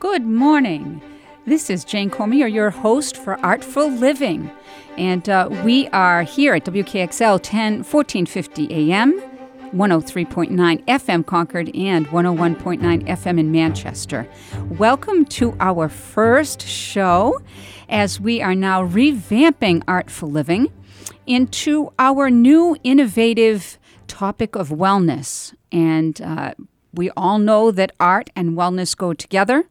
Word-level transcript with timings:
Good 0.00 0.24
morning. 0.24 1.02
This 1.44 1.68
is 1.68 1.84
Jane 1.84 2.08
Cormier, 2.08 2.46
your 2.46 2.70
host 2.70 3.18
for 3.18 3.38
Artful 3.44 3.90
Living. 3.90 4.50
And 4.96 5.28
uh, 5.28 5.50
we 5.62 5.88
are 5.88 6.22
here 6.22 6.54
at 6.54 6.64
WKXL 6.64 7.38
10, 7.42 7.84
1450 7.84 8.92
AM, 8.94 9.20
103.9 9.72 10.84
FM 10.86 11.26
Concord, 11.26 11.76
and 11.76 12.06
101.9 12.06 12.80
FM 13.08 13.38
in 13.38 13.52
Manchester. 13.52 14.26
Welcome 14.70 15.26
to 15.26 15.54
our 15.60 15.90
first 15.90 16.66
show 16.66 17.38
as 17.90 18.18
we 18.18 18.40
are 18.40 18.54
now 18.54 18.82
revamping 18.82 19.82
Artful 19.86 20.30
Living 20.30 20.72
into 21.26 21.92
our 21.98 22.30
new 22.30 22.74
innovative 22.84 23.78
topic 24.06 24.56
of 24.56 24.70
wellness. 24.70 25.54
And 25.70 26.18
uh, 26.22 26.54
we 26.92 27.10
all 27.16 27.38
know 27.38 27.70
that 27.70 27.92
art 28.00 28.30
and 28.34 28.56
wellness 28.56 28.96
go 28.96 29.12
together, 29.12 29.64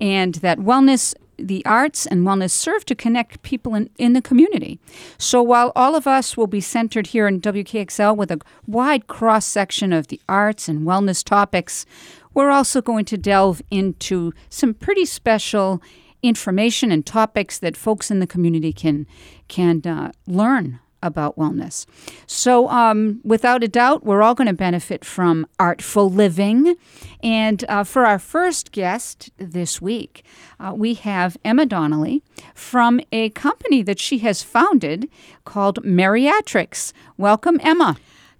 and 0.00 0.36
that 0.36 0.58
wellness, 0.58 1.14
the 1.36 1.64
arts 1.66 2.06
and 2.06 2.26
wellness 2.26 2.50
serve 2.50 2.84
to 2.86 2.94
connect 2.94 3.42
people 3.42 3.74
in, 3.74 3.90
in 3.98 4.12
the 4.12 4.22
community. 4.22 4.78
So 5.18 5.42
while 5.42 5.72
all 5.74 5.94
of 5.94 6.06
us 6.06 6.36
will 6.36 6.46
be 6.46 6.60
centered 6.60 7.08
here 7.08 7.26
in 7.26 7.40
WKXL 7.40 8.16
with 8.16 8.30
a 8.30 8.40
wide 8.66 9.06
cross 9.06 9.46
section 9.46 9.92
of 9.92 10.08
the 10.08 10.20
arts 10.28 10.68
and 10.68 10.86
wellness 10.86 11.24
topics, 11.24 11.86
we're 12.32 12.50
also 12.50 12.82
going 12.82 13.04
to 13.06 13.16
delve 13.16 13.62
into 13.70 14.32
some 14.48 14.74
pretty 14.74 15.04
special 15.04 15.80
information 16.22 16.90
and 16.90 17.04
topics 17.04 17.58
that 17.58 17.76
folks 17.76 18.10
in 18.10 18.18
the 18.18 18.26
community 18.26 18.72
can 18.72 19.06
can 19.46 19.82
uh, 19.86 20.10
learn 20.26 20.80
about 21.04 21.36
wellness. 21.36 21.86
So, 22.26 22.68
um, 22.70 23.20
without 23.22 23.62
a 23.62 23.68
doubt, 23.68 24.04
we're 24.04 24.22
all 24.22 24.34
going 24.34 24.48
to 24.48 24.54
benefit 24.54 25.04
from 25.04 25.46
artful 25.60 26.10
living. 26.10 26.74
And 27.22 27.64
uh, 27.68 27.84
for 27.84 28.06
our 28.06 28.18
first 28.18 28.72
guest 28.72 29.30
this 29.36 29.80
week, 29.80 30.24
uh, 30.58 30.72
we 30.74 30.94
have 30.94 31.36
Emma 31.44 31.66
Donnelly 31.66 32.22
from 32.54 33.00
a 33.12 33.30
company 33.30 33.82
that 33.82 34.00
she 34.00 34.18
has 34.18 34.42
founded 34.42 35.08
called 35.44 35.82
Meriatrics. 35.84 36.92
Welcome, 37.16 37.60
Emma. 37.62 37.96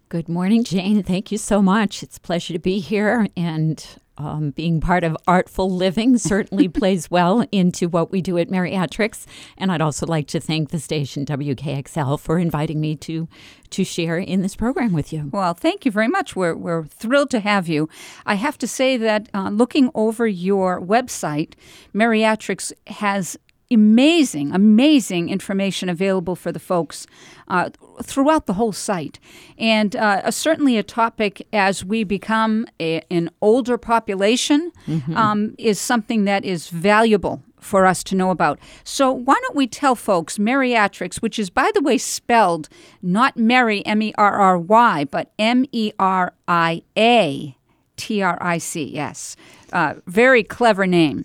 Good 0.09 0.29
morning, 0.29 0.65
Jane. 0.65 1.03
Thank 1.03 1.31
you 1.31 1.39
so 1.39 1.61
much. 1.61 2.03
It's 2.03 2.17
a 2.17 2.21
pleasure 2.21 2.53
to 2.53 2.59
be 2.59 2.79
here. 2.79 3.29
And 3.37 3.85
um, 4.19 4.51
being 4.51 4.81
part 4.81 5.05
of 5.05 5.17
artful 5.27 5.71
living 5.71 6.19
certainly 6.19 6.69
plays 6.69 7.11
well 7.11 7.45
into 7.51 7.89
what 7.89 8.11
we 8.11 8.21
do 8.23 8.39
at 8.39 8.49
Meriatrics. 8.49 9.27
And 9.57 9.73
I'd 9.73 9.81
also 9.81 10.07
like 10.07 10.27
to 10.29 10.41
thank 10.41 10.71
the 10.71 10.79
station 10.79 11.25
WKXL 11.25 12.19
for 12.21 12.39
inviting 12.39 12.81
me 12.81 12.97
to 12.97 13.29
to 13.71 13.83
share 13.83 14.19
in 14.19 14.41
this 14.41 14.55
program 14.55 14.93
with 14.93 15.13
you. 15.13 15.29
Well, 15.33 15.53
thank 15.53 15.85
you 15.85 15.91
very 15.91 16.07
much. 16.07 16.37
We're, 16.37 16.55
we're 16.55 16.85
thrilled 16.85 17.31
to 17.31 17.41
have 17.41 17.67
you. 17.67 17.89
I 18.25 18.35
have 18.35 18.57
to 18.59 18.69
say 18.69 18.97
that 18.99 19.29
uh, 19.35 19.49
looking 19.49 19.91
over 19.97 20.29
your 20.29 20.81
website, 20.81 21.55
Meriatrics 21.93 22.73
has 22.87 23.37
amazing, 23.73 24.53
amazing 24.53 25.29
information 25.29 25.89
available 25.89 26.37
for 26.37 26.53
the 26.53 26.61
folks 26.61 27.07
uh, 27.49 27.71
throughout 28.03 28.47
the 28.47 28.55
whole 28.55 28.73
site. 28.73 29.19
And 29.59 29.95
uh, 29.97 30.31
certainly 30.31 30.77
a 30.77 30.83
topic 30.83 31.47
as 31.53 31.85
we 31.85 32.05
become 32.05 32.67
a, 32.81 33.03
an 33.11 33.31
older 33.41 33.79
population 33.79 34.73
mm-hmm. 34.87 35.17
um, 35.17 35.55
is 35.59 35.79
something 35.79 36.25
that 36.25 36.45
is 36.45 36.69
valuable 36.69 37.43
for 37.65 37.87
us 37.87 38.05
to 38.05 38.15
know 38.15 38.31
about. 38.31 38.59
So 38.85 39.11
why 39.11 39.37
don't 39.41 39.57
we 39.57 39.67
tell 39.67 39.95
folks 39.95 40.37
Meriatrics, 40.37 41.17
which 41.17 41.39
is, 41.39 41.49
by 41.49 41.71
the 41.75 41.81
way, 41.81 41.97
spelled 41.97 42.69
not 43.03 43.37
Mary, 43.37 43.85
M 43.87 44.03
E 44.03 44.13
R 44.19 44.35
R 44.39 44.59
Y, 44.59 45.05
but 45.05 45.33
M 45.39 45.65
E 45.73 45.93
R 45.99 46.35
I 46.47 46.83
A 46.97 47.57
T 47.97 48.23
R 48.23 48.39
I 48.41 48.59
C 48.59 48.99
S. 48.99 49.37
Uh, 49.73 49.95
very 50.07 50.45
clever 50.45 50.87
name. 50.87 51.25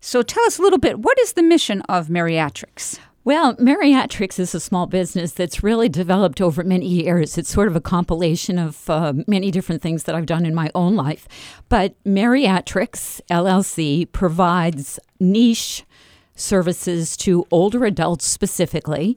So 0.00 0.22
tell 0.22 0.44
us 0.44 0.58
a 0.58 0.62
little 0.62 0.78
bit 0.78 1.00
what 1.00 1.18
is 1.18 1.32
the 1.32 1.42
mission 1.42 1.80
of 1.82 2.08
Meriatrics? 2.08 3.00
Well, 3.26 3.54
Meriatrics 3.56 4.38
is 4.38 4.54
a 4.54 4.60
small 4.60 4.86
business 4.86 5.32
that's 5.32 5.62
really 5.62 5.88
developed 5.88 6.42
over 6.42 6.62
many 6.62 6.86
years. 6.86 7.38
It's 7.38 7.48
sort 7.48 7.68
of 7.68 7.76
a 7.76 7.80
compilation 7.80 8.58
of 8.58 8.90
uh, 8.90 9.14
many 9.26 9.50
different 9.50 9.80
things 9.80 10.02
that 10.02 10.14
I've 10.14 10.26
done 10.26 10.44
in 10.44 10.54
my 10.54 10.70
own 10.74 10.94
life. 10.94 11.26
But 11.70 11.94
Meriatrics 12.04 13.22
LLC 13.30 14.12
provides 14.12 15.00
niche 15.18 15.84
services 16.36 17.16
to 17.18 17.46
older 17.50 17.86
adults 17.86 18.26
specifically. 18.26 19.16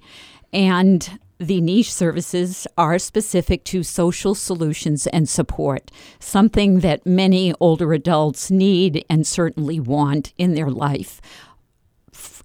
And 0.53 1.19
the 1.37 1.59
niche 1.59 1.93
services 1.93 2.65
are 2.77 2.97
specific 2.97 3.65
to 3.65 3.83
social 3.83 4.35
solutions 4.35 5.05
and 5.07 5.27
support, 5.27 5.91
something 6.19 6.79
that 6.79 7.05
many 7.05 7.53
older 7.59 7.91
adults 7.91 8.49
need 8.49 9.03
and 9.09 9.27
certainly 9.27 9.81
want 9.81 10.31
in 10.37 10.55
their 10.55 10.71
life 10.71 11.21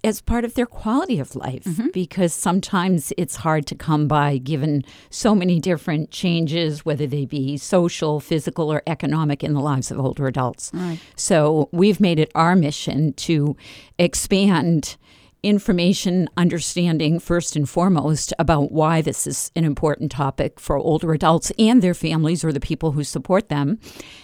as 0.03 0.21
part 0.21 0.43
of 0.43 0.55
their 0.55 0.65
quality 0.65 1.19
of 1.19 1.35
life 1.35 1.63
mm-hmm. 1.63 1.87
because 1.93 2.33
sometimes 2.33 3.13
it's 3.17 3.37
hard 3.37 3.65
to 3.67 3.75
come 3.75 4.07
by 4.07 4.37
given 4.37 4.83
so 5.09 5.33
many 5.33 5.59
different 5.59 6.11
changes, 6.11 6.85
whether 6.85 7.07
they 7.07 7.25
be 7.25 7.57
social, 7.57 8.19
physical, 8.19 8.71
or 8.71 8.83
economic 8.85 9.43
in 9.43 9.53
the 9.53 9.61
lives 9.61 9.91
of 9.91 9.99
older 9.99 10.27
adults. 10.27 10.71
Right. 10.73 10.99
So 11.15 11.69
we've 11.71 11.99
made 11.99 12.19
it 12.19 12.31
our 12.35 12.55
mission 12.55 13.13
to 13.13 13.55
expand 13.97 14.97
information 15.43 16.29
understanding 16.37 17.19
first 17.19 17.55
and 17.55 17.69
foremost 17.69 18.33
about 18.39 18.71
why 18.71 19.01
this 19.01 19.27
is 19.27 19.51
an 19.57 19.65
important 19.65 20.09
topic 20.09 20.57
for 20.57 20.77
older 20.77 21.11
adults 21.13 21.51
and 21.59 21.81
their 21.81 21.93
families 21.93 22.45
or 22.45 22.53
the 22.53 22.61
people 22.61 22.93
who 22.93 23.03
support 23.03 23.49
them 23.49 23.77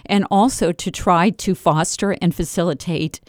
and 0.05 0.25
also 0.31 0.71
to 0.71 0.89
try 0.89 1.29
to 1.29 1.53
foster 1.53 2.15
and 2.21 2.33
facilitate 2.33 3.19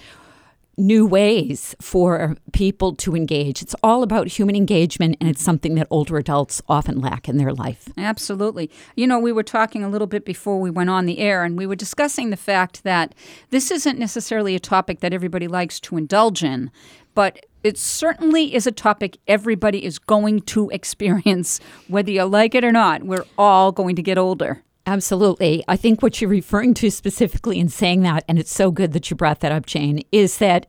new 0.80 1.06
ways 1.06 1.76
for 1.80 2.36
people 2.52 2.94
to 2.96 3.14
engage. 3.14 3.62
It's 3.62 3.74
all 3.82 4.02
about 4.02 4.28
human 4.28 4.56
engagement, 4.56 5.16
and 5.20 5.28
it's 5.28 5.42
something 5.42 5.74
that 5.76 5.86
older 5.90 6.16
adults 6.16 6.62
often 6.68 7.00
lack 7.00 7.28
in 7.28 7.36
their 7.36 7.52
life. 7.52 7.88
Absolutely. 7.96 8.70
You 8.96 9.06
know, 9.06 9.18
we 9.18 9.32
were 9.32 9.42
talking 9.42 9.84
a 9.84 9.88
little 9.88 10.06
bit 10.06 10.24
before 10.24 10.60
we 10.60 10.70
went 10.70 10.90
on 10.90 11.06
the 11.06 11.18
air, 11.18 11.44
and 11.44 11.56
we 11.56 11.66
were 11.66 11.76
discussing 11.76 12.30
the 12.30 12.36
fact 12.36 12.82
that 12.84 13.14
this 13.50 13.70
isn't 13.70 13.98
necessarily 13.98 14.54
a 14.54 14.60
topic 14.60 15.00
that 15.00 15.12
everybody 15.12 15.46
likes 15.46 15.78
to 15.80 15.96
indulge 15.96 16.42
in, 16.42 16.70
but 17.14 17.46
it 17.62 17.76
certainly 17.76 18.54
is 18.54 18.66
a 18.66 18.72
topic 18.72 19.18
everybody 19.28 19.84
is 19.84 19.98
going 19.98 20.40
to 20.40 20.70
experience, 20.72 21.60
whether 21.88 22.10
you 22.10 22.24
like 22.24 22.54
it 22.54 22.64
or 22.64 22.72
not. 22.72 23.02
We're 23.02 23.26
all 23.36 23.72
going 23.72 23.96
to 23.96 24.02
get 24.02 24.18
older. 24.18 24.62
Absolutely. 24.90 25.62
I 25.68 25.76
think 25.76 26.02
what 26.02 26.20
you're 26.20 26.28
referring 26.28 26.74
to 26.74 26.90
specifically 26.90 27.60
in 27.60 27.68
saying 27.68 28.02
that, 28.02 28.24
and 28.26 28.40
it's 28.40 28.52
so 28.52 28.72
good 28.72 28.92
that 28.92 29.08
you 29.08 29.16
brought 29.16 29.38
that 29.38 29.52
up, 29.52 29.64
Jane, 29.64 30.02
is 30.10 30.38
that 30.38 30.66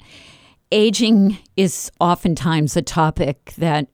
aging 0.72 1.40
is 1.58 1.92
oftentimes 2.00 2.78
a 2.78 2.84
topic 2.84 3.54
that 3.58 3.88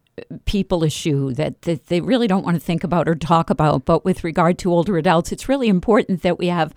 people 0.43 0.83
issue 0.83 1.31
that, 1.35 1.61
that 1.61 1.87
they 1.87 2.01
really 2.01 2.27
don't 2.27 2.43
want 2.43 2.55
to 2.55 2.59
think 2.59 2.83
about 2.83 3.07
or 3.07 3.15
talk 3.15 3.49
about. 3.49 3.85
But 3.85 4.03
with 4.03 4.25
regard 4.25 4.57
to 4.59 4.71
older 4.73 4.97
adults, 4.97 5.31
it's 5.31 5.47
really 5.47 5.69
important 5.69 6.23
that 6.23 6.37
we 6.37 6.47
have 6.47 6.73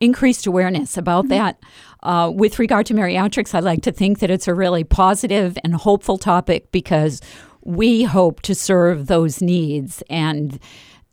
increased 0.00 0.46
awareness 0.46 0.96
about 0.96 1.24
mm-hmm. 1.24 1.34
that. 1.34 1.60
Uh, 2.02 2.30
with 2.34 2.58
regard 2.58 2.86
to 2.86 2.94
Meriatrics, 2.94 3.54
I 3.54 3.60
like 3.60 3.82
to 3.82 3.92
think 3.92 4.20
that 4.20 4.30
it's 4.30 4.48
a 4.48 4.54
really 4.54 4.82
positive 4.82 5.58
and 5.62 5.74
hopeful 5.74 6.16
topic 6.16 6.72
because 6.72 7.20
we 7.60 8.04
hope 8.04 8.40
to 8.42 8.54
serve 8.54 9.08
those 9.08 9.42
needs 9.42 10.02
and 10.08 10.58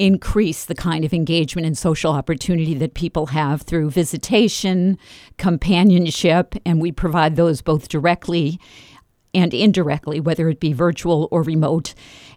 increase 0.01 0.65
the 0.65 0.73
kind 0.73 1.05
of 1.05 1.13
engagement 1.13 1.67
and 1.67 1.77
social 1.77 2.11
opportunity 2.11 2.73
that 2.73 2.95
people 2.95 3.27
have 3.27 3.61
through 3.61 3.91
visitation, 3.91 4.97
companionship, 5.37 6.55
and 6.65 6.81
we 6.81 6.91
provide 6.91 7.35
those 7.35 7.61
both 7.61 7.87
directly 7.87 8.59
and 9.31 9.53
indirectly, 9.53 10.19
whether 10.19 10.49
it 10.49 10.59
be 10.59 10.73
virtual 10.73 11.27
or 11.29 11.43
remote, 11.43 11.93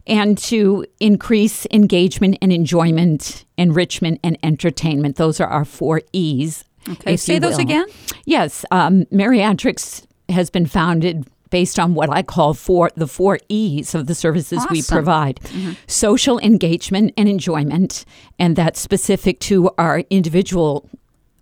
and 0.06 0.36
to 0.36 0.84
increase 1.00 1.66
engagement 1.70 2.36
and 2.42 2.52
enjoyment, 2.52 3.46
enrichment, 3.56 4.20
and 4.22 4.38
entertainment. 4.42 5.16
Those 5.16 5.40
are 5.40 5.48
our 5.48 5.64
four 5.64 6.02
E's. 6.12 6.64
Okay, 6.86 7.16
say 7.16 7.38
those 7.38 7.58
again. 7.58 7.86
Yes, 8.26 8.66
um, 8.70 9.06
Meriatrics 9.06 10.06
has 10.28 10.50
been 10.50 10.66
founded 10.66 11.26
based 11.54 11.78
on 11.78 11.94
what 11.94 12.10
I 12.10 12.24
call 12.24 12.52
four 12.52 12.90
the 12.96 13.06
four 13.06 13.38
E's 13.48 13.94
of 13.94 14.08
the 14.08 14.14
services 14.16 14.58
awesome. 14.58 14.72
we 14.72 14.82
provide. 14.82 15.36
Mm-hmm. 15.36 15.74
Social 15.86 16.40
engagement 16.40 17.14
and 17.16 17.28
enjoyment, 17.28 18.04
and 18.40 18.56
that's 18.56 18.80
specific 18.80 19.38
to 19.50 19.70
our 19.78 20.00
individual 20.10 20.90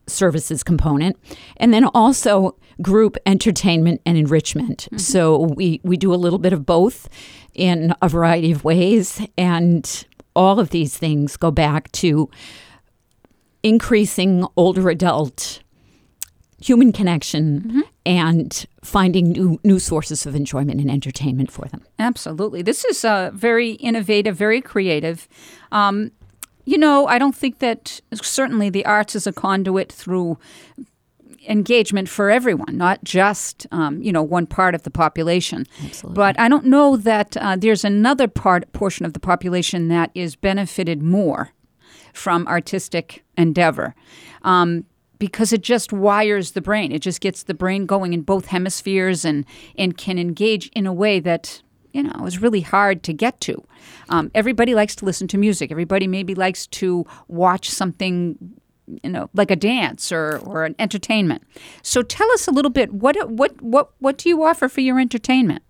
services 0.07 0.63
component. 0.63 1.17
And 1.57 1.73
then 1.73 1.87
also 1.95 2.57
group 2.83 3.17
entertainment 3.25 4.03
and 4.05 4.19
enrichment. 4.19 4.81
Mm-hmm. 4.85 4.99
So 4.99 5.39
we, 5.57 5.81
we 5.83 5.97
do 5.97 6.13
a 6.13 6.21
little 6.25 6.39
bit 6.39 6.53
of 6.53 6.67
both 6.67 7.09
in 7.55 7.95
a 8.03 8.09
variety 8.11 8.53
of 8.53 8.65
ways. 8.65 9.27
And 9.39 10.07
all 10.37 10.61
of 10.61 10.69
these 10.69 10.95
things 10.95 11.39
go 11.39 11.51
back 11.51 11.91
to 11.93 12.29
increasing 13.63 14.47
older 14.59 14.91
adult 14.91 15.63
human 16.61 16.93
connection 16.93 17.61
mm-hmm. 17.61 17.81
And 18.05 18.67
finding 18.83 19.33
new 19.33 19.61
new 19.65 19.79
sources 19.79 20.27
of 20.27 20.35
enjoyment 20.35 20.81
and 20.81 20.91
entertainment 20.91 21.51
for 21.51 21.67
them. 21.67 21.83
Absolutely, 21.99 22.63
this 22.63 22.85
is 22.85 23.05
uh, 23.05 23.31
very 23.35 23.73
innovative, 23.73 24.37
very 24.37 24.61
creative. 24.61 25.29
Um, 25.71 26.11
you 26.65 26.79
know, 26.79 27.07
I 27.07 27.19
don't 27.19 27.35
think 27.35 27.59
that 27.59 28.01
certainly 28.15 28.71
the 28.71 28.85
arts 28.87 29.17
is 29.17 29.27
a 29.27 29.33
conduit 29.33 29.91
through 29.91 30.39
engagement 31.49 32.09
for 32.09 32.31
everyone, 32.31 32.77
not 32.77 33.03
just 33.05 33.67
um, 33.73 34.03
you 34.03 34.13
know 34.13 34.23
one 34.23 34.47
part 34.47 34.75
of 34.75 34.83
the 34.83 34.91
population. 34.91 35.67
Absolutely. 35.85 36.17
But 36.17 36.39
I 36.39 36.49
don't 36.49 36.67
know 36.67 36.97
that 36.97 37.37
uh, 37.37 37.57
there's 37.57 37.85
another 37.85 38.29
part 38.29 38.73
portion 38.73 39.07
of 39.07 39.13
the 39.13 39.21
population 39.21 39.89
that 39.89 40.11
is 40.15 40.37
benefited 40.37 41.03
more 41.03 41.51
from 42.13 42.47
artistic 42.47 43.25
endeavor. 43.37 43.95
Um, 44.43 44.85
because 45.23 45.53
it 45.53 45.63
just 45.63 45.93
wires 45.93 46.51
the 46.51 46.61
brain. 46.61 46.91
It 46.91 46.99
just 46.99 47.21
gets 47.21 47.45
the 47.45 47.55
brain 47.55 47.87
going 47.87 48.13
in 48.13 48.23
both 48.23 48.47
hemispheres 48.47 49.25
and, 49.25 49.45
and 49.79 49.97
can 49.97 50.19
engage 50.19 50.67
in 50.71 50.85
a 50.85 50.93
way 50.93 51.21
that 51.21 51.63
you 51.93 52.03
know 52.03 52.27
is 52.27 52.43
really 52.43 52.63
hard 52.63 53.05
to 53.05 53.13
get 53.13 53.41
to. 53.43 53.63
Um, 54.09 54.33
everybody 54.35 54.75
likes 54.75 54.97
to 54.97 55.05
listen 55.05 55.29
to 55.29 55.39
music. 55.39 55.71
Everybody 55.71 56.09
maybe 56.09 56.35
likes 56.35 56.67
to 56.79 57.07
watch 57.29 57.71
something 57.71 58.37
you 59.05 59.11
know 59.11 59.31
like 59.33 59.53
a 59.53 59.55
dance 59.57 60.11
or, 60.11 60.39
or 60.39 60.65
an 60.65 60.75
entertainment. 60.81 61.45
So 61.83 62.03
tell 62.03 62.29
us 62.33 62.49
a 62.49 62.51
little 62.51 62.73
bit 62.73 62.93
what 62.93 63.31
what 63.31 63.63
what 63.63 63.93
what 64.01 64.19
do 64.19 64.29
you 64.29 64.43
offer 64.43 64.69
for 64.69 64.81
your 64.81 64.99
entertainment? 64.99 65.63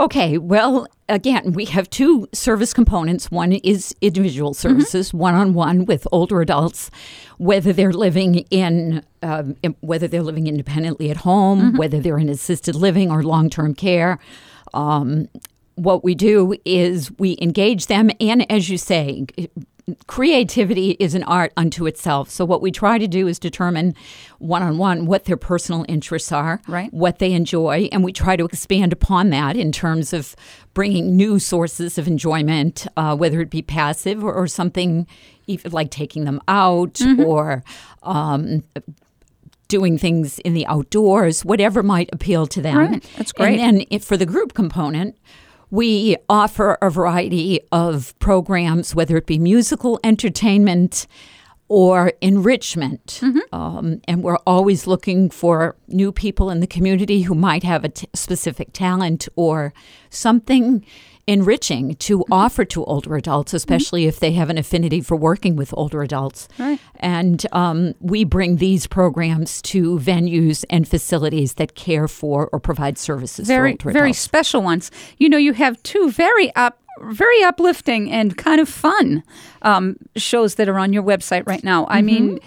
Okay, 0.00 0.38
well, 0.38 0.86
again, 1.08 1.52
we 1.54 1.64
have 1.64 1.90
two 1.90 2.28
service 2.32 2.72
components. 2.72 3.32
One 3.32 3.52
is 3.52 3.94
individual 4.00 4.54
services, 4.54 5.12
one 5.12 5.34
on 5.34 5.54
one 5.54 5.86
with 5.86 6.06
older 6.12 6.40
adults, 6.40 6.90
whether 7.38 7.72
they're 7.72 7.92
living 7.92 8.36
in, 8.50 9.02
um, 9.22 9.56
in- 9.64 9.74
whether 9.80 10.06
they're 10.06 10.22
living 10.22 10.46
independently 10.46 11.10
at 11.10 11.16
home, 11.18 11.76
whether 11.76 11.98
they're 11.98 12.18
in 12.18 12.28
assisted 12.28 12.76
living 12.76 13.10
or 13.10 13.24
long 13.24 13.50
term 13.50 13.74
care. 13.74 14.20
Um, 14.72 15.28
what 15.78 16.02
we 16.04 16.14
do 16.14 16.54
is 16.64 17.10
we 17.18 17.36
engage 17.40 17.86
them, 17.86 18.10
and 18.20 18.50
as 18.50 18.68
you 18.68 18.78
say, 18.78 19.26
creativity 20.06 20.90
is 21.00 21.14
an 21.14 21.22
art 21.22 21.52
unto 21.56 21.86
itself. 21.86 22.28
So 22.30 22.44
what 22.44 22.60
we 22.60 22.70
try 22.70 22.98
to 22.98 23.08
do 23.08 23.26
is 23.26 23.38
determine 23.38 23.94
one 24.38 24.62
on 24.62 24.76
one 24.76 25.06
what 25.06 25.24
their 25.24 25.36
personal 25.38 25.86
interests 25.88 26.30
are, 26.30 26.60
Right. 26.68 26.92
what 26.92 27.18
they 27.20 27.32
enjoy, 27.32 27.88
and 27.90 28.04
we 28.04 28.12
try 28.12 28.36
to 28.36 28.44
expand 28.44 28.92
upon 28.92 29.30
that 29.30 29.56
in 29.56 29.72
terms 29.72 30.12
of 30.12 30.36
bringing 30.74 31.16
new 31.16 31.38
sources 31.38 31.96
of 31.96 32.06
enjoyment, 32.06 32.86
uh, 32.98 33.16
whether 33.16 33.40
it 33.40 33.48
be 33.50 33.62
passive 33.62 34.22
or, 34.22 34.34
or 34.34 34.46
something 34.46 35.06
even 35.46 35.72
like 35.72 35.90
taking 35.90 36.24
them 36.24 36.40
out 36.48 37.00
or. 37.18 37.62
Um, 38.02 38.62
Doing 39.68 39.98
things 39.98 40.38
in 40.38 40.54
the 40.54 40.66
outdoors, 40.66 41.44
whatever 41.44 41.82
might 41.82 42.08
appeal 42.10 42.46
to 42.46 42.62
them. 42.62 42.78
Right. 42.78 43.10
That's 43.18 43.32
great. 43.32 43.60
And 43.60 43.80
then 43.80 43.86
if, 43.90 44.02
for 44.02 44.16
the 44.16 44.24
group 44.24 44.54
component, 44.54 45.14
we 45.70 46.16
offer 46.28 46.78
a 46.80 46.90
variety 46.90 47.60
of 47.72 48.18
programs, 48.18 48.94
whether 48.94 49.16
it 49.16 49.26
be 49.26 49.38
musical 49.38 50.00
entertainment 50.02 51.06
or 51.68 52.12
enrichment. 52.22 53.20
Um, 53.52 54.00
and 54.08 54.22
we're 54.22 54.38
always 54.46 54.86
looking 54.86 55.28
for 55.28 55.76
new 55.86 56.12
people 56.12 56.50
in 56.50 56.60
the 56.60 56.66
community 56.66 57.22
who 57.22 57.34
might 57.34 57.62
have 57.62 57.84
a 57.84 57.90
t- 57.90 58.08
specific 58.14 58.72
talent 58.72 59.28
or 59.36 59.74
something 60.08 60.84
enriching 61.28 61.94
to 61.96 62.24
offer 62.30 62.64
to 62.64 62.82
older 62.86 63.14
adults, 63.14 63.52
especially 63.52 64.06
if 64.06 64.18
they 64.18 64.32
have 64.32 64.48
an 64.48 64.56
affinity 64.56 65.02
for 65.02 65.14
working 65.14 65.56
with 65.56 65.74
older 65.76 66.02
adults. 66.02 66.48
Right. 66.58 66.80
And 66.96 67.46
um, 67.52 67.94
we 68.00 68.24
bring 68.24 68.56
these 68.56 68.86
programs 68.86 69.60
to 69.62 69.98
venues 69.98 70.64
and 70.70 70.88
facilities 70.88 71.54
that 71.54 71.74
care 71.74 72.08
for 72.08 72.48
or 72.50 72.58
provide 72.58 72.96
services 72.96 73.46
very 73.46 73.76
for 73.76 73.90
older 73.90 73.92
very 73.92 74.10
adults. 74.10 74.20
special 74.20 74.62
ones. 74.62 74.90
You 75.18 75.28
know, 75.28 75.36
you 75.36 75.52
have 75.52 75.80
two 75.82 76.10
very 76.10 76.52
up 76.56 76.80
very 77.00 77.44
uplifting 77.44 78.10
and 78.10 78.36
kind 78.36 78.60
of 78.60 78.68
fun 78.68 79.22
um, 79.62 79.96
shows 80.16 80.56
that 80.56 80.68
are 80.68 80.80
on 80.80 80.92
your 80.92 81.04
website 81.04 81.46
right 81.46 81.62
now. 81.62 81.86
I 81.88 82.02
mean, 82.02 82.40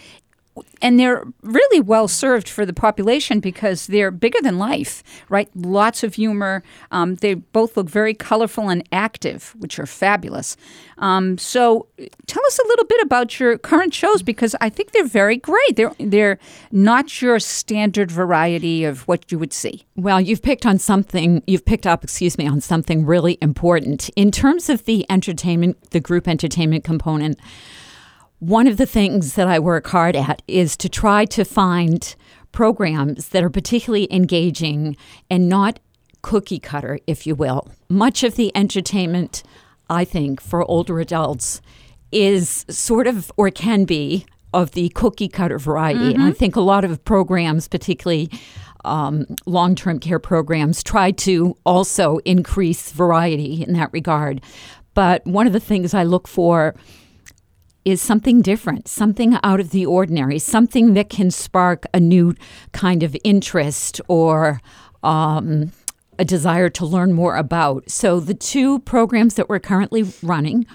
and 0.81 0.99
they're 0.99 1.23
really 1.41 1.79
well 1.79 2.07
served 2.07 2.49
for 2.49 2.65
the 2.65 2.73
population 2.73 3.39
because 3.39 3.87
they're 3.87 4.11
bigger 4.11 4.39
than 4.41 4.57
life, 4.57 5.03
right? 5.29 5.49
Lots 5.55 6.03
of 6.03 6.15
humor. 6.15 6.63
Um, 6.91 7.15
they 7.15 7.35
both 7.35 7.77
look 7.77 7.89
very 7.89 8.13
colorful 8.13 8.69
and 8.69 8.87
active, 8.91 9.55
which 9.59 9.79
are 9.79 9.85
fabulous. 9.85 10.57
Um, 10.97 11.37
so, 11.37 11.87
tell 12.27 12.45
us 12.45 12.59
a 12.59 12.67
little 12.67 12.85
bit 12.85 13.01
about 13.01 13.39
your 13.39 13.57
current 13.57 13.93
shows 13.93 14.21
because 14.21 14.55
I 14.61 14.69
think 14.69 14.91
they're 14.91 15.05
very 15.05 15.37
great. 15.37 15.75
They're 15.75 15.95
they're 15.99 16.37
not 16.71 17.21
your 17.21 17.39
standard 17.39 18.11
variety 18.11 18.83
of 18.83 19.07
what 19.07 19.31
you 19.31 19.39
would 19.39 19.53
see. 19.53 19.85
Well, 19.95 20.19
you've 20.19 20.41
picked 20.41 20.65
on 20.65 20.79
something, 20.79 21.43
you've 21.47 21.65
picked 21.65 21.87
up, 21.87 22.03
excuse 22.03 22.37
me, 22.37 22.47
on 22.47 22.61
something 22.61 23.05
really 23.05 23.37
important. 23.41 24.09
In 24.15 24.31
terms 24.31 24.69
of 24.69 24.85
the 24.85 25.05
entertainment, 25.09 25.91
the 25.91 25.99
group 25.99 26.27
entertainment 26.27 26.83
component, 26.83 27.39
one 28.41 28.65
of 28.65 28.77
the 28.77 28.87
things 28.87 29.35
that 29.35 29.47
I 29.47 29.59
work 29.59 29.85
hard 29.85 30.15
at 30.15 30.41
is 30.47 30.75
to 30.77 30.89
try 30.89 31.25
to 31.25 31.45
find 31.45 32.15
programs 32.51 33.29
that 33.29 33.43
are 33.43 33.51
particularly 33.51 34.11
engaging 34.11 34.97
and 35.29 35.47
not 35.47 35.79
cookie 36.23 36.57
cutter, 36.57 36.99
if 37.05 37.27
you 37.27 37.35
will. 37.35 37.67
Much 37.87 38.23
of 38.23 38.37
the 38.37 38.51
entertainment, 38.57 39.43
I 39.91 40.05
think, 40.05 40.41
for 40.41 40.63
older 40.63 40.99
adults 40.99 41.61
is 42.11 42.65
sort 42.67 43.05
of, 43.05 43.31
or 43.37 43.51
can 43.51 43.85
be, 43.85 44.25
of 44.55 44.71
the 44.71 44.89
cookie 44.89 45.29
cutter 45.29 45.59
variety. 45.59 46.11
And 46.11 46.23
I 46.23 46.31
think 46.31 46.55
a 46.55 46.61
lot 46.61 46.83
of 46.83 47.05
programs, 47.05 47.67
particularly 47.67 48.31
um, 48.85 49.27
long 49.45 49.75
term 49.75 49.99
care 49.99 50.19
programs, 50.19 50.81
try 50.81 51.11
to 51.11 51.55
also 51.63 52.17
increase 52.25 52.91
variety 52.91 53.61
in 53.61 53.73
that 53.73 53.93
regard. 53.93 54.41
But 54.95 55.25
one 55.27 55.45
of 55.45 55.53
the 55.53 55.59
things 55.59 55.93
I 55.93 56.03
look 56.03 56.27
for 56.27 56.73
is 57.83 58.01
something 58.01 58.41
different, 58.41 58.87
something 58.87 59.37
out 59.43 59.59
of 59.59 59.71
the 59.71 59.85
ordinary, 59.85 60.39
something 60.39 60.93
that 60.93 61.09
can 61.09 61.31
spark 61.31 61.85
a 61.93 61.99
new 61.99 62.35
kind 62.71 63.03
of 63.03 63.15
interest 63.23 63.99
or 64.07 64.61
um, 65.03 65.71
a 66.19 66.25
desire 66.25 66.69
to 66.69 66.85
learn 66.85 67.13
more 67.13 67.35
about. 67.35 67.89
So, 67.89 68.19
the 68.19 68.33
two 68.33 68.79
programs 68.79 69.35
that 69.35 69.49
we're 69.49 69.59
currently 69.59 70.03
running 70.21 70.65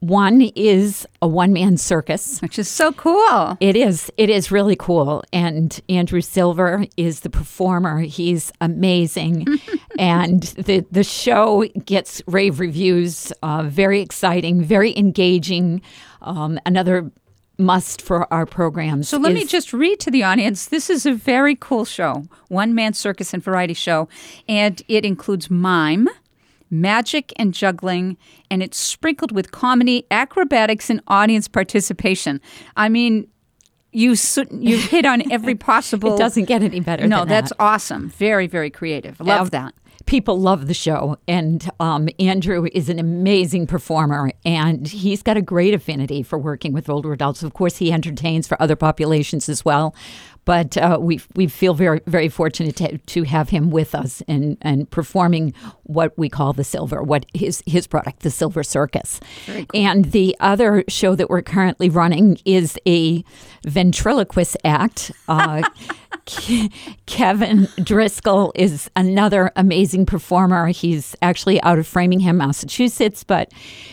one 0.00 0.42
is 0.54 1.06
a 1.22 1.28
one 1.28 1.52
man 1.52 1.76
circus. 1.76 2.40
Which 2.40 2.58
is 2.58 2.68
so 2.68 2.92
cool. 2.92 3.56
It 3.60 3.76
is. 3.76 4.10
It 4.16 4.30
is 4.30 4.50
really 4.50 4.76
cool. 4.76 5.24
And 5.32 5.80
Andrew 5.88 6.20
Silver 6.20 6.84
is 6.96 7.20
the 7.20 7.30
performer. 7.30 8.00
He's 8.00 8.52
amazing. 8.60 9.46
and 9.98 10.42
the, 10.42 10.84
the 10.90 11.04
show 11.04 11.64
gets 11.84 12.22
rave 12.26 12.60
reviews. 12.60 13.32
Uh, 13.42 13.64
very 13.64 14.00
exciting, 14.00 14.62
very 14.62 14.96
engaging. 14.96 15.80
Um, 16.20 16.58
another 16.66 17.10
must 17.58 18.02
for 18.02 18.32
our 18.32 18.46
programs. 18.46 19.08
So 19.08 19.18
let 19.18 19.32
me 19.32 19.44
just 19.44 19.72
read 19.72 20.00
to 20.00 20.10
the 20.10 20.22
audience. 20.22 20.66
This 20.66 20.90
is 20.90 21.06
a 21.06 21.14
very 21.14 21.56
cool 21.56 21.84
show, 21.84 22.24
one 22.48 22.74
man 22.74 22.92
circus 22.92 23.32
and 23.32 23.42
variety 23.42 23.74
show, 23.74 24.08
and 24.48 24.82
it 24.88 25.04
includes 25.04 25.50
mime, 25.50 26.08
magic, 26.70 27.32
and 27.36 27.52
juggling, 27.54 28.16
and 28.50 28.62
it's 28.62 28.78
sprinkled 28.78 29.32
with 29.32 29.50
comedy, 29.52 30.06
acrobatics, 30.10 30.90
and 30.90 31.00
audience 31.08 31.48
participation. 31.48 32.40
I 32.76 32.88
mean, 32.88 33.28
you 33.92 34.14
you 34.50 34.76
hit 34.92 35.06
on 35.06 35.30
every 35.32 35.54
possible. 35.54 36.14
It 36.14 36.18
doesn't 36.18 36.44
get 36.44 36.62
any 36.62 36.80
better. 36.80 37.06
No, 37.06 37.24
that's 37.24 37.50
that. 37.50 37.56
awesome. 37.62 38.08
Very 38.10 38.46
very 38.46 38.70
creative. 38.70 39.18
Love 39.20 39.46
Yeah. 39.52 39.60
that. 39.62 39.74
People 40.04 40.38
love 40.38 40.68
the 40.68 40.74
show, 40.74 41.16
and 41.26 41.68
um, 41.80 42.08
Andrew 42.20 42.68
is 42.72 42.88
an 42.88 43.00
amazing 43.00 43.66
performer, 43.66 44.30
and 44.44 44.86
he's 44.86 45.20
got 45.20 45.36
a 45.36 45.42
great 45.42 45.74
affinity 45.74 46.22
for 46.22 46.38
working 46.38 46.72
with 46.72 46.88
older 46.88 47.12
adults. 47.12 47.42
Of 47.42 47.54
course, 47.54 47.78
he 47.78 47.90
entertains 47.90 48.46
for 48.46 48.60
other 48.62 48.76
populations 48.76 49.48
as 49.48 49.64
well, 49.64 49.96
but 50.46 50.78
uh, 50.78 50.96
we 50.98 51.20
we 51.34 51.46
feel 51.48 51.74
very 51.74 52.00
very 52.06 52.30
fortunate 52.30 52.76
to, 52.76 52.96
to 52.96 53.24
have 53.24 53.50
him 53.50 53.70
with 53.70 53.94
us 53.94 54.22
and 54.26 54.56
and 54.62 54.88
performing 54.90 55.52
what 55.82 56.16
we 56.16 56.30
call 56.30 56.54
the 56.54 56.64
silver, 56.64 57.02
what 57.02 57.26
his 57.34 57.62
his 57.66 57.86
product, 57.86 58.20
the 58.20 58.30
Silver 58.30 58.62
Circus. 58.62 59.20
And 59.74 60.06
the 60.12 60.34
other 60.40 60.84
show 60.88 61.14
that 61.16 61.28
we're 61.28 61.42
currently 61.42 61.90
running 61.90 62.38
is 62.46 62.78
a 62.86 63.22
ventriloquist 63.64 64.56
act. 64.64 65.10
Uh, 65.28 65.68
Kevin 67.06 67.68
Driscoll 67.82 68.52
is 68.54 68.88
another 68.94 69.50
amazing 69.56 70.06
performer. 70.06 70.68
He's 70.68 71.16
actually 71.22 71.60
out 71.62 71.78
of 71.78 71.86
Framingham, 71.86 72.36
Massachusetts, 72.36 73.24
but 73.24 73.52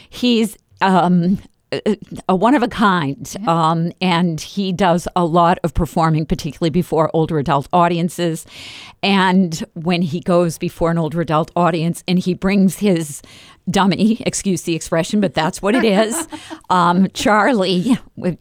he's 0.09 0.55
um, 0.81 1.39
a- 1.85 1.97
a 2.29 2.35
one 2.35 2.55
of 2.55 2.63
a 2.63 2.67
kind, 2.67 3.33
um, 3.47 3.91
and 4.01 4.39
he 4.39 4.71
does 4.71 5.07
a 5.15 5.25
lot 5.25 5.59
of 5.63 5.73
performing, 5.73 6.25
particularly 6.25 6.69
before 6.69 7.09
older 7.13 7.39
adult 7.39 7.67
audiences. 7.73 8.45
And 9.01 9.63
when 9.73 10.01
he 10.01 10.19
goes 10.19 10.57
before 10.57 10.91
an 10.91 10.97
older 10.97 11.21
adult 11.21 11.51
audience, 11.55 12.03
and 12.07 12.19
he 12.19 12.33
brings 12.33 12.79
his 12.79 13.21
dummy, 13.69 14.21
excuse 14.25 14.63
the 14.63 14.75
expression, 14.75 15.21
but 15.21 15.33
that's 15.33 15.61
what 15.61 15.75
it 15.75 15.83
is. 15.83 16.27
um, 16.69 17.07
Charlie, 17.13 17.97
with 18.15 18.37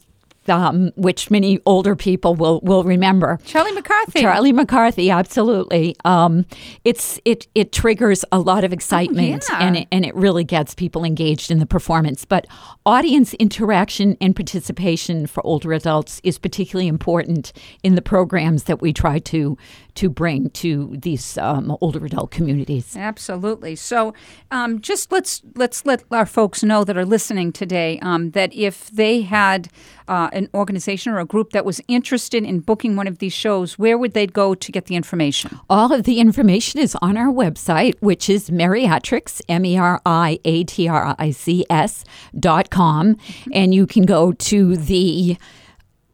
um, 0.48 0.90
which 0.96 1.30
many 1.30 1.60
older 1.66 1.94
people 1.94 2.34
will 2.34 2.60
will 2.62 2.84
remember. 2.84 3.38
Charlie 3.44 3.72
McCarthy. 3.72 4.20
Charlie 4.20 4.52
McCarthy, 4.52 5.10
absolutely. 5.10 5.96
Um, 6.04 6.46
it's 6.84 7.20
it 7.24 7.46
it 7.54 7.72
triggers 7.72 8.24
a 8.32 8.38
lot 8.38 8.64
of 8.64 8.72
excitement, 8.72 9.44
yeah. 9.48 9.58
and 9.60 9.76
it, 9.76 9.88
and 9.92 10.04
it 10.04 10.14
really 10.14 10.44
gets 10.44 10.74
people 10.74 11.04
engaged 11.04 11.50
in 11.50 11.58
the 11.58 11.66
performance. 11.66 12.24
But 12.24 12.46
audience 12.84 13.34
interaction 13.34 14.16
and 14.20 14.34
participation 14.34 15.26
for 15.26 15.44
older 15.46 15.72
adults 15.72 16.20
is 16.24 16.38
particularly 16.38 16.88
important 16.88 17.52
in 17.82 17.94
the 17.94 18.02
programs 18.02 18.64
that 18.64 18.80
we 18.80 18.92
try 18.92 19.18
to 19.18 19.56
to 19.94 20.08
bring 20.08 20.48
to 20.50 20.96
these 20.96 21.36
um, 21.36 21.76
older 21.82 22.04
adult 22.04 22.30
communities. 22.30 22.96
Absolutely. 22.96 23.76
So, 23.76 24.14
um, 24.50 24.80
just 24.80 25.12
let's 25.12 25.42
let's 25.54 25.84
let 25.84 26.02
our 26.10 26.26
folks 26.26 26.62
know 26.62 26.82
that 26.84 26.96
are 26.96 27.04
listening 27.04 27.52
today 27.52 27.98
um, 28.00 28.30
that 28.30 28.52
if 28.54 28.90
they 28.90 29.20
had 29.20 29.68
uh, 30.08 30.30
an 30.32 30.48
organization 30.54 31.12
or 31.12 31.18
a 31.18 31.24
group 31.24 31.50
that 31.50 31.64
was 31.64 31.80
interested 31.88 32.44
in 32.44 32.60
booking 32.60 32.96
one 32.96 33.06
of 33.06 33.18
these 33.18 33.32
shows, 33.32 33.78
where 33.78 33.98
would 33.98 34.14
they 34.14 34.26
go 34.26 34.54
to 34.54 34.72
get 34.72 34.86
the 34.86 34.96
information? 34.96 35.60
All 35.68 35.92
of 35.92 36.04
the 36.04 36.18
information 36.18 36.80
is 36.80 36.96
on 37.02 37.16
our 37.16 37.32
website, 37.32 37.94
which 38.00 38.28
is 38.28 38.50
Meriatrics, 38.50 39.42
M 39.48 39.64
E 39.64 39.76
R 39.76 40.00
I 40.06 40.38
A 40.44 40.64
T 40.64 40.88
R 40.88 41.14
I 41.18 41.30
C 41.30 41.64
S 41.68 42.04
dot 42.38 42.70
com. 42.72 43.16
And 43.52 43.72
you 43.72 43.86
can 43.86 44.04
go 44.04 44.32
to 44.32 44.76
the 44.76 45.36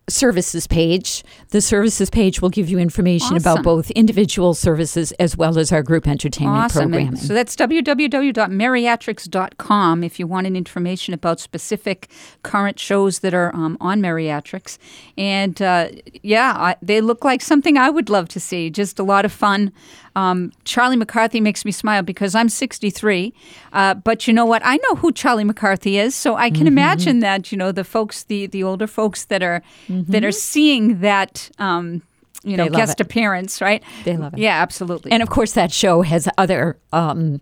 services 0.09 0.67
page. 0.67 1.23
The 1.51 1.61
services 1.61 2.09
page 2.11 2.41
will 2.41 2.49
give 2.49 2.71
you 2.71 2.79
information 2.79 3.37
Awesome. 3.37 3.53
about 3.53 3.63
both 3.63 3.91
individual 3.93 4.55
services 4.55 5.13
as 5.13 5.37
well 5.37 5.57
as 5.59 5.71
our 5.73 5.83
group 5.83 6.09
entertainment 6.09 6.65
Awesome. 6.65 6.95
And. 6.95 7.19
So 7.19 7.35
that's 7.35 7.55
www.meriatrics.com 7.57 10.05
if 10.05 10.19
you 10.19 10.27
wanted 10.27 10.57
information 10.57 11.15
about 11.15 11.41
specific 11.41 12.11
current 12.43 12.79
shows 12.79 13.21
that 13.21 13.35
are 13.35 13.55
um, 13.55 13.77
on 13.81 14.01
Meriatrics. 14.01 14.79
And 15.17 15.61
uh, 15.61 15.89
yeah, 16.23 16.55
I, 16.57 16.77
they 16.83 17.01
look 17.01 17.25
like 17.25 17.43
something 17.43 17.77
I 17.77 17.91
would 17.91 18.11
love 18.11 18.29
to 18.31 18.41
see. 18.41 18.71
Just 18.71 18.99
a 18.99 19.03
lot 19.03 19.25
of 19.25 19.33
fun. 19.33 19.73
Um, 20.19 20.53
Charlie 20.65 20.97
McCarthy 20.97 21.41
makes 21.41 21.65
me 21.65 21.73
smile 21.73 22.03
because 22.03 22.35
I'm 22.35 22.49
63. 22.49 23.33
Uh, 23.73 23.95
but 23.95 24.27
you 24.27 24.33
know 24.35 24.47
what? 24.53 24.63
I 24.65 24.77
know 24.85 24.95
who 25.01 25.13
Charlie 25.13 25.45
McCarthy 25.45 25.99
is, 25.99 26.15
so 26.15 26.35
I 26.35 26.49
can 26.51 26.59
Mm-hmm. 26.67 26.79
imagine 26.79 27.19
that 27.21 27.53
you 27.53 27.59
know 27.59 27.73
the 27.73 27.85
folks, 27.85 28.25
the 28.25 28.47
the 28.49 28.63
older 28.65 28.87
folks 28.87 29.27
that 29.27 29.43
are 29.43 29.61
that 29.89 30.23
are 30.25 30.33
seeing 30.33 31.01
that. 31.01 31.51
Um, 31.59 32.03
you 32.45 32.57
know, 32.57 32.67
Mm-hmm. 32.67 32.77
Guest 32.77 33.01
it. 33.01 33.07
appearance, 33.07 33.61
right? 33.61 33.83
They 34.05 34.17
love 34.17 34.33
it. 34.35 34.39
Yeah, 34.41 34.63
absolutely. 34.63 35.11
and 35.13 35.23
of 35.23 35.29
course, 35.29 35.53
that 35.55 35.71
show 35.73 36.03
has 36.03 36.29
other 36.39 36.77
um, 36.93 37.41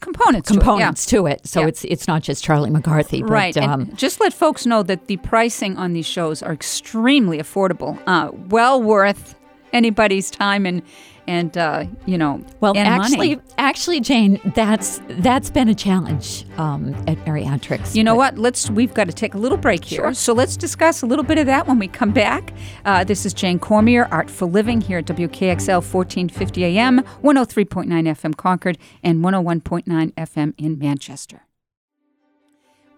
components, 0.00 0.48
to 0.50 0.54
it, 0.54 0.56
yeah. 0.56 0.60
components 0.64 1.06
to 1.06 1.26
it. 1.26 1.46
So 1.46 1.60
Yeah. 1.60 1.68
it's 1.68 1.84
it's 1.84 2.06
not 2.08 2.22
just 2.28 2.42
Charlie 2.44 2.70
McCarthy, 2.70 3.22
but 3.22 3.30
Right. 3.30 3.56
um, 3.56 3.90
just 3.94 4.20
let 4.20 4.32
folks 4.34 4.66
know 4.66 4.82
that 4.82 5.06
the 5.06 5.16
pricing 5.18 5.76
on 5.76 5.92
these 5.92 6.06
shows 6.06 6.42
are 6.42 6.52
extremely 6.52 7.38
affordable, 7.38 7.98
uh, 8.06 8.30
well 8.48 8.82
worth 8.82 9.34
anybody's 9.72 10.30
time 10.30 10.66
and 10.66 10.82
and 11.28 11.56
uh, 11.56 11.84
you 12.06 12.18
know 12.18 12.42
Well, 12.60 12.76
actually, 12.76 13.36
money. 13.36 13.40
actually, 13.58 14.00
Jane, 14.00 14.40
that's 14.56 15.00
that's 15.08 15.50
been 15.50 15.68
a 15.68 15.74
challenge 15.74 16.44
um, 16.56 16.94
at 17.06 17.18
Meriatrics. 17.24 17.94
You 17.94 18.02
know 18.02 18.16
what? 18.16 18.38
Let's. 18.38 18.68
We've 18.70 18.92
got 18.94 19.06
to 19.06 19.12
take 19.12 19.34
a 19.34 19.38
little 19.38 19.58
break 19.58 19.84
here, 19.84 20.02
Sure. 20.02 20.14
so 20.14 20.32
let's 20.32 20.56
discuss 20.56 21.02
a 21.02 21.06
little 21.06 21.24
bit 21.24 21.38
of 21.38 21.46
that 21.46 21.68
when 21.68 21.78
we 21.78 21.86
come 21.86 22.10
back. 22.12 22.52
Uh, 22.84 23.04
this 23.04 23.24
is 23.26 23.32
Jane 23.34 23.58
Cormier, 23.58 24.06
Artful 24.10 24.50
Living, 24.50 24.80
here 24.80 24.98
at 24.98 25.04
WKXL 25.06 25.82
1450 25.82 26.64
AM, 26.64 27.00
103.9 27.22 27.86
FM 27.86 28.36
Concord, 28.36 28.78
and 29.02 29.22
101.9 29.22 30.12
FM 30.14 30.54
in 30.58 30.78
Manchester. 30.78 31.42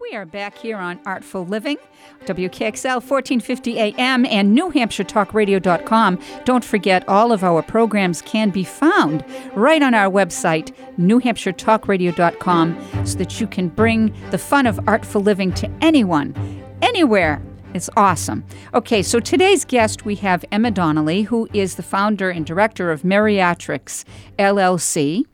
We 0.00 0.16
are 0.16 0.24
back 0.24 0.56
here 0.56 0.78
on 0.78 0.98
Artful 1.04 1.44
Living, 1.44 1.76
WKXL 2.24 3.02
1450 3.02 3.78
AM 3.78 4.24
and 4.24 4.56
NewHampshireTalkRadio.com. 4.56 6.18
Don't 6.46 6.64
forget, 6.64 7.06
all 7.06 7.32
of 7.32 7.44
our 7.44 7.62
programs 7.62 8.22
can 8.22 8.48
be 8.48 8.64
found 8.64 9.22
right 9.54 9.82
on 9.82 9.92
our 9.92 10.10
website, 10.10 10.74
NewHampshireTalkRadio.com, 10.98 13.06
so 13.06 13.18
that 13.18 13.40
you 13.40 13.46
can 13.46 13.68
bring 13.68 14.14
the 14.30 14.38
fun 14.38 14.66
of 14.66 14.80
Artful 14.88 15.20
Living 15.20 15.52
to 15.52 15.70
anyone, 15.82 16.34
anywhere. 16.80 17.42
It's 17.74 17.90
awesome. 17.94 18.42
Okay, 18.72 19.02
so 19.02 19.20
today's 19.20 19.66
guest, 19.66 20.06
we 20.06 20.14
have 20.16 20.46
Emma 20.50 20.70
Donnelly, 20.70 21.22
who 21.22 21.46
is 21.52 21.74
the 21.74 21.82
founder 21.82 22.30
and 22.30 22.46
director 22.46 22.90
of 22.90 23.02
Meriatrics 23.02 24.04
LLC. 24.38 25.24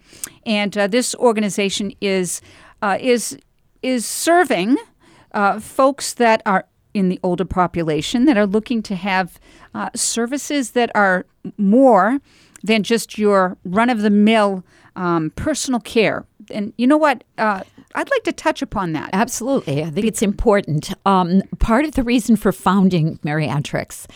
And 0.45 0.77
uh, 0.77 0.89
this 0.89 1.15
organization 1.15 1.93
is, 2.01 2.43
uh, 2.83 2.99
is 3.01 3.39
is 3.87 4.05
serving 4.05 4.77
uh, 5.31 5.61
folks 5.61 6.13
that 6.15 6.43
are 6.45 6.67
in 6.93 7.09
the 7.09 7.21
older 7.23 7.45
population 7.45 8.25
that 8.25 8.37
are 8.37 8.47
looking 8.47 8.83
to 8.83 8.97
have 8.97 9.39
uh, 9.75 9.91
services 9.95 10.73
that 10.73 10.91
are 10.97 11.25
more 11.57 12.19
than 12.65 12.83
just 12.83 13.17
your 13.17 13.57
run 13.65 13.89
of 13.89 14.01
the 14.01 14.11
mill 14.11 14.65
um, 14.97 15.31
personal 15.37 15.79
care. 15.79 16.27
And 16.51 16.73
you 16.77 16.89
know 16.89 16.97
what? 16.97 17.23
Uh, 17.39 17.63
I'd 17.95 18.11
like 18.11 18.25
to 18.25 18.33
touch 18.33 18.61
upon 18.61 18.93
that. 18.95 19.11
Absolutely. 19.13 19.85
I 19.85 19.91
think 19.91 20.07
it's 20.07 20.23
important. 20.23 20.93
Um, 21.07 21.43
part 21.61 21.85
of 21.85 21.93
the 21.93 22.03
reason 22.03 22.35
for 22.35 22.51
founding 22.51 23.19
Meriatrics 23.19 24.07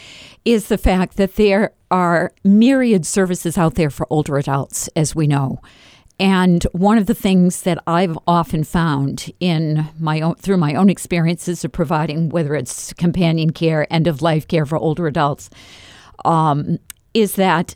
is 0.45 0.67
the 0.67 0.79
fact 0.79 1.17
that 1.17 1.37
there 1.37 1.75
are 1.93 2.33
myriad 2.43 3.07
services 3.07 3.57
out 3.57 3.77
there 3.77 3.91
for 3.91 4.07
older 4.11 4.37
adults, 4.37 4.89
as 4.97 5.15
we 5.15 5.29
know. 5.29 5.61
And 6.21 6.65
one 6.73 6.99
of 6.99 7.07
the 7.07 7.15
things 7.15 7.62
that 7.62 7.83
I've 7.87 8.17
often 8.27 8.62
found 8.62 9.33
in 9.41 9.89
my 9.99 10.21
own 10.21 10.35
through 10.35 10.59
my 10.59 10.75
own 10.75 10.91
experiences 10.91 11.65
of 11.65 11.73
providing, 11.73 12.29
whether 12.29 12.55
it's 12.55 12.93
companion 12.93 13.50
care, 13.50 13.91
end 13.91 14.07
of 14.07 14.21
life 14.21 14.47
care 14.47 14.67
for 14.67 14.77
older 14.77 15.07
adults, 15.07 15.49
um, 16.27 16.79
is 17.15 17.37
that 17.37 17.75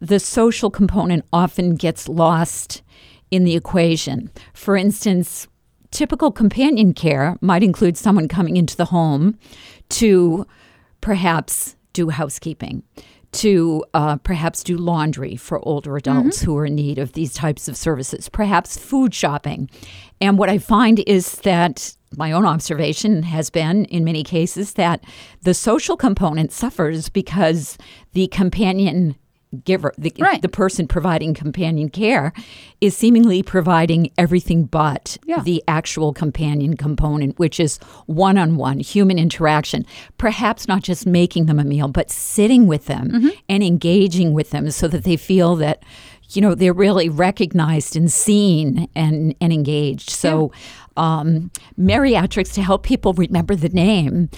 the 0.00 0.18
social 0.18 0.72
component 0.72 1.24
often 1.32 1.76
gets 1.76 2.08
lost 2.08 2.82
in 3.30 3.44
the 3.44 3.54
equation. 3.54 4.28
For 4.54 4.76
instance, 4.76 5.46
typical 5.92 6.32
companion 6.32 6.94
care 6.94 7.38
might 7.40 7.62
include 7.62 7.96
someone 7.96 8.26
coming 8.26 8.56
into 8.56 8.76
the 8.76 8.86
home 8.86 9.38
to 9.90 10.48
perhaps 11.00 11.76
do 11.92 12.08
housekeeping, 12.08 12.82
to 13.34 13.84
uh, 13.94 14.16
perhaps 14.18 14.62
do 14.62 14.76
laundry 14.76 15.36
for 15.36 15.66
older 15.66 15.96
adults 15.96 16.40
who 16.42 16.56
are 16.56 16.66
in 16.66 16.74
need 16.74 16.98
of 16.98 17.12
these 17.12 17.34
types 17.34 17.68
of 17.68 17.76
services, 17.76 18.28
perhaps 18.28 18.78
food 18.78 19.14
shopping. 19.14 19.68
And 20.20 20.38
what 20.38 20.48
I 20.48 20.58
find 20.58 21.00
is 21.00 21.32
that 21.38 21.96
my 22.16 22.32
own 22.32 22.46
observation 22.46 23.24
has 23.24 23.50
been 23.50 23.86
in 23.86 24.04
many 24.04 24.22
cases 24.22 24.74
that 24.74 25.04
the 25.42 25.52
social 25.54 25.96
component 25.96 26.52
suffers 26.52 27.08
because 27.08 27.76
the 28.12 28.28
companion 28.28 29.16
giver, 29.54 29.92
the, 29.98 30.12
Right. 30.18 30.42
the 30.42 30.48
person 30.48 30.86
providing 30.86 31.34
companion 31.34 31.88
care, 31.88 32.32
is 32.80 32.96
seemingly 32.96 33.42
providing 33.42 34.10
everything 34.18 34.64
but 34.64 35.16
Yeah. 35.26 35.40
the 35.42 35.62
actual 35.68 36.12
companion 36.12 36.76
component, 36.76 37.38
which 37.38 37.58
is 37.58 37.78
one 38.06 38.36
on 38.38 38.56
one 38.56 38.80
human 38.80 39.18
interaction. 39.18 39.86
Perhaps 40.18 40.68
not 40.68 40.82
just 40.82 41.06
making 41.06 41.46
them 41.46 41.58
a 41.58 41.64
meal, 41.64 41.88
but 41.88 42.10
sitting 42.10 42.66
with 42.66 42.86
them 42.86 43.10
Mm-hmm. 43.10 43.28
and 43.48 43.62
engaging 43.62 44.32
with 44.34 44.50
them 44.50 44.70
so 44.70 44.88
that 44.88 45.04
they 45.04 45.16
feel 45.16 45.56
that. 45.56 45.82
You 46.30 46.40
know, 46.40 46.54
they're 46.54 46.72
really 46.72 47.10
recognized 47.10 47.94
and 47.96 48.10
seen 48.10 48.88
and, 48.96 49.34
and 49.42 49.52
engaged. 49.52 50.08
So, 50.08 50.52
um, 50.96 51.50
Meriatrics, 51.78 52.54
to 52.54 52.62
help 52.62 52.82
people 52.82 53.12
remember 53.12 53.54
the 53.54 53.68
name, 53.68 54.30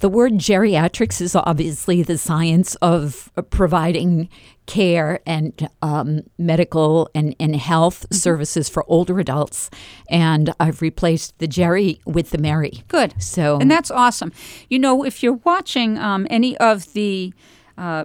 the 0.00 0.08
word 0.08 0.34
geriatrics 0.34 1.20
is 1.20 1.34
obviously 1.34 2.02
the 2.02 2.18
science 2.18 2.74
of 2.76 3.30
providing 3.50 4.28
care 4.66 5.20
and 5.26 5.68
um, 5.82 6.20
medical 6.38 7.08
and, 7.14 7.34
and 7.40 7.56
health 7.56 8.06
services 8.12 8.68
for 8.68 8.84
older 8.86 9.18
adults. 9.18 9.70
And 10.10 10.52
I've 10.60 10.82
replaced 10.82 11.38
the 11.38 11.48
Jerry 11.48 12.00
with 12.04 12.30
the 12.30 12.38
Mary. 12.38 12.84
Good. 12.88 13.20
So, 13.20 13.58
And 13.60 13.70
that's 13.70 13.90
awesome. 13.90 14.32
You 14.68 14.78
know, 14.78 15.04
if 15.04 15.22
you're 15.22 15.40
watching 15.44 15.98
um, 15.98 16.26
any 16.30 16.56
of 16.58 16.92
the 16.92 17.32
uh, 17.76 18.04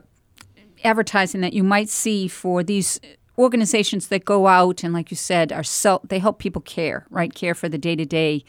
advertising 0.83 1.41
that 1.41 1.53
you 1.53 1.63
might 1.63 1.89
see 1.89 2.27
for 2.27 2.63
these 2.63 2.99
organizations 3.37 4.07
that 4.07 4.25
go 4.25 4.47
out 4.47 4.83
and, 4.83 4.93
like 4.93 5.11
you 5.11 5.17
said, 5.17 5.51
are 5.51 5.63
self, 5.63 6.01
they 6.07 6.19
help 6.19 6.39
people 6.39 6.61
care, 6.61 7.05
right? 7.09 7.33
Care 7.33 7.55
for 7.55 7.67
the 7.67 7.77
day 7.77 7.95
to 7.95 8.05
day 8.05 8.45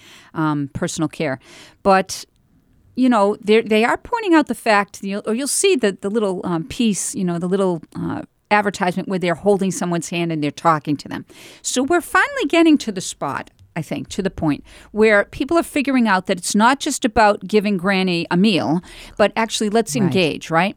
personal 0.75 1.09
care. 1.09 1.41
But 1.83 2.27
you 2.95 3.09
know, 3.09 3.37
they 3.41 3.61
they 3.63 3.85
are 3.85 3.97
pointing 3.97 4.35
out 4.35 4.47
the 4.47 4.55
fact, 4.55 5.03
you'll, 5.03 5.23
or 5.27 5.35
you'll 5.35 5.49
see 5.49 5.77
the 5.77 5.97
the 6.01 6.11
little 6.11 6.41
um, 6.45 6.65
piece, 6.65 7.15
you 7.15 7.25
know, 7.25 7.39
the 7.39 7.49
little 7.49 7.83
uh, 7.97 8.23
advertisement 8.51 9.09
where 9.09 9.19
they're 9.19 9.35
holding 9.35 9.71
someone's 9.71 10.11
hand 10.11 10.33
and 10.33 10.43
they're 10.43 10.51
talking 10.51 10.97
to 10.99 11.09
them. 11.09 11.25
So 11.63 11.83
we're 11.83 12.01
finally 12.01 12.47
getting 12.47 12.79
to 12.79 12.93
the 12.93 13.01
spot. 13.01 13.51
I 13.77 13.83
think 13.83 14.09
to 14.11 14.23
the 14.23 14.31
point 14.31 14.63
where 14.93 15.25
people 15.25 15.59
are 15.59 15.65
figuring 15.65 16.07
out 16.07 16.27
that 16.27 16.39
it's 16.39 16.55
not 16.55 16.79
just 16.79 17.05
about 17.05 17.41
giving 17.45 17.77
Granny 17.77 18.25
a 18.31 18.37
meal, 18.37 18.81
but 19.17 19.33
actually 19.35 19.69
let's 19.69 19.97
engage, 19.97 20.49
right? 20.49 20.77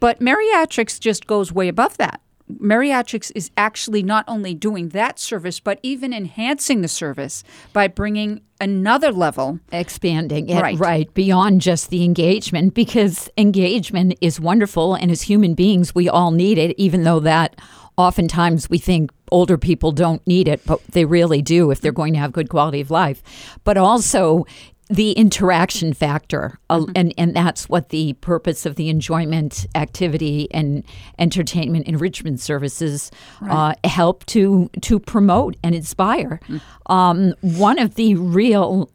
But 0.00 0.20
Meriatrics 0.20 0.98
just 0.98 1.26
goes 1.26 1.52
way 1.52 1.68
above 1.68 1.98
that 1.98 2.22
Meriatrics 2.60 3.30
is 3.34 3.50
actually 3.56 4.02
not 4.02 4.24
only 4.26 4.54
doing 4.54 4.90
that 4.90 5.18
service, 5.18 5.60
but 5.60 5.78
even 5.82 6.12
enhancing 6.12 6.80
the 6.80 6.88
service 6.88 7.44
by 7.72 7.88
bringing 7.88 8.40
another 8.60 9.12
level. 9.12 9.60
expanding 9.70 10.48
it 10.48 10.60
Right. 10.60 10.78
right. 10.78 11.14
beyond 11.14 11.60
just 11.60 11.90
the 11.90 12.02
engagement 12.04 12.74
because 12.74 13.28
engagement 13.36 14.14
is 14.20 14.40
wonderful 14.40 14.94
and 14.94 15.10
as 15.12 15.22
human 15.22 15.54
beings 15.54 15.94
we 15.94 16.08
all 16.08 16.32
need 16.32 16.58
it 16.58 16.74
even 16.76 17.04
though 17.04 17.20
that 17.20 17.54
oftentimes 17.96 18.68
we 18.68 18.78
think 18.78 19.12
older 19.30 19.56
people 19.58 19.92
don't 19.92 20.26
need 20.26 20.48
it 20.48 20.60
but 20.66 20.82
they 20.88 21.04
really 21.04 21.40
do 21.40 21.70
if 21.70 21.80
they're 21.80 21.92
going 21.92 22.12
to 22.14 22.18
have 22.18 22.32
good 22.32 22.48
quality 22.48 22.80
of 22.80 22.90
life 22.90 23.22
but 23.62 23.76
also 23.76 24.44
the 24.90 25.12
interaction 25.12 25.92
factor 25.92 26.58
uh, 26.70 26.86
and 26.96 27.12
and 27.18 27.34
that's 27.34 27.68
what 27.68 27.90
the 27.90 28.14
purpose 28.14 28.64
of 28.64 28.76
the 28.76 28.88
enjoyment 28.88 29.66
activity 29.74 30.48
and 30.52 30.82
entertainment 31.18 31.86
enrichment 31.86 32.40
services 32.40 33.10
uh, 33.42 33.74
help 33.84 34.24
to 34.26 34.70
to 34.80 34.98
promote 34.98 35.56
and 35.62 35.74
inspire. 35.74 36.40
Um, 36.86 37.34
one 37.40 37.78
of 37.78 37.96
the 37.96 38.14
real 38.14 38.90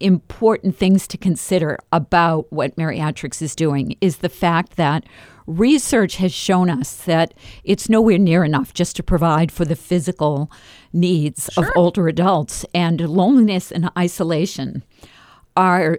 important 0.00 0.76
things 0.76 1.08
to 1.08 1.18
consider 1.18 1.78
about 1.92 2.52
what 2.52 2.76
Meriatrics 2.76 3.42
is 3.42 3.56
doing 3.56 3.96
is 4.00 4.18
the 4.18 4.28
fact 4.28 4.76
that 4.76 5.04
research 5.46 6.16
has 6.16 6.32
shown 6.32 6.68
us 6.70 6.94
that 7.04 7.34
it's 7.64 7.88
nowhere 7.88 8.18
near 8.18 8.44
enough 8.44 8.74
just 8.74 8.94
to 8.96 9.02
provide 9.02 9.50
for 9.50 9.64
the 9.64 9.74
physical 9.74 10.50
needs 10.92 11.48
of 11.56 11.64
older 11.74 12.06
adults 12.06 12.64
and 12.74 13.00
loneliness 13.00 13.72
and 13.72 13.90
isolation 13.96 14.84
are 15.58 15.98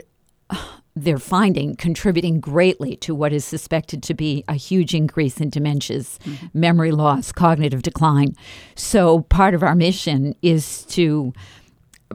they're 0.96 1.20
finding 1.20 1.76
contributing 1.76 2.40
greatly 2.40 2.96
to 2.98 3.14
what 3.14 3.32
is 3.32 3.46
suspected 3.46 4.02
to 4.04 4.14
be 4.14 4.44
a 4.48 4.56
huge 4.56 4.94
increase 4.94 5.40
in 5.40 5.52
dementias, 5.52 6.18
mm-hmm. 6.20 6.48
memory 6.54 6.92
loss, 6.92 7.32
cognitive 7.32 7.82
decline. 7.82 8.36
So, 8.76 9.22
part 9.22 9.54
of 9.54 9.62
our 9.62 9.76
mission 9.76 10.36
is 10.42 10.86
to 10.88 11.34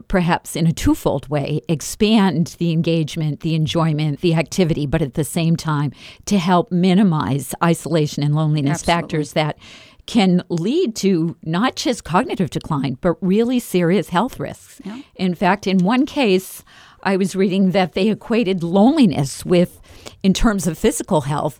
perhaps 0.09 0.57
in 0.57 0.67
a 0.67 0.73
twofold 0.73 1.29
way 1.29 1.61
expand 1.69 2.55
the 2.59 2.71
engagement, 2.71 3.39
the 3.39 3.55
enjoyment, 3.55 4.19
the 4.19 4.35
activity, 4.35 4.85
but 4.85 5.01
at 5.01 5.13
the 5.13 5.23
same 5.23 5.55
time 5.55 5.93
to 6.25 6.37
help 6.37 6.69
minimize 6.71 7.55
isolation 7.63 8.21
and 8.21 8.35
loneliness 8.35 8.81
Absolutely. 8.81 9.01
factors 9.01 9.33
that 9.33 9.57
can 10.05 10.43
lead 10.49 10.95
to 10.97 11.35
not 11.43 11.75
just 11.75 12.03
cognitive 12.03 12.49
decline, 12.49 12.97
but 13.01 13.15
really 13.21 13.59
serious 13.59 14.09
health 14.09 14.39
risks. 14.39 14.79
In 15.15 15.33
fact, 15.33 15.65
in 15.65 15.79
one 15.79 16.05
case, 16.05 16.63
I 17.05 17.17
was 17.17 17.35
reading 17.35 17.71
that 17.71 17.93
they 17.93 18.09
equated 18.09 18.63
loneliness 18.63 19.45
with, 19.45 19.79
in 20.23 20.33
terms 20.33 20.67
of 20.67 20.77
physical 20.77 21.21
health, 21.21 21.59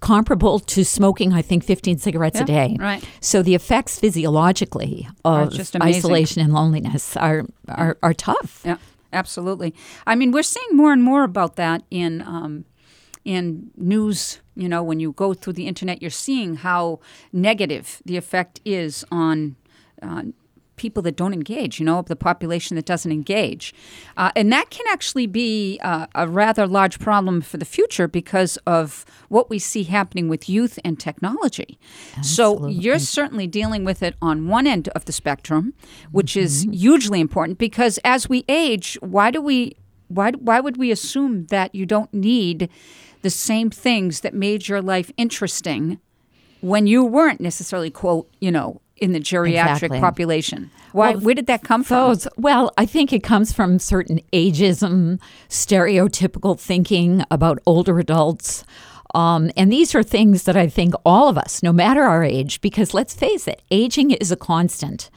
comparable 0.00 0.58
to 0.58 0.84
smoking, 0.84 1.32
I 1.34 1.42
think, 1.42 1.62
15 1.64 1.98
cigarettes 1.98 2.36
Yeah, 2.38 2.42
a 2.42 2.46
day. 2.46 2.76
right. 2.80 3.04
So 3.20 3.42
the 3.42 3.54
effects 3.54 3.98
physiologically 4.00 5.06
of 5.24 5.52
just 5.52 5.76
isolation 5.80 6.42
and 6.42 6.52
loneliness 6.52 7.16
are, 7.16 7.44
are, 7.68 7.98
are 8.02 8.14
tough. 8.14 8.62
Yeah, 8.64 8.78
absolutely. 9.12 9.74
I 10.06 10.14
mean, 10.14 10.32
we're 10.32 10.42
seeing 10.42 10.74
more 10.76 10.92
and 10.92 11.02
more 11.02 11.24
about 11.24 11.56
that 11.56 11.82
in 11.90 12.22
um, 12.22 12.64
in 13.24 13.70
news. 13.76 14.40
You 14.56 14.68
know, 14.68 14.82
when 14.82 14.98
you 15.00 15.12
go 15.12 15.34
through 15.34 15.52
the 15.54 15.66
internet, 15.66 16.00
you're 16.02 16.10
seeing 16.10 16.56
how 16.56 17.00
negative 17.32 18.00
the 18.06 18.16
effect 18.16 18.60
is 18.64 19.04
on. 19.10 19.56
Uh, 20.00 20.22
People 20.86 21.02
that 21.04 21.16
don't 21.16 21.32
engage, 21.32 21.78
you 21.80 21.86
know, 21.86 22.02
the 22.02 22.16
population 22.16 22.74
that 22.74 22.84
doesn't 22.84 23.12
engage. 23.20 23.72
Uh, 24.16 24.32
and 24.34 24.52
that 24.52 24.70
can 24.70 24.86
actually 24.90 25.28
be 25.28 25.78
uh, 25.82 26.06
a 26.14 26.26
rather 26.26 26.66
large 26.66 26.98
problem 26.98 27.40
for 27.40 27.56
the 27.56 27.64
future 27.64 28.08
because 28.08 28.56
of 28.66 29.04
what 29.28 29.48
we 29.48 29.58
see 29.60 29.84
happening 29.84 30.28
with 30.28 30.48
youth 30.48 30.78
and 30.84 30.98
technology. 30.98 31.78
So 32.22 32.66
you're 32.66 32.98
certainly 32.98 33.46
dealing 33.46 33.84
with 33.84 34.02
it 34.02 34.14
on 34.20 34.48
one 34.48 34.66
end 34.66 34.88
of 34.88 35.04
the 35.04 35.12
spectrum, 35.12 35.74
which 36.10 36.36
is 36.36 36.66
hugely 36.72 37.20
important 37.20 37.58
because 37.58 37.98
as 38.04 38.28
we 38.28 38.44
age, 38.48 38.98
why 39.00 39.30
do 39.30 39.40
we 39.40 39.76
why 40.08 40.32
why 40.32 40.58
would 40.64 40.76
we 40.76 40.90
assume 40.90 41.46
that 41.46 41.74
you 41.74 41.86
don't 41.86 42.12
need 42.12 42.68
the 43.22 43.30
same 43.30 43.70
things 43.70 44.20
that 44.20 44.34
made 44.34 44.68
your 44.68 44.82
life 44.82 45.12
interesting 45.16 46.00
when 46.60 46.86
you 46.86 47.04
weren't 47.04 47.40
necessarily 47.40 47.90
quote, 47.90 48.28
you 48.40 48.50
know, 48.50 48.80
in 49.02 49.12
the 49.12 49.20
geriatric 49.20 49.72
Exactly. 49.74 50.00
population? 50.00 50.70
Why 50.92 51.14
where 51.14 51.34
did 51.34 51.46
that 51.46 51.62
come 51.62 51.82
from? 51.84 52.08
Those, 52.08 52.28
well, 52.36 52.72
I 52.78 52.86
think 52.86 53.12
it 53.12 53.22
comes 53.22 53.52
from 53.52 53.78
certain 53.78 54.20
ageism, 54.32 55.18
stereotypical 55.48 56.58
thinking 56.58 57.24
about 57.30 57.58
older 57.66 57.98
adults. 57.98 58.64
Um, 59.14 59.50
and 59.56 59.70
these 59.70 59.94
are 59.94 60.02
things 60.02 60.44
that 60.44 60.56
I 60.56 60.68
think 60.68 60.94
all 61.04 61.28
of 61.28 61.36
us, 61.36 61.62
no 61.62 61.72
matter 61.72 62.02
our 62.02 62.24
age, 62.24 62.60
because 62.60 62.94
let's 62.94 63.14
face 63.14 63.46
it, 63.46 63.60
aging 63.70 64.12
is 64.12 64.32
a 64.32 64.36
constant. 64.36 65.10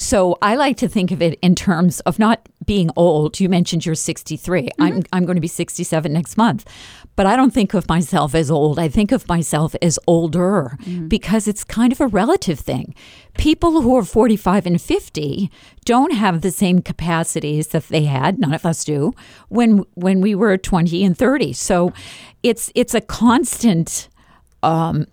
So 0.00 0.38
I 0.40 0.54
like 0.54 0.76
to 0.76 0.88
think 0.88 1.10
of 1.10 1.20
it 1.20 1.40
in 1.42 1.56
terms 1.56 1.98
of 2.00 2.20
not 2.20 2.48
being 2.64 2.88
old. 2.94 3.40
You 3.40 3.48
mentioned 3.48 3.84
you're 3.84 3.96
63. 3.96 4.68
I'm, 4.78 5.02
I'm 5.12 5.24
going 5.24 5.34
to 5.34 5.40
be 5.40 5.48
67 5.48 6.12
next 6.12 6.36
month. 6.36 6.70
But 7.16 7.26
I 7.26 7.34
don't 7.34 7.52
think 7.52 7.74
of 7.74 7.88
myself 7.88 8.32
as 8.32 8.48
old. 8.48 8.78
I 8.78 8.86
think 8.86 9.10
of 9.10 9.26
myself 9.26 9.74
as 9.82 9.98
older 10.06 10.78
because 11.08 11.48
it's 11.48 11.64
kind 11.64 11.90
of 11.90 12.00
a 12.00 12.06
relative 12.06 12.60
thing. 12.60 12.94
People 13.36 13.82
who 13.82 13.96
are 13.96 14.04
45 14.04 14.66
and 14.66 14.80
50 14.80 15.50
don't 15.84 16.12
have 16.12 16.42
the 16.42 16.52
same 16.52 16.80
capacities 16.80 17.68
that 17.68 17.88
they 17.88 18.04
had, 18.04 18.38
none 18.38 18.54
of 18.54 18.64
us 18.64 18.84
do, 18.84 19.14
when 19.48 19.84
when 19.94 20.20
we 20.20 20.36
were 20.36 20.56
20 20.56 21.04
and 21.04 21.18
30. 21.18 21.54
So 21.54 21.92
it's 22.44 22.70
it's 22.76 22.94
a 22.94 23.00
constant 23.00 24.08
um, 24.62 25.06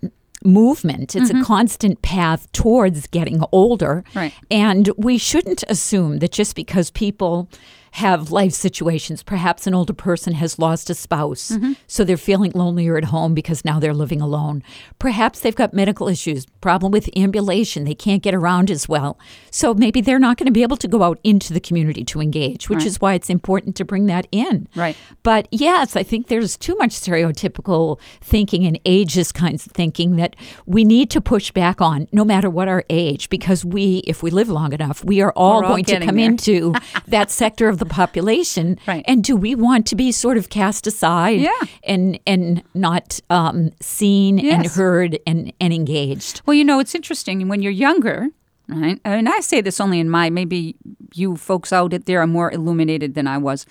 movement. 0.46 1.14
It's 1.14 1.30
a 1.30 1.34
mm-hmm. 1.34 1.42
constant 1.42 2.02
path 2.02 2.50
towards 2.52 3.06
getting 3.08 3.42
older. 3.52 4.04
Right. 4.14 4.32
And 4.50 4.90
we 4.96 5.18
shouldn't 5.18 5.64
assume 5.68 6.18
that 6.20 6.32
just 6.32 6.56
because 6.56 6.90
people 6.90 7.48
have 7.96 8.30
life 8.30 8.52
situations, 8.52 9.22
perhaps 9.22 9.66
an 9.66 9.72
older 9.72 9.94
person 9.94 10.34
has 10.34 10.58
lost 10.58 10.90
a 10.90 10.94
spouse, 10.94 11.52
mm-hmm. 11.52 11.72
so 11.86 12.04
they're 12.04 12.18
feeling 12.18 12.52
lonelier 12.54 12.98
at 12.98 13.04
home 13.04 13.32
because 13.32 13.64
now 13.64 13.80
they're 13.80 13.94
living 13.94 14.20
alone. 14.20 14.62
Perhaps 14.98 15.40
they've 15.40 15.56
got 15.56 15.72
medical 15.72 16.06
issues, 16.06 16.44
problem 16.60 16.92
with 16.92 17.08
ambulation, 17.16 17.84
they 17.84 17.94
can't 17.94 18.22
get 18.22 18.34
around 18.34 18.70
as 18.70 18.86
well. 18.86 19.18
So 19.50 19.72
maybe 19.72 20.02
they're 20.02 20.18
not 20.18 20.36
going 20.36 20.44
to 20.44 20.52
be 20.52 20.62
able 20.62 20.76
to 20.76 20.88
go 20.88 21.02
out 21.02 21.18
into 21.24 21.54
the 21.54 21.60
community 21.60 22.04
to 22.04 22.20
engage, 22.20 22.68
which 22.68 22.84
is 22.84 23.00
why 23.00 23.14
it's 23.14 23.30
important 23.30 23.76
to 23.76 23.84
bring 23.86 24.04
that 24.06 24.26
in. 24.30 24.68
Right. 24.76 24.94
But 25.22 25.48
yes, 25.50 25.96
I 25.96 26.02
think 26.02 26.26
there's 26.26 26.58
too 26.58 26.76
much 26.76 26.90
stereotypical 26.90 27.98
thinking 28.20 28.66
and 28.66 28.78
ageist 28.84 29.32
kinds 29.32 29.64
of 29.64 29.72
thinking 29.72 30.16
that 30.16 30.36
we 30.66 30.84
need 30.84 31.08
to 31.12 31.22
push 31.22 31.50
back 31.50 31.80
on, 31.80 32.08
no 32.12 32.26
matter 32.26 32.50
what 32.50 32.68
our 32.68 32.84
age, 32.90 33.30
because 33.30 33.64
we, 33.64 34.02
if 34.06 34.22
we 34.22 34.30
live 34.30 34.50
long 34.50 34.74
enough, 34.74 35.02
we 35.02 35.22
are 35.22 35.32
all 35.32 35.62
We're 35.62 35.66
all 35.66 35.72
going 35.72 35.84
to 35.84 36.04
come 36.04 36.16
there. 36.16 36.26
into 36.26 36.74
that 37.06 37.30
sector 37.30 37.70
of 37.70 37.78
the 37.78 37.85
population. 37.86 38.78
Right. 38.86 39.04
And 39.06 39.22
do 39.24 39.36
we 39.36 39.54
want 39.54 39.86
to 39.86 39.96
be 39.96 40.12
sort 40.12 40.36
of 40.36 40.48
cast 40.48 40.86
aside 40.86 41.40
Yeah. 41.40 41.50
and 41.84 42.18
and 42.26 42.62
not 42.74 43.20
um, 43.30 43.70
seen 43.80 44.38
and 44.38 44.66
heard 44.66 45.18
and, 45.26 45.52
and 45.60 45.72
engaged? 45.72 46.42
Well, 46.46 46.54
you 46.54 46.64
know, 46.64 46.80
it's 46.80 46.94
interesting 46.94 47.48
when 47.48 47.62
you're 47.62 47.72
younger, 47.72 48.28
right? 48.68 48.98
And 49.04 49.28
I 49.28 49.40
say 49.40 49.60
this 49.60 49.80
only 49.80 50.00
in 50.00 50.10
my, 50.10 50.30
maybe 50.30 50.76
you 51.14 51.36
folks 51.36 51.72
out 51.72 51.94
there 52.06 52.20
are 52.20 52.26
more 52.26 52.50
illuminated 52.52 53.14
than 53.14 53.26
I 53.26 53.38
was. 53.38 53.64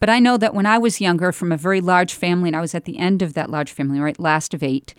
But 0.00 0.10
I 0.10 0.18
know 0.18 0.36
that 0.36 0.54
when 0.54 0.66
I 0.66 0.76
was 0.78 1.00
younger, 1.00 1.32
from 1.32 1.52
a 1.52 1.56
very 1.56 1.80
large 1.80 2.14
family, 2.14 2.48
and 2.48 2.56
I 2.56 2.60
was 2.60 2.74
at 2.74 2.84
the 2.84 2.98
end 2.98 3.22
of 3.22 3.34
that 3.34 3.48
large 3.50 3.72
family, 3.72 4.00
right, 4.00 4.18
last 4.18 4.52
of 4.54 4.62
eight, 4.62 4.94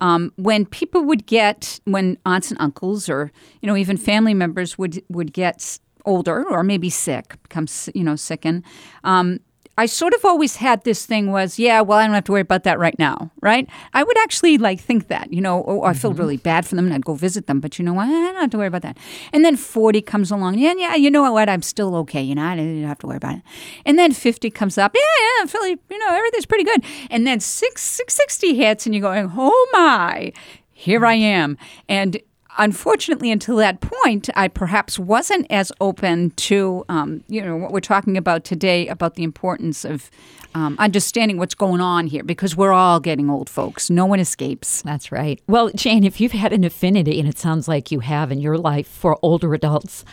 um, 0.00 0.32
when 0.36 0.66
people 0.66 1.04
would 1.04 1.26
get, 1.26 1.80
when 1.84 2.16
aunts 2.26 2.50
and 2.50 2.60
uncles 2.60 3.08
or, 3.08 3.30
you 3.60 3.66
know, 3.66 3.76
even 3.76 3.96
family 3.96 4.34
members 4.34 4.76
would, 4.78 5.02
would 5.08 5.32
get 5.32 5.78
older 6.04 6.44
or 6.48 6.62
maybe 6.62 6.90
sick, 6.90 7.36
become, 7.42 7.66
you 7.94 8.04
know, 8.04 8.16
sicken, 8.16 8.64
um, 9.04 9.40
I 9.78 9.86
sort 9.86 10.12
of 10.12 10.22
always 10.24 10.56
had 10.56 10.84
this 10.84 11.06
thing 11.06 11.32
was, 11.32 11.58
yeah, 11.58 11.80
well, 11.80 11.98
I 11.98 12.04
don't 12.04 12.14
have 12.14 12.24
to 12.24 12.32
worry 12.32 12.42
about 12.42 12.64
that 12.64 12.78
right 12.78 12.98
now, 12.98 13.30
right? 13.40 13.66
I 13.94 14.02
would 14.02 14.18
actually 14.18 14.58
like 14.58 14.78
think 14.78 15.08
that, 15.08 15.32
you 15.32 15.40
know, 15.40 15.64
oh, 15.66 15.82
I 15.82 15.94
feel 15.94 16.12
really 16.12 16.36
bad 16.36 16.66
for 16.66 16.74
them 16.74 16.84
and 16.84 16.94
I'd 16.94 17.06
go 17.06 17.14
visit 17.14 17.46
them, 17.46 17.58
but 17.58 17.78
you 17.78 17.84
know 17.84 17.94
what? 17.94 18.06
I 18.06 18.10
don't 18.10 18.34
have 18.36 18.50
to 18.50 18.58
worry 18.58 18.66
about 18.66 18.82
that. 18.82 18.98
And 19.32 19.46
then 19.46 19.56
40 19.56 20.02
comes 20.02 20.30
along, 20.30 20.58
yeah, 20.58 20.74
yeah, 20.76 20.94
you 20.94 21.10
know 21.10 21.32
what? 21.32 21.48
I'm 21.48 21.62
still 21.62 21.96
okay, 21.96 22.20
you 22.20 22.34
know, 22.34 22.44
I 22.44 22.56
don't 22.56 22.82
have 22.82 22.98
to 22.98 23.06
worry 23.06 23.16
about 23.16 23.36
it. 23.36 23.42
And 23.86 23.98
then 23.98 24.12
50 24.12 24.50
comes 24.50 24.76
up, 24.76 24.92
yeah, 24.94 25.00
yeah, 25.00 25.42
I'm 25.42 25.48
feeling, 25.48 25.78
you 25.88 25.98
know, 25.98 26.14
everything's 26.14 26.46
pretty 26.46 26.64
good. 26.64 26.84
And 27.10 27.26
then 27.26 27.40
6, 27.40 27.82
660 27.82 28.54
hits 28.54 28.84
and 28.84 28.94
you're 28.94 29.00
going, 29.00 29.32
oh 29.34 29.68
my, 29.72 30.34
here 30.70 31.06
I 31.06 31.14
am. 31.14 31.56
And 31.88 32.20
unfortunately, 32.58 33.30
until 33.30 33.56
that 33.56 33.80
point, 33.80 34.28
I 34.34 34.48
perhaps 34.48 34.98
wasn't 34.98 35.46
as 35.50 35.72
open 35.80 36.30
to, 36.30 36.84
um, 36.88 37.24
you 37.28 37.42
know, 37.42 37.56
what 37.56 37.72
we're 37.72 37.80
talking 37.80 38.16
about 38.16 38.44
today 38.44 38.88
about 38.88 39.14
the 39.14 39.22
importance 39.22 39.84
of 39.84 40.10
um, 40.54 40.76
understanding 40.78 41.38
what's 41.38 41.54
going 41.54 41.80
on 41.80 42.06
here 42.06 42.22
because 42.22 42.56
we're 42.56 42.72
all 42.72 43.00
getting 43.00 43.30
old, 43.30 43.48
folks. 43.48 43.90
No 43.90 44.06
one 44.06 44.20
escapes. 44.20 44.82
That's 44.82 45.10
right. 45.10 45.40
Well, 45.46 45.70
Jane, 45.74 46.04
if 46.04 46.20
you've 46.20 46.32
had 46.32 46.52
an 46.52 46.64
affinity, 46.64 47.18
and 47.18 47.28
it 47.28 47.38
sounds 47.38 47.68
like 47.68 47.90
you 47.90 48.00
have 48.00 48.30
in 48.30 48.38
your 48.38 48.58
life 48.58 48.86
for 48.86 49.18
older 49.22 49.54
adults, 49.54 50.04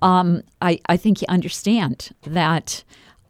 um, 0.00 0.42
I, 0.62 0.78
I 0.88 0.96
think 0.96 1.20
you 1.20 1.26
understand 1.28 2.10
that 2.22 2.84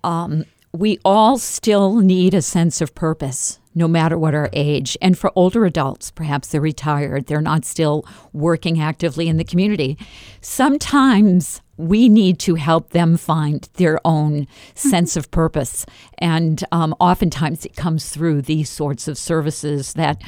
um, 0.04 0.44
we 0.72 0.98
all 1.04 1.38
still 1.38 1.96
need 1.96 2.34
a 2.34 2.42
sense 2.42 2.80
of 2.80 2.94
purpose, 2.94 3.58
no 3.78 3.88
matter 3.88 4.18
what 4.18 4.34
our 4.34 4.50
age. 4.52 4.98
And 5.00 5.16
for 5.16 5.32
older 5.34 5.64
adults, 5.64 6.10
perhaps 6.10 6.48
they're 6.48 6.60
retired, 6.60 7.26
they're 7.26 7.40
not 7.40 7.64
still 7.64 8.04
working 8.32 8.80
actively 8.80 9.28
in 9.28 9.38
the 9.38 9.44
community. 9.44 9.96
Sometimes 10.40 11.62
we 11.78 12.08
need 12.08 12.40
to 12.40 12.56
help 12.56 12.90
them 12.90 13.16
find 13.16 13.68
their 13.74 14.00
own 14.04 14.46
sense 14.74 15.16
of 15.16 15.30
purpose. 15.30 15.86
And 16.18 16.62
um, 16.72 16.94
oftentimes 16.98 17.64
it 17.64 17.76
comes 17.76 18.10
through 18.10 18.42
these 18.42 18.68
sorts 18.68 19.08
of 19.08 19.16
services 19.16 19.94
that 19.94 20.20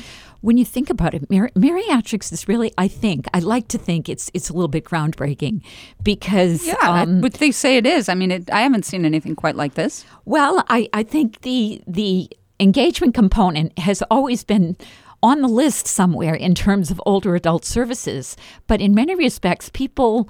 when 0.43 0.57
you 0.57 0.65
think 0.65 0.89
about 0.89 1.13
it, 1.13 1.29
Mar- 1.31 1.51
Meriatrics 1.51 2.33
is 2.33 2.49
really, 2.49 2.73
I 2.79 2.89
think, 2.89 3.27
I 3.35 3.41
like 3.41 3.69
to 3.69 3.79
think 3.79 4.09
it's 4.09 4.31
it's 4.33 4.49
a 4.49 4.53
little 4.55 4.69
bit 4.69 4.85
groundbreaking 4.85 5.63
because 6.03 6.67
yeah, 6.67 6.77
um, 6.83 7.21
but 7.21 7.35
they 7.35 7.51
say 7.51 7.77
it 7.77 7.87
is. 7.87 8.09
I 8.09 8.15
mean, 8.15 8.31
it, 8.31 8.51
I 8.51 8.63
haven't 8.63 8.85
seen 8.85 9.05
anything 9.05 9.37
quite 9.37 9.57
like 9.57 9.75
this. 9.75 10.07
Well, 10.25 10.65
I, 10.69 10.89
I 10.93 11.03
think 11.03 11.43
the 11.43 11.83
the 11.87 12.31
engagement 12.61 13.15
component 13.15 13.79
has 13.79 14.03
always 14.11 14.45
been 14.45 14.77
on 15.23 15.43
the 15.43 15.49
list 15.49 15.87
somewhere 15.87 16.35
in 16.35 16.55
terms 16.55 16.91
of 16.91 17.01
older 17.05 17.35
adult 17.35 17.65
services, 17.65 18.37
but 18.67 18.81
in 18.81 18.95
many 18.95 19.15
respects, 19.15 19.69
people 19.71 20.29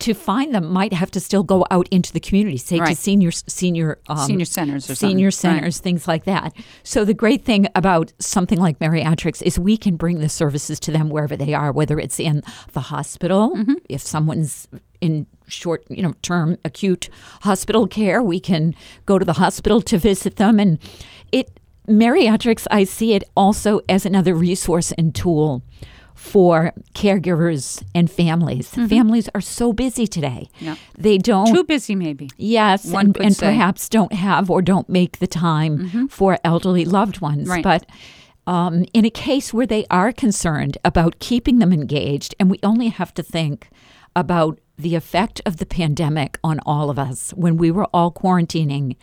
to 0.00 0.14
find 0.14 0.54
them 0.54 0.72
might 0.72 0.92
have 0.92 1.10
to 1.10 1.18
still 1.18 1.42
go 1.42 1.66
out 1.72 1.88
into 1.90 2.12
the 2.12 2.20
community, 2.20 2.56
say 2.56 2.78
right. 2.78 2.90
to 2.90 2.94
senior 2.94 3.32
senior 3.32 3.98
um, 4.08 4.18
senior 4.18 4.44
centers 4.44 4.88
or 4.88 4.94
senior 4.94 5.30
something. 5.30 5.56
centers, 5.56 5.78
right. 5.78 5.82
things 5.82 6.06
like 6.06 6.24
that. 6.24 6.54
So 6.84 7.04
the 7.04 7.14
great 7.14 7.44
thing 7.44 7.66
about 7.74 8.12
something 8.20 8.60
like 8.60 8.78
Meriatrics 8.78 9.42
is 9.42 9.58
we 9.58 9.76
can 9.76 9.96
bring 9.96 10.20
the 10.20 10.28
services 10.28 10.78
to 10.80 10.92
them 10.92 11.08
wherever 11.08 11.36
they 11.36 11.52
are, 11.52 11.72
whether 11.72 11.98
it's 11.98 12.20
in 12.20 12.44
the 12.72 12.80
hospital, 12.80 13.56
mm-hmm. 13.56 13.74
if 13.88 14.00
someone's 14.00 14.68
in 15.00 15.26
short, 15.48 15.84
you 15.88 16.02
know, 16.02 16.14
term 16.22 16.58
acute 16.64 17.08
hospital 17.42 17.88
care, 17.88 18.22
we 18.22 18.38
can 18.38 18.76
go 19.04 19.18
to 19.18 19.24
the 19.24 19.34
hospital 19.34 19.80
to 19.82 19.98
visit 19.98 20.36
them 20.36 20.60
and 20.60 20.78
it 21.32 21.58
Meriatrics 21.88 22.66
I 22.70 22.84
see 22.84 23.14
it 23.14 23.24
also 23.36 23.80
as 23.88 24.06
another 24.06 24.34
resource 24.34 24.92
and 24.92 25.14
tool 25.14 25.62
for 26.14 26.72
caregivers 26.94 27.82
and 27.94 28.10
families. 28.10 28.72
Mm-hmm. 28.72 28.86
Families 28.86 29.28
are 29.34 29.40
so 29.40 29.72
busy 29.72 30.06
today. 30.06 30.50
Yeah. 30.58 30.74
They 30.96 31.16
don't 31.16 31.54
too 31.54 31.64
busy 31.64 31.94
maybe. 31.94 32.28
Yes, 32.36 32.86
One 32.86 33.06
and, 33.06 33.16
and 33.18 33.38
perhaps 33.38 33.88
don't 33.88 34.12
have 34.12 34.50
or 34.50 34.60
don't 34.60 34.88
make 34.88 35.18
the 35.18 35.28
time 35.28 35.78
mm-hmm. 35.78 36.06
for 36.06 36.38
elderly 36.42 36.84
loved 36.84 37.20
ones. 37.20 37.48
Right. 37.48 37.62
But 37.62 37.86
um, 38.48 38.84
in 38.92 39.04
a 39.04 39.10
case 39.10 39.54
where 39.54 39.66
they 39.66 39.86
are 39.90 40.10
concerned 40.10 40.76
about 40.84 41.20
keeping 41.20 41.58
them 41.58 41.72
engaged, 41.72 42.34
and 42.40 42.50
we 42.50 42.58
only 42.62 42.88
have 42.88 43.14
to 43.14 43.22
think 43.22 43.68
about 44.18 44.58
the 44.78 44.94
effect 44.94 45.40
of 45.44 45.56
the 45.56 45.66
pandemic 45.66 46.38
on 46.44 46.60
all 46.64 46.88
of 46.88 46.98
us 46.98 47.32
when 47.32 47.56
we 47.56 47.70
were 47.70 47.86
all 47.86 48.12
quarantining. 48.12 48.96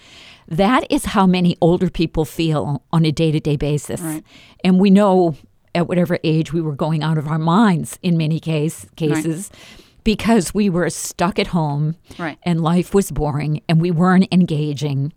That 0.47 0.89
is 0.89 1.05
how 1.05 1.27
many 1.27 1.57
older 1.59 1.89
people 1.89 2.23
feel 2.23 2.83
on 2.93 3.05
a 3.05 3.11
day 3.11 3.31
to 3.31 3.39
day 3.39 3.57
basis. 3.57 4.01
Right. 4.01 4.23
And 4.63 4.79
we 4.79 4.89
know 4.89 5.35
at 5.73 5.87
whatever 5.87 6.17
age 6.23 6.53
we 6.53 6.61
were 6.61 6.75
going 6.75 7.03
out 7.03 7.17
of 7.17 7.27
our 7.27 7.37
minds 7.37 7.99
in 8.01 8.17
many 8.17 8.39
case, 8.39 8.85
cases. 8.95 9.49
Right. 9.51 9.81
Because 10.05 10.53
we 10.53 10.69
were 10.69 10.89
stuck 10.91 11.39
at 11.39 11.47
home 11.47 11.95
right. 12.19 12.37
and 12.43 12.61
life 12.61 12.93
was 12.93 13.11
boring 13.11 13.61
and 13.67 13.81
we 13.81 13.89
weren't 13.89 14.27
engaging. 14.31 15.11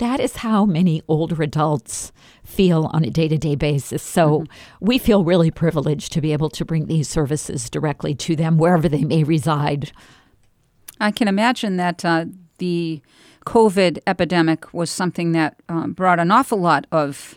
That 0.00 0.18
is 0.18 0.36
how 0.36 0.64
many 0.64 1.02
older 1.08 1.42
adults 1.42 2.10
feel 2.42 2.90
on 2.94 3.04
a 3.04 3.10
day 3.10 3.28
to 3.28 3.36
day 3.36 3.54
basis. 3.54 4.02
So 4.02 4.40
mm-hmm. 4.40 4.86
we 4.86 4.96
feel 4.96 5.24
really 5.24 5.50
privileged 5.50 6.10
to 6.12 6.22
be 6.22 6.32
able 6.32 6.48
to 6.50 6.64
bring 6.64 6.86
these 6.86 7.06
services 7.06 7.68
directly 7.68 8.14
to 8.14 8.34
them 8.34 8.56
wherever 8.56 8.88
they 8.88 9.04
may 9.04 9.24
reside. 9.24 9.92
I 11.00 11.10
can 11.10 11.28
imagine 11.28 11.76
that 11.76 12.02
uh, 12.02 12.24
the 12.56 13.02
COVID 13.44 13.98
epidemic 14.06 14.72
was 14.72 14.88
something 14.88 15.32
that 15.32 15.56
uh, 15.68 15.88
brought 15.88 16.18
an 16.18 16.30
awful 16.30 16.58
lot 16.58 16.86
of 16.90 17.34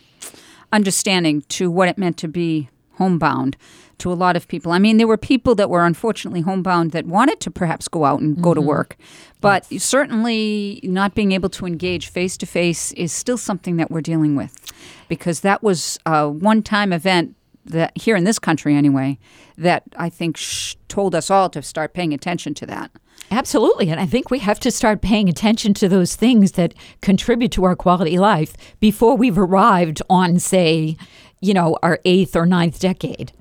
understanding 0.72 1.42
to 1.42 1.70
what 1.70 1.88
it 1.88 1.98
meant 1.98 2.16
to 2.18 2.28
be 2.28 2.70
homebound 2.92 3.58
to 3.98 4.12
a 4.12 4.14
lot 4.14 4.36
of 4.36 4.48
people. 4.48 4.72
I 4.72 4.78
mean, 4.78 4.96
there 4.96 5.06
were 5.06 5.16
people 5.16 5.54
that 5.54 5.70
were 5.70 5.84
unfortunately 5.84 6.42
homebound 6.42 6.92
that 6.92 7.06
wanted 7.06 7.40
to 7.40 7.50
perhaps 7.50 7.88
go 7.88 8.04
out 8.04 8.20
and 8.20 8.34
mm-hmm. 8.34 8.42
go 8.42 8.54
to 8.54 8.60
mm-hmm. 8.60 8.68
work, 8.68 8.96
but 9.40 9.66
yes. 9.70 9.84
certainly 9.84 10.80
not 10.82 11.14
being 11.14 11.32
able 11.32 11.48
to 11.50 11.66
engage 11.66 12.08
face 12.08 12.36
to 12.38 12.46
face 12.46 12.92
is 12.92 13.12
still 13.12 13.38
something 13.38 13.76
that 13.76 13.90
we're 13.90 14.00
dealing 14.00 14.36
with 14.36 14.72
because 15.08 15.40
that 15.40 15.62
was 15.62 15.98
a 16.06 16.28
one 16.28 16.62
time 16.62 16.92
event 16.92 17.36
that 17.64 17.96
here 17.96 18.16
in 18.16 18.24
this 18.24 18.38
country 18.38 18.74
anyway 18.74 19.18
that 19.56 19.84
I 19.96 20.10
think 20.10 20.36
sh- 20.36 20.76
told 20.88 21.14
us 21.14 21.30
all 21.30 21.48
to 21.50 21.62
start 21.62 21.94
paying 21.94 22.12
attention 22.12 22.54
to 22.54 22.66
that. 22.66 22.90
Absolutely. 23.30 23.88
And 23.90 24.00
I 24.00 24.06
think 24.06 24.30
we 24.30 24.38
have 24.40 24.60
to 24.60 24.70
start 24.70 25.00
paying 25.00 25.28
attention 25.28 25.74
to 25.74 25.88
those 25.88 26.14
things 26.14 26.52
that 26.52 26.74
contribute 27.00 27.52
to 27.52 27.64
our 27.64 27.74
quality 27.74 28.18
life 28.18 28.54
before 28.80 29.16
we've 29.16 29.38
arrived 29.38 30.02
on, 30.10 30.38
say, 30.38 30.96
you 31.40 31.54
know, 31.54 31.78
our 31.82 32.00
eighth 32.04 32.36
or 32.36 32.46
ninth 32.46 32.78
decade. 32.78 33.32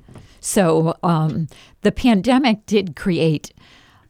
So 0.44 0.98
um, 1.04 1.48
the 1.82 1.92
pandemic 1.92 2.66
did 2.66 2.98
create 2.98 3.54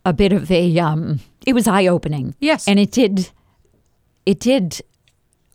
a 0.04 0.14
bit 0.14 0.34
of 0.34 0.50
a, 0.50 0.80
um, 0.80 1.20
it 1.46 1.54
was 1.54 1.68
eye 1.68 1.86
opening. 1.86 2.36
Yes. 2.40 2.68
And 2.68 2.80
it 2.80 2.92
did, 2.92 3.30
it 4.26 4.40
did 4.40 4.82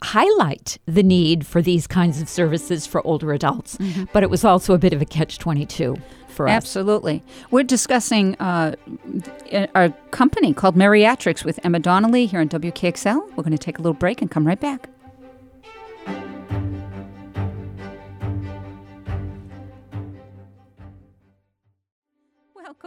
highlight 0.03 0.79
the 0.87 1.03
need 1.03 1.45
for 1.45 1.61
these 1.61 1.89
kinds 1.89 2.21
of 2.21 2.29
services 2.29 2.87
for 2.87 3.05
older 3.05 3.33
adults. 3.33 3.77
Mm-hmm. 3.79 4.05
But 4.13 4.23
it 4.23 4.31
was 4.31 4.45
also 4.45 4.73
a 4.73 4.79
bit 4.79 4.93
of 4.93 5.03
a 5.03 5.05
catch 5.05 5.39
22 5.39 5.97
for 6.29 6.47
us. 6.47 6.53
Absolutely. 6.53 7.25
We're 7.51 7.65
discussing 7.65 8.37
uh, 8.37 8.77
our 9.75 9.91
company 10.13 10.55
called 10.55 10.77
Meriatrics 10.77 11.45
with 11.45 11.59
Emma 11.65 11.81
Donnelly 11.81 12.27
here 12.27 12.41
on 12.41 12.49
WKXL. 12.49 13.37
We're 13.37 13.43
going 13.43 13.51
to 13.51 13.59
take 13.59 13.79
a 13.79 13.83
little 13.83 13.95
break 13.95 14.23
and 14.23 14.31
come 14.31 14.47
right 14.47 14.61
back. 14.61 14.89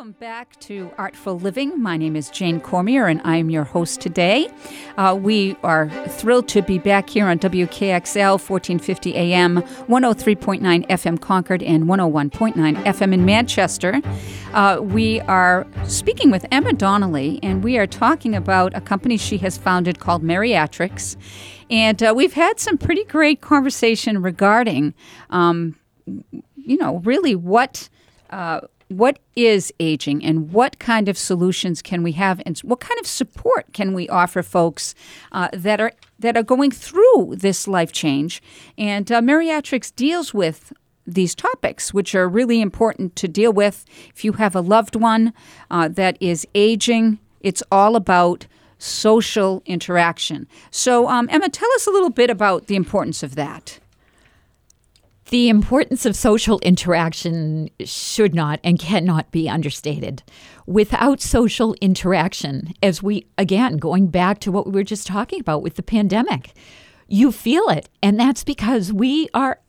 Welcome 0.01 0.19
back 0.19 0.59
to 0.61 0.89
Artful 0.97 1.37
Living. 1.37 1.79
My 1.79 1.95
name 1.95 2.15
is 2.15 2.31
Jane 2.31 2.59
Cormier, 2.59 3.05
and 3.05 3.21
I'm 3.23 3.51
your 3.51 3.65
host 3.65 4.01
today. 4.01 4.49
Uh, 4.97 5.15
we 5.21 5.55
are 5.61 5.91
thrilled 6.07 6.47
to 6.47 6.63
be 6.63 6.79
back 6.79 7.07
here 7.07 7.27
on 7.27 7.37
WKXL 7.37 8.39
1450 8.39 9.15
AM, 9.15 9.61
103.9 9.61 10.87
FM 10.87 11.21
Concord, 11.21 11.61
and 11.61 11.83
101.9 11.83 12.83
FM 12.83 13.13
in 13.13 13.25
Manchester. 13.25 14.01
Uh, 14.53 14.79
we 14.81 15.21
are 15.21 15.67
speaking 15.85 16.31
with 16.31 16.47
Emma 16.51 16.73
Donnelly, 16.73 17.39
and 17.43 17.63
we 17.63 17.77
are 17.77 17.85
talking 17.85 18.33
about 18.33 18.75
a 18.75 18.81
company 18.81 19.17
she 19.17 19.37
has 19.37 19.55
founded 19.55 19.99
called 19.99 20.23
Meriatrics. 20.23 21.15
And 21.69 22.01
uh, 22.01 22.11
we've 22.17 22.33
had 22.33 22.59
some 22.59 22.79
pretty 22.79 23.03
great 23.03 23.41
conversation 23.41 24.23
regarding, 24.23 24.95
um, 25.29 25.75
you 26.55 26.77
know, 26.77 26.97
really 27.03 27.35
what 27.35 27.87
uh, 28.31 28.61
what 28.91 29.19
is 29.35 29.73
aging 29.79 30.23
and 30.23 30.51
what 30.51 30.79
kind 30.79 31.07
of 31.07 31.17
solutions 31.17 31.81
can 31.81 32.03
we 32.03 32.11
have 32.13 32.41
and 32.45 32.57
what 32.59 32.79
kind 32.79 32.99
of 32.99 33.07
support 33.07 33.71
can 33.73 33.93
we 33.93 34.07
offer 34.09 34.43
folks 34.43 34.93
uh, 35.31 35.49
that 35.53 35.79
are 35.79 35.93
that 36.19 36.37
are 36.37 36.43
going 36.43 36.71
through 36.71 37.35
this 37.37 37.67
life 37.67 37.91
change 37.91 38.41
and 38.77 39.11
uh, 39.11 39.21
deals 39.95 40.33
with 40.33 40.73
these 41.07 41.35
topics, 41.35 41.93
which 41.93 42.13
are 42.15 42.27
really 42.27 42.61
important 42.61 43.15
to 43.17 43.27
deal 43.27 43.51
with. 43.51 43.85
If 44.13 44.23
you 44.23 44.33
have 44.33 44.55
a 44.55 44.61
loved 44.61 44.95
one 44.95 45.33
uh, 45.69 45.87
that 45.89 46.17
is 46.19 46.47
aging, 46.53 47.19
it's 47.41 47.63
all 47.71 47.95
about 47.95 48.47
social 48.77 49.61
interaction. 49.65 50.47
So, 50.71 51.07
um, 51.07 51.27
Emma, 51.31 51.49
tell 51.49 51.69
us 51.75 51.87
a 51.87 51.91
little 51.91 52.09
bit 52.09 52.29
about 52.29 52.67
the 52.67 52.75
importance 52.75 53.23
of 53.23 53.35
that. 53.35 53.79
The 55.31 55.47
importance 55.47 56.05
of 56.05 56.13
social 56.13 56.59
interaction 56.59 57.69
should 57.85 58.35
not 58.35 58.59
and 58.65 58.77
cannot 58.77 59.31
be 59.31 59.47
understated. 59.47 60.23
Without 60.67 61.21
social 61.21 61.73
interaction, 61.79 62.73
as 62.83 63.01
we, 63.01 63.27
again, 63.37 63.77
going 63.77 64.07
back 64.07 64.39
to 64.39 64.51
what 64.51 64.65
we 64.65 64.73
were 64.73 64.83
just 64.83 65.07
talking 65.07 65.39
about 65.39 65.63
with 65.63 65.75
the 65.75 65.83
pandemic, 65.83 66.51
you 67.07 67.31
feel 67.31 67.69
it. 67.69 67.87
And 68.03 68.19
that's 68.19 68.43
because 68.43 68.91
we 68.91 69.29
are, 69.33 69.61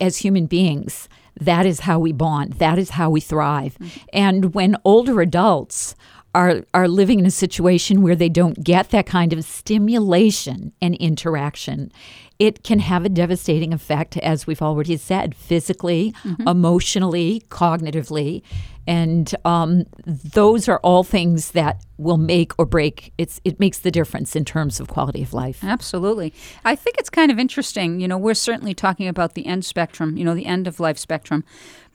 as 0.00 0.16
human 0.16 0.46
beings, 0.46 1.10
that 1.38 1.66
is 1.66 1.80
how 1.80 1.98
we 1.98 2.12
bond, 2.12 2.54
that 2.54 2.78
is 2.78 2.90
how 2.90 3.10
we 3.10 3.20
thrive. 3.20 3.76
Mm-hmm. 3.78 4.00
And 4.14 4.54
when 4.54 4.76
older 4.82 5.20
adults 5.20 5.94
are 6.36 6.62
are 6.74 6.86
living 6.86 7.18
in 7.18 7.24
a 7.26 7.30
situation 7.30 8.02
where 8.02 8.14
they 8.14 8.28
don't 8.28 8.62
get 8.62 8.90
that 8.90 9.06
kind 9.06 9.32
of 9.32 9.42
stimulation 9.42 10.72
and 10.82 10.94
interaction 10.96 11.90
it 12.38 12.62
can 12.62 12.78
have 12.80 13.04
a 13.04 13.08
devastating 13.08 13.72
effect, 13.72 14.16
as 14.18 14.46
we've 14.46 14.62
already 14.62 14.96
said, 14.96 15.34
physically, 15.34 16.14
mm-hmm. 16.22 16.46
emotionally, 16.46 17.42
cognitively. 17.48 18.42
And 18.86 19.34
um, 19.44 19.84
those 20.06 20.68
are 20.68 20.78
all 20.84 21.02
things 21.02 21.52
that 21.52 21.84
will 21.96 22.18
make 22.18 22.52
or 22.58 22.66
break. 22.66 23.12
It's 23.18 23.40
it 23.44 23.58
makes 23.58 23.80
the 23.80 23.90
difference 23.90 24.36
in 24.36 24.44
terms 24.44 24.78
of 24.78 24.86
quality 24.86 25.22
of 25.22 25.32
life. 25.32 25.64
Absolutely, 25.64 26.32
I 26.64 26.76
think 26.76 26.96
it's 26.98 27.10
kind 27.10 27.32
of 27.32 27.38
interesting. 27.38 28.00
You 28.00 28.06
know, 28.06 28.18
we're 28.18 28.34
certainly 28.34 28.74
talking 28.74 29.08
about 29.08 29.34
the 29.34 29.46
end 29.46 29.64
spectrum. 29.64 30.16
You 30.16 30.24
know, 30.24 30.34
the 30.34 30.46
end 30.46 30.68
of 30.68 30.78
life 30.78 30.98
spectrum, 30.98 31.42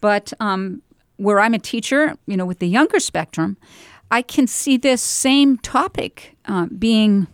but 0.02 0.34
um, 0.42 0.82
where 1.16 1.40
I'm 1.40 1.54
a 1.54 1.60
teacher, 1.60 2.18
you 2.26 2.36
know, 2.36 2.46
with 2.46 2.60
the 2.60 2.68
younger 2.68 3.00
spectrum, 3.00 3.56
I 4.10 4.22
can 4.22 4.46
see 4.46 4.76
this 4.76 5.02
same 5.02 5.60
topic 5.60 6.36
uh, 6.46 6.66
being 6.66 7.28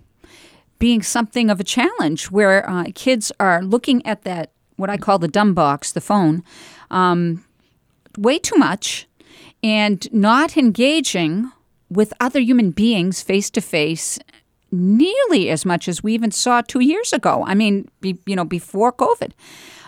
being 0.80 1.02
something 1.02 1.50
of 1.50 1.60
a 1.60 1.64
challenge 1.64 2.32
where 2.32 2.70
uh, 2.70 2.86
kids 2.94 3.32
are 3.40 3.62
looking 3.64 4.06
at 4.06 4.24
that 4.24 4.52
what 4.76 4.90
I 4.90 4.98
call 4.98 5.20
the 5.20 5.28
dumb 5.28 5.54
box, 5.54 5.92
the 5.92 6.02
phone, 6.02 6.44
um, 6.92 7.44
way 8.18 8.38
too 8.40 8.56
much, 8.58 9.08
and 9.64 10.12
not 10.14 10.56
engaging 10.56 11.52
with 11.90 12.14
other 12.20 12.40
human 12.40 12.72
beings 12.72 13.22
face 13.22 13.50
to 13.52 13.62
face 13.62 14.20
nearly 14.72 15.50
as 15.50 15.66
much 15.66 15.88
as 15.88 16.04
we 16.04 16.14
even 16.14 16.32
saw 16.32 16.62
two 16.62 16.82
years 16.82 17.14
ago. 17.14 17.44
I 17.48 17.56
mean, 17.56 17.90
be, 18.02 18.20
you 18.26 18.36
know, 18.36 18.46
before 18.46 18.92
COVID. 18.92 19.32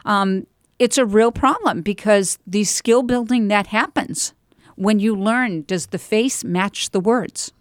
Um, 0.05 0.47
it's 0.79 0.97
a 0.97 1.05
real 1.05 1.31
problem 1.31 1.81
because 1.81 2.39
the 2.47 2.63
skill 2.63 3.03
building 3.03 3.49
that 3.49 3.67
happens 3.67 4.33
when 4.75 4.99
you 4.99 5.13
learn 5.13 5.63
does 5.63 5.87
the 5.87 5.99
face 5.99 6.43
match 6.43 6.91
the 6.91 7.01
words? 7.01 7.51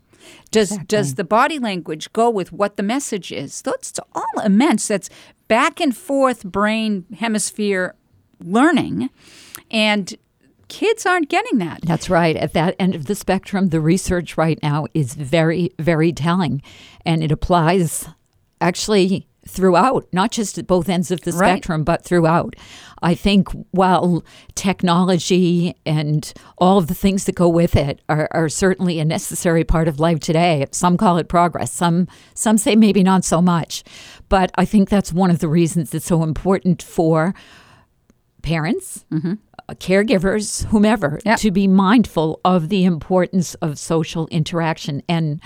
Does 0.51 0.71
Exactly. 0.73 0.87
does 0.87 1.15
the 1.15 1.25
body 1.25 1.59
language 1.59 2.13
go 2.13 2.31
with 2.31 2.53
what 2.53 2.77
the 2.77 2.83
message 2.83 3.33
is? 3.33 3.63
That's 3.63 3.99
all 4.15 4.43
immense. 4.45 4.89
That's 4.89 5.11
back 5.47 5.81
and 5.81 5.97
forth 5.97 6.45
brain 6.45 7.05
hemisphere 7.19 7.95
learning, 8.41 9.11
and 9.71 10.15
kids 10.69 11.07
aren't 11.07 11.29
getting 11.29 11.59
that. 11.59 11.81
That's 11.83 12.11
right. 12.11 12.37
At 12.37 12.53
that 12.53 12.77
end 12.79 12.95
of 12.95 13.07
the 13.07 13.15
spectrum, 13.15 13.69
the 13.69 13.81
research 13.81 14.37
right 14.37 14.59
now 14.63 14.87
is 14.95 15.15
very, 15.15 15.71
very 15.79 16.13
telling. 16.13 16.63
And 17.05 17.23
it 17.25 17.33
applies 17.33 18.07
actually 18.61 19.28
throughout, 19.49 20.07
not 20.13 20.31
just 20.31 20.59
at 20.59 20.67
both 20.67 20.89
ends 20.89 21.11
of 21.11 21.23
the 21.23 21.33
Right. 21.33 21.53
spectrum, 21.53 21.83
but 21.83 22.05
throughout. 22.05 22.55
I 23.03 23.15
think 23.15 23.49
while 23.71 24.23
technology 24.55 25.75
and 25.87 26.33
all 26.59 26.79
of 26.79 26.87
the 26.87 26.95
things 26.95 27.25
that 27.25 27.35
go 27.35 27.49
with 27.49 27.75
it 27.77 28.01
are, 28.09 28.29
are 28.33 28.49
certainly 28.49 29.01
a 29.01 29.05
necessary 29.05 29.65
part 29.65 29.89
of 29.89 29.99
life 30.01 30.21
today, 30.21 30.67
some 30.73 30.97
call 30.97 31.17
it 31.19 31.29
progress, 31.29 31.73
some 31.73 32.07
some 32.35 32.59
say 32.59 32.77
maybe 32.77 33.03
not 33.03 33.25
so 33.25 33.41
much. 33.41 33.83
But 34.29 34.51
I 34.57 34.65
think 34.65 34.89
that's 34.91 35.13
one 35.13 35.31
of 35.31 35.39
the 35.39 35.49
reasons 35.49 35.95
it's 35.95 36.07
so 36.07 36.23
important 36.23 36.83
for 36.83 37.35
parents, 38.43 39.05
uh, 39.13 39.75
caregivers, 39.75 40.65
whomever, 40.67 41.09
Mm-hmm. 41.19 41.29
Yep. 41.29 41.39
to 41.41 41.51
be 41.51 41.69
mindful 41.69 42.41
of 42.45 42.69
the 42.69 42.85
importance 42.85 43.55
of 43.57 43.79
social 43.79 44.27
interaction 44.29 45.03
and 45.09 45.41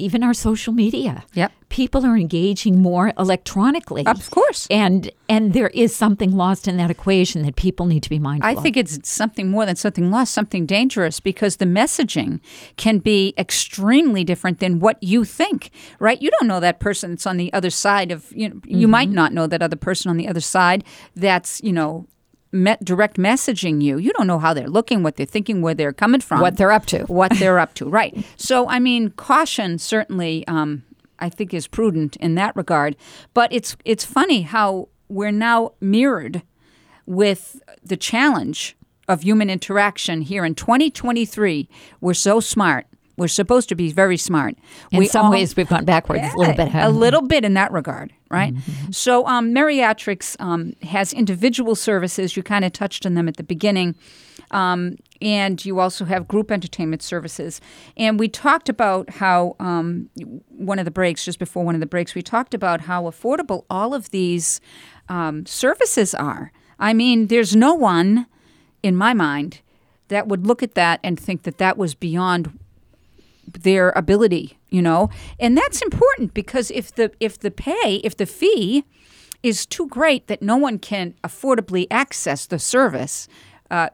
even 0.00 0.22
our 0.22 0.34
social 0.34 0.72
media. 0.72 1.24
Yep. 1.34 1.52
People 1.68 2.04
are 2.04 2.16
engaging 2.16 2.82
more 2.82 3.12
electronically. 3.16 4.04
Of 4.06 4.30
course. 4.30 4.66
And 4.70 5.10
and 5.28 5.52
there 5.52 5.68
is 5.68 5.94
something 5.94 6.36
lost 6.36 6.66
in 6.66 6.76
that 6.78 6.90
equation 6.90 7.42
that 7.42 7.54
people 7.56 7.86
need 7.86 8.02
to 8.02 8.10
be 8.10 8.18
mindful 8.18 8.48
I 8.48 8.52
of. 8.54 8.62
think 8.62 8.76
it's 8.76 9.08
something 9.08 9.48
more 9.48 9.64
than 9.66 9.76
something 9.76 10.10
lost, 10.10 10.34
something 10.34 10.66
dangerous 10.66 11.20
because 11.20 11.56
the 11.56 11.66
messaging 11.66 12.40
can 12.76 12.98
be 12.98 13.34
extremely 13.38 14.24
different 14.24 14.58
than 14.58 14.80
what 14.80 15.00
you 15.02 15.24
think, 15.24 15.70
right? 16.00 16.20
You 16.20 16.30
don't 16.38 16.48
know 16.48 16.60
that 16.60 16.80
person 16.80 17.10
that's 17.10 17.26
on 17.26 17.36
the 17.36 17.52
other 17.52 17.70
side 17.70 18.10
of, 18.10 18.32
you 18.32 18.48
know, 18.48 18.60
you 18.66 18.88
might 18.88 19.08
mm-hmm. 19.08 19.16
not 19.16 19.32
know 19.32 19.46
that 19.46 19.62
other 19.62 19.76
person 19.76 20.10
on 20.10 20.16
the 20.16 20.26
other 20.26 20.40
side 20.40 20.82
that's, 21.14 21.60
you 21.62 21.72
know, 21.72 22.06
met 22.52 22.84
direct 22.84 23.16
messaging 23.16 23.82
you. 23.82 23.98
You 23.98 24.12
don't 24.12 24.26
know 24.26 24.38
how 24.38 24.54
they're 24.54 24.68
looking, 24.68 25.02
what 25.02 25.16
they're 25.16 25.26
thinking, 25.26 25.62
where 25.62 25.74
they're 25.74 25.92
coming 25.92 26.20
from, 26.20 26.40
what 26.40 26.56
they're 26.56 26.72
up 26.72 26.86
to. 26.86 27.04
what 27.06 27.32
they're 27.38 27.58
up 27.58 27.74
to, 27.74 27.88
right? 27.88 28.24
So, 28.36 28.68
I 28.68 28.78
mean, 28.78 29.10
caution 29.10 29.78
certainly, 29.78 30.46
um, 30.46 30.84
I 31.18 31.28
think, 31.28 31.54
is 31.54 31.66
prudent 31.66 32.16
in 32.16 32.34
that 32.36 32.56
regard. 32.56 32.96
But 33.34 33.52
it's 33.52 33.76
it's 33.84 34.04
funny 34.04 34.42
how 34.42 34.88
we're 35.08 35.32
now 35.32 35.72
mirrored 35.80 36.42
with 37.06 37.60
the 37.82 37.96
challenge 37.96 38.76
of 39.08 39.22
human 39.22 39.50
interaction 39.50 40.22
here 40.22 40.44
in 40.44 40.54
2023. 40.54 41.68
We're 42.00 42.14
so 42.14 42.38
smart. 42.38 42.86
We're 43.20 43.28
supposed 43.28 43.68
to 43.68 43.74
be 43.74 43.92
very 43.92 44.16
smart. 44.16 44.56
In 44.90 44.98
We 44.98 45.06
some 45.06 45.26
all- 45.26 45.30
ways, 45.30 45.54
we've 45.54 45.68
gone 45.68 45.84
backwards 45.84 46.22
a 46.32 46.38
little 46.38 46.54
bit. 46.54 46.74
a 46.74 46.88
little 46.88 47.20
bit 47.20 47.44
in 47.44 47.52
that 47.52 47.70
regard, 47.70 48.14
right? 48.30 48.54
Mm-hmm. 48.54 48.92
So, 48.92 49.26
um, 49.26 49.54
um, 50.40 50.72
has 50.82 51.12
individual 51.12 51.74
services. 51.74 52.34
You 52.34 52.42
kind 52.42 52.64
of 52.64 52.72
touched 52.72 53.04
on 53.04 53.12
them 53.12 53.28
at 53.28 53.36
the 53.36 53.42
beginning. 53.42 53.94
Um, 54.52 54.96
and 55.20 55.62
you 55.62 55.80
also 55.80 56.06
have 56.06 56.28
group 56.28 56.50
entertainment 56.50 57.02
services. 57.02 57.60
And 57.94 58.18
we 58.18 58.26
talked 58.26 58.70
about 58.70 59.10
how, 59.10 59.54
um, 59.60 60.08
one 60.48 60.78
of 60.78 60.86
the 60.86 60.90
breaks, 60.90 61.26
just 61.26 61.38
before 61.38 61.62
one 61.62 61.74
of 61.74 61.80
the 61.80 61.86
breaks, 61.86 62.14
we 62.14 62.22
talked 62.22 62.54
about 62.54 62.80
how 62.80 63.02
affordable 63.02 63.66
all 63.68 63.92
of 63.92 64.10
these 64.12 64.62
um, 65.10 65.44
services 65.44 66.14
are. 66.14 66.52
I 66.78 66.94
mean, 66.94 67.26
there's 67.26 67.54
no 67.54 67.74
one, 67.74 68.26
in 68.82 68.96
my 68.96 69.12
mind, 69.12 69.60
that 70.08 70.26
would 70.26 70.46
look 70.46 70.62
at 70.62 70.74
that 70.74 71.00
and 71.04 71.20
think 71.20 71.42
that 71.42 71.58
that 71.58 71.76
was 71.76 71.94
beyond 71.94 72.58
their 73.52 73.90
ability, 73.96 74.58
you 74.68 74.82
know? 74.82 75.10
And 75.38 75.56
that's 75.56 75.82
important 75.82 76.34
because 76.34 76.70
if 76.70 76.94
the 76.94 77.12
if 77.20 77.38
the 77.38 77.50
pay, 77.50 78.00
if 78.04 78.16
the 78.16 78.26
fee 78.26 78.84
is 79.42 79.66
too 79.66 79.88
great 79.88 80.26
that 80.26 80.42
no 80.42 80.56
one 80.56 80.78
can 80.78 81.14
affordably 81.24 81.86
access 81.90 82.46
the 82.46 82.58
service, 82.58 83.28
uh, 83.70 83.88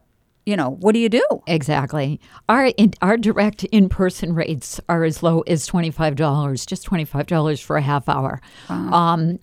you 0.44 0.56
know, 0.56 0.70
what 0.70 0.92
do 0.92 1.00
you 1.00 1.08
do? 1.08 1.24
Exactly. 1.46 2.20
Our 2.48 2.66
in, 2.66 2.92
our 3.02 3.16
direct 3.16 3.64
in 3.64 3.88
person 3.88 4.34
rates 4.34 4.80
are 4.88 5.02
as 5.04 5.22
low 5.22 5.40
as 5.42 5.66
twenty 5.66 5.90
five 5.90 6.14
dollars, 6.14 6.64
just 6.64 6.84
twenty 6.84 7.04
five 7.04 7.26
dollars 7.26 7.60
for 7.60 7.76
a 7.76 7.82
half 7.82 8.08
hour. 8.08 8.40
Um, 8.68 9.40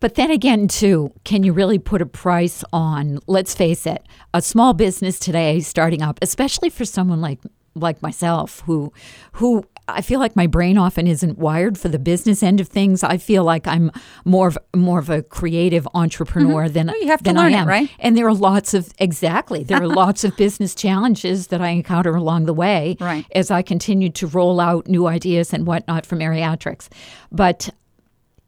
but 0.00 0.14
then 0.14 0.30
again, 0.30 0.68
too, 0.68 1.12
can 1.24 1.42
you 1.42 1.52
really 1.52 1.78
put 1.78 2.00
a 2.00 2.06
price 2.06 2.62
on? 2.72 3.18
Let's 3.26 3.54
face 3.54 3.84
it, 3.84 4.06
a 4.32 4.40
small 4.40 4.72
business 4.72 5.18
today 5.18 5.60
starting 5.60 6.02
up, 6.02 6.18
especially 6.22 6.70
for 6.70 6.84
someone 6.84 7.20
like 7.20 7.40
like 7.78 8.02
myself, 8.02 8.60
who 8.66 8.92
who 9.32 9.64
I 9.88 10.02
feel 10.02 10.20
like 10.20 10.36
my 10.36 10.46
brain 10.46 10.76
often 10.76 11.06
isn't 11.06 11.38
wired 11.38 11.78
for 11.78 11.88
the 11.88 11.98
business 11.98 12.42
end 12.42 12.60
of 12.60 12.68
things. 12.68 13.02
I 13.02 13.16
feel 13.16 13.42
like 13.42 13.66
I'm 13.66 13.90
more 14.24 14.48
of 14.48 14.58
more 14.76 14.98
of 14.98 15.08
a 15.08 15.22
creative 15.22 15.88
entrepreneur 15.94 16.64
mm-hmm. 16.64 16.72
than 16.74 16.86
Well, 16.88 17.00
you 17.00 17.08
have 17.08 17.20
to 17.20 17.24
than 17.24 17.36
learn 17.36 17.54
I 17.54 17.58
it, 17.58 17.60
am. 17.60 17.68
right? 17.68 17.90
And 17.98 18.16
there 18.16 18.26
are 18.26 18.34
lots 18.34 18.74
of 18.74 18.92
exactly 18.98 19.62
there 19.62 19.82
are 19.82 19.88
lots 19.88 20.24
of 20.24 20.36
business 20.36 20.74
challenges 20.74 21.46
that 21.48 21.60
I 21.60 21.70
encounter 21.70 22.14
along 22.14 22.44
the 22.46 22.54
way 22.54 22.96
Right. 23.00 23.24
as 23.34 23.50
I 23.50 23.62
continue 23.62 24.10
to 24.10 24.26
roll 24.26 24.60
out 24.60 24.86
new 24.86 25.06
ideas 25.06 25.52
and 25.54 25.66
whatnot 25.66 26.04
from 26.04 26.18
Meriatrics. 26.18 26.88
But 27.32 27.70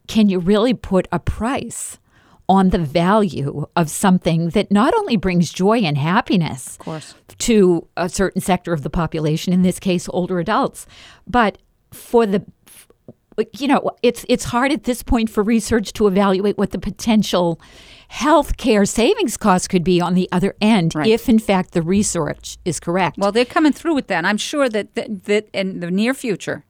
can 0.09 0.29
you 0.29 0.39
really 0.41 0.75
put 0.75 1.09
a 1.13 1.19
price 1.19 1.99
on 2.57 2.71
the 2.71 2.79
value 2.79 3.67
of 3.77 3.89
something 3.89 4.49
that 4.51 4.71
not 4.73 4.93
only 5.01 5.17
brings 5.17 5.53
joy 5.53 5.79
and 5.79 5.97
happiness 5.97 6.77
to 7.39 7.87
a 7.97 8.09
certain 8.09 8.41
sector 8.41 8.73
of 8.73 8.83
the 8.83 8.91
population, 8.91 9.53
in 9.53 9.63
this 9.63 9.79
case, 9.79 10.09
older 10.13 10.39
adults, 10.41 10.87
but 11.27 11.59
for 11.93 12.27
the 12.27 12.41
you 13.53 13.69
know, 13.69 13.81
it's 14.03 14.27
it's 14.29 14.45
hard 14.45 14.71
at 14.73 14.83
this 14.85 15.03
point 15.03 15.31
for 15.31 15.43
research 15.43 15.93
to 15.95 16.07
evaluate 16.07 16.59
what 16.59 16.71
the 16.73 16.79
potential 16.79 17.59
health 18.09 18.57
care 18.59 18.85
savings 18.85 19.37
costs 19.39 19.67
could 19.69 19.85
be 19.85 19.99
on 20.01 20.13
the 20.15 20.29
other 20.33 20.55
end 20.61 20.95
Right. 20.95 21.07
if 21.07 21.29
in 21.29 21.39
fact 21.39 21.73
the 21.73 21.81
research 21.81 22.59
is 22.67 22.81
correct. 22.81 23.17
Well, 23.19 23.33
they're 23.33 23.45
coming 23.47 23.73
through 23.73 23.95
with 23.95 24.09
that. 24.09 24.19
and 24.19 24.27
I'm 24.27 24.37
sure 24.37 24.69
that, 24.69 24.95
that 24.97 25.25
that 25.25 25.49
in 25.55 25.81
the 25.81 25.91
near 25.91 26.13
future, 26.13 26.65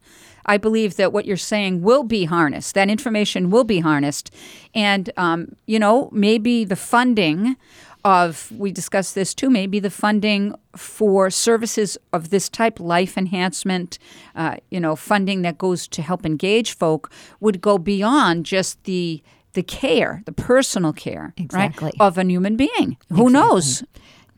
I 0.50 0.56
believe 0.58 0.96
that 0.96 1.12
what 1.12 1.26
you're 1.26 1.36
saying 1.54 1.82
will 1.82 2.02
be 2.02 2.24
harnessed. 2.24 2.74
That 2.74 2.88
information 2.90 3.50
will 3.50 3.64
be 3.64 3.80
harnessed, 3.80 4.34
and 4.74 5.04
um, 5.16 5.54
you 5.66 5.78
know 5.78 6.08
maybe 6.12 6.64
the 6.64 6.76
funding 6.76 7.56
of 8.04 8.50
we 8.56 8.72
discussed 8.72 9.14
this 9.14 9.34
too. 9.34 9.50
Maybe 9.50 9.78
the 9.78 9.90
funding 9.90 10.54
for 10.76 11.30
services 11.30 11.98
of 12.12 12.30
this 12.30 12.48
type, 12.48 12.80
life 12.80 13.16
enhancement, 13.16 13.98
uh, 14.34 14.56
you 14.70 14.80
know, 14.80 14.96
funding 14.96 15.42
that 15.42 15.58
goes 15.58 15.86
to 15.88 16.02
help 16.02 16.24
engage 16.24 16.76
folk, 16.76 17.12
would 17.40 17.60
go 17.60 17.78
beyond 17.78 18.46
just 18.46 18.82
the 18.84 19.22
the 19.52 19.62
care, 19.62 20.22
the 20.26 20.32
personal 20.32 20.92
care, 20.92 21.34
Exactly. 21.36 21.86
right, 21.86 21.94
of 22.06 22.18
a 22.18 22.24
human 22.24 22.56
being. 22.56 22.96
Who 23.12 23.30
knows? 23.30 23.82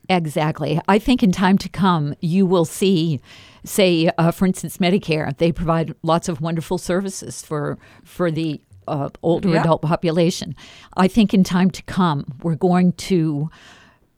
Exactly. 0.09 0.79
I 0.87 0.99
think 0.99 1.23
in 1.23 1.31
time 1.31 1.57
to 1.59 1.69
come, 1.69 2.13
you 2.19 2.45
will 2.45 2.65
see, 2.65 3.21
say, 3.63 4.09
uh, 4.17 4.31
for 4.31 4.45
instance, 4.45 4.77
Medicare. 4.77 5.35
They 5.37 5.51
provide 5.51 5.95
lots 6.03 6.27
of 6.27 6.41
wonderful 6.41 6.77
services 6.77 7.41
for 7.41 7.77
for 8.03 8.29
the 8.29 8.59
uh, 8.87 9.09
older 9.21 9.49
Yeah. 9.49 9.61
adult 9.61 9.81
population. 9.81 10.55
I 10.97 11.07
think 11.07 11.33
in 11.33 11.43
time 11.45 11.71
to 11.71 11.81
come, 11.83 12.25
we're 12.43 12.55
going 12.55 12.91
to 12.93 13.49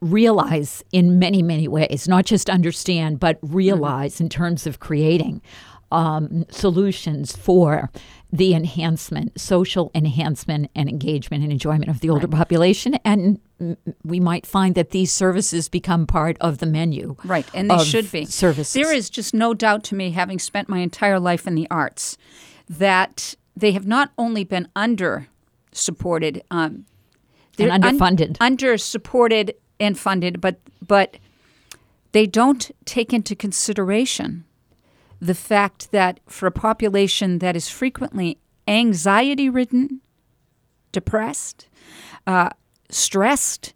realize 0.02 0.84
in 0.92 1.20
many 1.20 1.42
many 1.42 1.68
ways, 1.68 2.08
not 2.08 2.26
just 2.26 2.50
understand, 2.50 3.20
but 3.20 3.38
realize 3.42 4.20
in 4.20 4.30
terms 4.30 4.66
of 4.68 4.80
creating 4.80 5.42
um, 5.92 6.46
solutions 6.50 7.36
for 7.36 7.92
the 8.34 8.54
enhancement, 8.54 9.40
social 9.40 9.92
enhancement, 9.96 10.70
and 10.76 10.90
engagement 10.90 11.44
and 11.44 11.52
enjoyment 11.52 11.90
of 11.90 12.00
the 12.02 12.10
older 12.10 12.28
population. 12.28 12.96
And 13.06 13.40
we 14.04 14.20
might 14.20 14.46
find 14.46 14.76
that 14.76 14.92
these 14.92 15.12
services 15.12 15.70
become 15.70 16.06
part 16.06 16.38
of 16.42 16.58
the 16.58 16.66
menu. 16.66 17.16
Right, 17.24 17.48
and 17.54 17.70
they 17.70 17.84
should 17.84 18.12
be. 18.12 18.26
services. 18.26 18.74
There 18.74 18.94
is 18.94 19.10
just 19.10 19.34
no 19.34 19.54
doubt 19.54 19.84
to 19.86 19.96
me, 19.96 20.12
having 20.12 20.40
spent 20.40 20.68
my 20.68 20.80
entire 20.80 21.20
life 21.20 21.48
in 21.48 21.56
the 21.56 21.68
arts, 21.72 22.18
that 22.70 23.36
they 23.56 23.72
have 23.72 23.88
not 23.88 24.12
only 24.18 24.44
been 24.44 24.68
under 24.76 25.28
supported, 25.72 26.44
um, 26.52 26.86
they're 27.58 27.72
un- 27.72 27.82
underfunded. 27.82 28.38
under 28.42 28.78
supported 28.78 29.56
and 29.80 29.98
funded, 29.98 30.42
but 30.42 30.60
but 30.86 31.18
they 32.12 32.26
don't 32.26 32.72
take 32.86 33.14
into 33.14 33.36
consideration 33.36 34.46
the 35.20 35.36
fact 35.36 35.92
that 35.92 36.20
for 36.28 36.48
a 36.48 36.52
population 36.52 37.40
that 37.40 37.56
is 37.56 37.70
frequently 37.70 38.38
anxiety 38.68 39.50
ridden, 39.50 40.02
depressed, 40.92 41.68
uh, 42.28 42.50
stressed, 42.90 43.74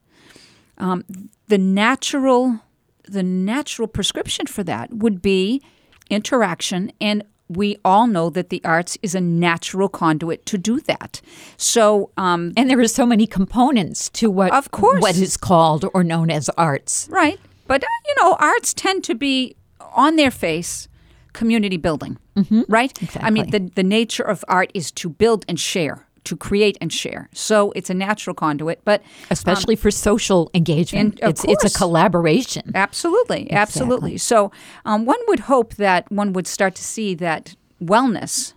um, 0.78 1.04
the 1.48 1.58
natural 1.58 2.60
the 3.04 3.24
natural 3.24 3.88
prescription 3.88 4.46
for 4.46 4.64
that 4.64 4.94
would 4.94 5.20
be 5.20 5.64
interaction 6.12 6.92
and 7.02 7.24
we 7.50 7.80
all 7.84 8.06
know 8.06 8.30
that 8.30 8.50
the 8.50 8.62
arts 8.64 8.98
is 9.02 9.16
a 9.16 9.22
natural 9.22 9.90
conduit 9.90 10.46
to 10.46 10.58
do 10.58 10.80
that. 10.82 11.20
So, 11.58 12.12
um, 12.16 12.54
and 12.56 12.70
there 12.70 12.80
are 12.80 12.88
so 12.88 13.06
many 13.06 13.26
components 13.26 14.10
to 14.12 14.30
what, 14.30 14.54
of 14.54 14.72
course, 14.72 15.02
what 15.02 15.18
is 15.18 15.36
called 15.36 15.86
or 15.94 16.04
known 16.04 16.30
as 16.30 16.50
arts, 16.50 17.08
right? 17.12 17.40
But 17.68 17.84
uh, 17.84 17.88
you 18.08 18.16
know, 18.22 18.38
arts 18.40 18.74
tend 18.74 19.04
to 19.06 19.16
be 19.16 19.56
on 19.94 20.16
their 20.16 20.32
face 20.32 20.88
community 21.34 21.78
building, 21.78 22.18
mm-hmm. 22.36 22.62
right? 22.68 22.92
Exactly. 23.02 23.22
I 23.24 23.32
mean, 23.32 23.50
the 23.50 23.60
the 23.74 23.84
nature 23.84 24.24
of 24.24 24.46
art 24.48 24.72
is 24.76 24.92
to 24.92 25.10
build 25.10 25.44
and 25.48 25.60
share 25.60 26.06
to 26.30 26.38
create 26.38 26.78
and 26.80 26.94
share. 26.94 27.30
So 27.34 27.72
it's 27.76 27.90
a 27.90 27.94
natural 27.94 28.34
conduit, 28.34 28.82
but 28.86 29.02
especially 29.30 29.76
um, 29.76 29.82
for 29.82 29.92
social 29.92 30.50
engagement, 30.54 31.20
it's 31.22 31.42
course, 31.42 31.64
it's 31.64 31.76
a 31.76 31.78
collaboration. 31.78 32.72
Absolutely, 32.76 33.42
exactly. 33.42 33.58
absolutely. 33.58 34.18
So 34.18 34.52
um, 34.86 35.06
one 35.06 35.20
would 35.28 35.42
hope 35.42 35.76
that 35.76 36.10
one 36.12 36.34
would 36.34 36.48
start 36.48 36.76
to 36.76 36.84
see 36.84 37.16
that 37.16 37.56
wellness 37.84 38.54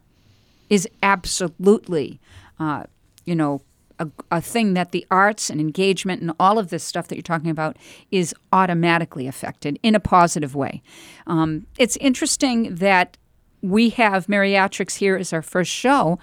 is 0.68 0.88
absolutely, 1.02 2.20
uh, 2.58 2.84
you 3.24 3.34
know. 3.34 3.62
A, 3.98 4.10
a 4.32 4.40
thing 4.40 4.74
that 4.74 4.90
the 4.90 5.06
arts 5.10 5.48
and 5.50 5.60
engagement 5.60 6.22
and 6.22 6.32
all 6.40 6.58
of 6.58 6.70
this 6.70 6.82
stuff 6.82 7.06
that 7.06 7.14
you're 7.14 7.22
talking 7.22 7.50
about 7.50 7.76
is 8.10 8.34
automatically 8.50 9.28
affected 9.28 9.78
in 9.82 9.94
a 9.94 10.00
positive 10.00 10.56
way. 10.56 10.82
Um, 11.28 11.66
it's 11.78 11.96
interesting 11.98 12.74
that 12.76 13.16
we 13.62 13.90
have 13.90 14.26
Meriatrics 14.26 14.96
here 14.96 15.16
as 15.16 15.32
our 15.32 15.42
first 15.42 15.70
show. 15.70 16.18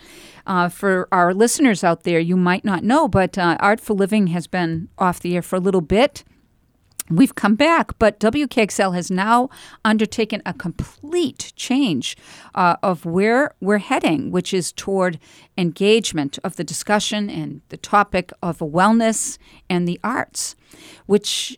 Uh, 0.45 0.67
for 0.67 1.08
our 1.12 1.34
listeners 1.34 1.84
out 1.84 2.04
there, 2.04 2.19
you 2.19 2.36
might 2.36 2.65
not 2.65 2.84
know, 2.84 3.08
but 3.08 3.38
uh, 3.38 3.58
Artful 3.60 3.95
Living 3.95 4.28
has 4.28 4.47
been 4.47 4.89
off 4.97 5.19
the 5.19 5.36
air 5.36 5.41
for 5.41 5.56
a 5.56 5.60
little 5.60 5.82
bit. 5.82 6.23
We've 7.10 7.34
come 7.34 7.56
back, 7.56 7.97
but 7.97 8.19
WKXL 8.19 8.93
has 8.93 9.10
now 9.10 9.49
undertaken 9.84 10.43
a 10.45 10.54
complete 10.54 11.54
change 11.56 12.15
uh, 12.54 12.75
of 12.84 13.04
where 13.04 13.56
we're 13.60 13.80
heading, 13.80 14.30
which 14.30 14.54
is 14.54 14.71
toward 14.71 15.19
engagement 15.58 16.38
of 16.43 16.56
the 16.56 16.63
discussion 16.63 17.28
and 17.30 17.62
the 17.69 17.78
topic 17.78 18.32
of 18.43 18.60
wellness 18.60 19.39
and 19.69 19.88
the 19.88 19.99
arts, 20.04 20.56
which 21.08 21.58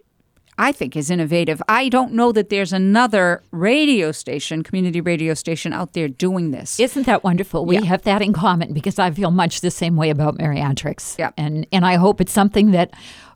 I 0.62 0.72
think 0.72 0.96
is 0.96 1.10
innovative. 1.10 1.60
I 1.68 1.90
don't 1.90 2.14
know 2.14 2.32
that 2.34 2.50
there's 2.50 2.72
another 2.72 3.42
radio 3.50 4.12
station, 4.12 4.62
community 4.62 5.02
radio 5.02 5.34
station 5.34 5.74
out 5.74 5.94
there 5.94 6.08
doing 6.08 6.52
this. 6.52 6.80
Isn't 6.80 7.08
that 7.08 7.24
wonderful? 7.24 7.66
We 7.66 7.80
yeah. 7.80 7.86
have 7.86 8.04
that 8.04 8.22
in 8.22 8.32
common 8.32 8.72
because 8.72 9.00
I 9.00 9.10
feel 9.10 9.32
much 9.32 9.62
the 9.62 9.72
same 9.72 9.96
way 9.96 10.12
about 10.12 10.38
Meriatrics. 10.38 11.18
Yeah. 11.18 11.32
And 11.36 11.66
and 11.72 11.84
I 11.84 11.96
hope 11.96 12.22
it's 12.22 12.32
something 12.32 12.72
that 12.72 12.94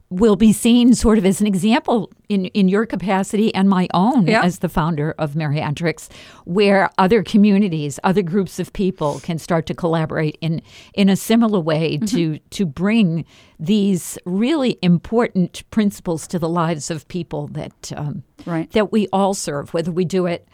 will 0.10 0.36
be 0.36 0.54
seen 0.54 0.94
sort 0.94 1.18
of 1.18 1.26
as 1.26 1.42
an 1.42 1.48
example 1.48 2.12
in, 2.30 2.46
in 2.48 2.68
your 2.68 2.86
capacity 2.86 3.54
and 3.56 3.68
my 3.68 3.88
own 3.94 4.28
yeah. 4.28 4.44
as 4.44 4.60
the 4.60 4.70
founder 4.70 5.16
of 5.18 5.34
Meriatrics, 5.34 6.10
where 6.46 6.90
other 6.98 7.24
communities, 7.24 8.00
other 8.04 8.22
groups 8.22 8.60
of 8.60 8.72
people 8.74 9.20
can 9.22 9.40
start 9.40 9.66
to 9.66 9.74
collaborate 9.74 10.38
in, 10.42 10.62
in 10.94 11.10
a 11.10 11.16
similar 11.16 11.60
way 11.60 11.98
mm-hmm. 11.98 12.06
to, 12.06 12.40
to 12.52 12.66
bring 12.66 13.26
these 13.60 14.18
really 14.26 14.78
important 14.82 15.64
principles 15.72 16.28
to 16.28 16.38
the 16.38 16.50
lives 16.50 16.92
of 16.92 17.08
people 17.08 17.48
that, 17.48 17.92
um, 17.96 18.24
right. 18.46 18.72
that 18.72 18.92
we 18.92 19.08
all 19.12 19.34
serve, 19.34 19.74
whether 19.74 19.92
we 19.92 20.06
do 20.06 20.28
it 20.28 20.48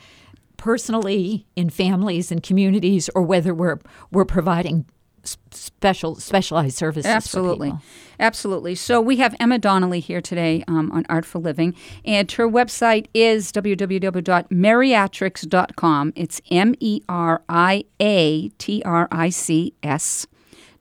personally 0.56 1.46
in 1.56 1.70
families 1.70 2.32
and 2.32 2.42
communities 2.42 3.10
or 3.16 3.22
whether 3.24 3.54
we're, 3.54 3.80
we're 4.12 4.26
providing 4.26 4.86
special 5.24 6.16
specialized 6.16 6.78
services. 6.78 7.10
Absolutely, 7.10 7.74
absolutely. 8.20 8.76
So 8.76 9.02
we 9.02 9.16
have 9.18 9.36
Emma 9.40 9.58
Donnelly 9.58 10.00
here 10.00 10.22
today 10.22 10.64
um, 10.68 10.92
on 10.92 11.08
Artful 11.10 11.42
Living, 11.42 11.74
and 12.06 12.32
her 12.34 12.48
website 12.48 13.08
is 13.14 13.52
www.meriatrics.com. 13.52 16.14
It's 16.16 16.42
M 16.50 16.76
E 16.80 17.02
R 17.10 17.42
I 17.50 17.84
A 18.00 18.50
T 18.50 18.84
R 18.86 19.08
I 19.12 19.30
C 19.30 19.74
S. 19.84 20.28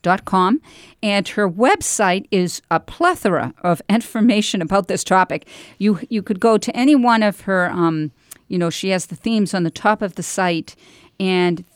Dot 0.02 0.24
com, 0.24 0.62
and 1.02 1.28
her 1.28 1.46
website 1.46 2.26
is 2.30 2.62
a 2.70 2.80
plethora 2.80 3.52
of 3.62 3.82
information 3.90 4.62
about 4.62 4.88
this 4.88 5.04
topic. 5.04 5.46
You 5.76 6.00
you 6.08 6.22
could 6.22 6.40
go 6.40 6.56
to 6.56 6.74
any 6.74 6.94
one 6.94 7.22
of 7.22 7.42
her, 7.42 7.70
um, 7.70 8.10
you 8.48 8.56
know, 8.56 8.70
she 8.70 8.88
has 8.88 9.04
the 9.04 9.14
themes 9.14 9.52
on 9.52 9.64
the 9.64 9.70
top 9.70 10.00
of 10.00 10.14
the 10.14 10.22
site, 10.22 10.74
and 11.18 11.66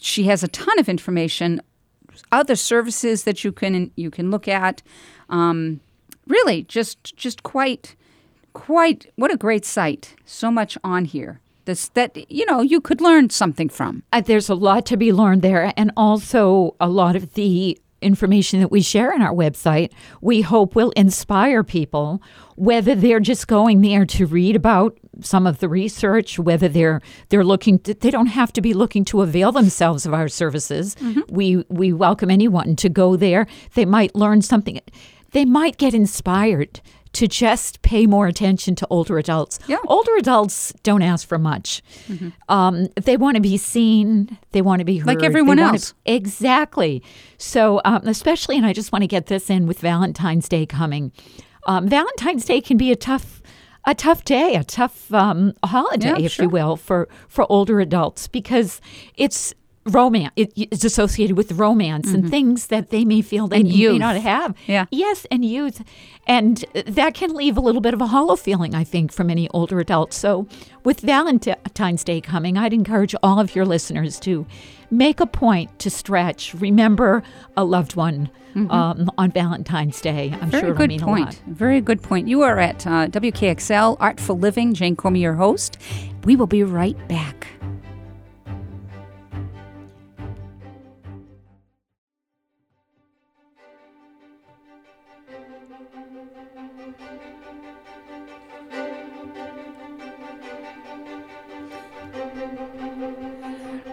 she 0.00 0.24
has 0.24 0.42
a 0.42 0.48
ton 0.48 0.78
of 0.78 0.88
information 0.88 1.60
other 2.32 2.56
services 2.56 3.24
that 3.24 3.44
you 3.44 3.52
can 3.52 3.90
you 3.96 4.10
can 4.10 4.30
look 4.30 4.48
at. 4.48 4.82
Um, 5.28 5.80
really, 6.26 6.62
just 6.62 7.16
just 7.16 7.42
quite 7.42 7.96
quite 8.52 9.12
what 9.16 9.32
a 9.32 9.36
great 9.36 9.64
site. 9.64 10.14
So 10.24 10.50
much 10.50 10.78
on 10.82 11.04
here. 11.04 11.40
This 11.64 11.88
that 11.90 12.30
you 12.30 12.44
know 12.46 12.60
you 12.60 12.80
could 12.80 13.00
learn 13.00 13.30
something 13.30 13.68
from. 13.68 14.02
Uh, 14.12 14.20
there's 14.20 14.48
a 14.48 14.54
lot 14.54 14.86
to 14.86 14.96
be 14.96 15.12
learned 15.12 15.42
there, 15.42 15.72
and 15.76 15.92
also 15.96 16.76
a 16.80 16.88
lot 16.88 17.16
of 17.16 17.34
the 17.34 17.78
information 18.04 18.60
that 18.60 18.70
we 18.70 18.82
share 18.82 19.12
on 19.12 19.22
our 19.22 19.34
website, 19.34 19.92
we 20.20 20.42
hope 20.42 20.74
will 20.74 20.90
inspire 20.90 21.64
people, 21.64 22.22
whether 22.56 22.94
they're 22.94 23.20
just 23.20 23.48
going 23.48 23.80
there 23.80 24.04
to 24.06 24.26
read 24.26 24.54
about 24.54 24.98
some 25.20 25.46
of 25.46 25.58
the 25.58 25.68
research, 25.68 26.38
whether 26.38 26.68
they're 26.68 27.00
they're 27.28 27.44
looking 27.44 27.78
to, 27.80 27.94
they 27.94 28.10
don't 28.10 28.26
have 28.26 28.52
to 28.52 28.60
be 28.60 28.74
looking 28.74 29.04
to 29.06 29.22
avail 29.22 29.52
themselves 29.52 30.06
of 30.06 30.14
our 30.14 30.28
services. 30.28 30.94
Mm-hmm. 30.96 31.20
We 31.28 31.64
we 31.68 31.92
welcome 31.92 32.30
anyone 32.30 32.76
to 32.76 32.88
go 32.88 33.16
there. 33.16 33.46
They 33.74 33.84
might 33.84 34.14
learn 34.14 34.42
something. 34.42 34.80
They 35.32 35.44
might 35.44 35.78
get 35.78 35.94
inspired 35.94 36.80
to 37.14 37.28
just 37.28 37.82
pay 37.82 38.06
more 38.06 38.26
attention 38.26 38.74
to 38.76 38.86
older 38.90 39.18
adults. 39.18 39.58
Yeah. 39.66 39.78
Older 39.86 40.16
adults 40.16 40.72
don't 40.82 41.02
ask 41.02 41.26
for 41.26 41.38
much. 41.38 41.82
Mm-hmm. 42.08 42.30
Um, 42.48 42.88
they 42.96 43.16
want 43.16 43.36
to 43.36 43.40
be 43.40 43.56
seen. 43.56 44.36
They 44.52 44.62
want 44.62 44.80
to 44.80 44.84
be 44.84 44.98
heard. 44.98 45.06
Like 45.06 45.22
everyone 45.22 45.58
else. 45.58 45.90
To, 45.90 45.96
exactly. 46.12 47.02
So, 47.38 47.80
um, 47.84 48.06
especially, 48.06 48.56
and 48.56 48.66
I 48.66 48.72
just 48.72 48.92
want 48.92 49.02
to 49.02 49.08
get 49.08 49.26
this 49.26 49.48
in 49.48 49.66
with 49.66 49.80
Valentine's 49.80 50.48
Day 50.48 50.66
coming. 50.66 51.12
Um, 51.66 51.88
Valentine's 51.88 52.44
Day 52.44 52.60
can 52.60 52.76
be 52.76 52.92
a 52.92 52.96
tough 52.96 53.40
a 53.86 53.94
tough 53.94 54.24
day, 54.24 54.54
a 54.54 54.64
tough 54.64 55.12
um, 55.12 55.52
holiday, 55.62 56.08
yeah, 56.08 56.24
if 56.24 56.32
sure. 56.32 56.44
you 56.44 56.48
will, 56.48 56.76
for 56.76 57.08
for 57.28 57.50
older 57.50 57.80
adults 57.80 58.28
because 58.28 58.80
it's 59.16 59.54
romance. 59.86 60.32
It, 60.36 60.52
it's 60.56 60.84
associated 60.84 61.36
with 61.36 61.52
romance 61.52 62.06
mm-hmm. 62.06 62.16
and 62.16 62.30
things 62.30 62.68
that 62.68 62.90
they 62.90 63.04
may 63.04 63.22
feel 63.22 63.48
they 63.48 63.62
may 63.62 63.98
not 63.98 64.16
have. 64.16 64.56
Yeah. 64.66 64.86
Yes, 64.90 65.26
and 65.30 65.44
youth, 65.44 65.82
and 66.26 66.64
that 66.86 67.14
can 67.14 67.34
leave 67.34 67.56
a 67.56 67.60
little 67.60 67.80
bit 67.80 67.94
of 67.94 68.00
a 68.00 68.06
hollow 68.06 68.36
feeling, 68.36 68.74
I 68.74 68.84
think, 68.84 69.12
for 69.12 69.24
many 69.24 69.48
older 69.50 69.80
adults. 69.80 70.16
So, 70.16 70.46
with 70.84 71.00
Valentine's 71.00 72.04
Day 72.04 72.20
coming, 72.20 72.56
I'd 72.56 72.72
encourage 72.72 73.14
all 73.22 73.40
of 73.40 73.54
your 73.54 73.64
listeners 73.64 74.18
to 74.20 74.46
make 74.90 75.20
a 75.20 75.26
point 75.26 75.78
to 75.80 75.90
stretch. 75.90 76.54
Remember 76.54 77.22
a 77.56 77.64
loved 77.64 77.96
one 77.96 78.30
mm-hmm. 78.54 78.70
um, 78.70 79.10
on 79.18 79.30
Valentine's 79.30 80.00
Day. 80.00 80.36
I'm 80.40 80.50
Very 80.50 80.68
sure 80.68 80.74
good 80.74 80.90
mean 80.90 81.02
a 81.02 81.04
point. 81.04 81.42
Very 81.46 81.80
good 81.80 82.02
point. 82.02 82.28
You 82.28 82.42
are 82.42 82.58
at 82.58 82.86
uh, 82.86 83.08
WKXL 83.08 83.96
Artful 84.00 84.38
Living. 84.38 84.74
Jane 84.74 84.96
Cormier, 84.96 85.24
your 85.24 85.34
host. 85.34 85.78
We 86.24 86.36
will 86.36 86.46
be 86.46 86.62
right 86.62 86.96
back. 87.08 87.46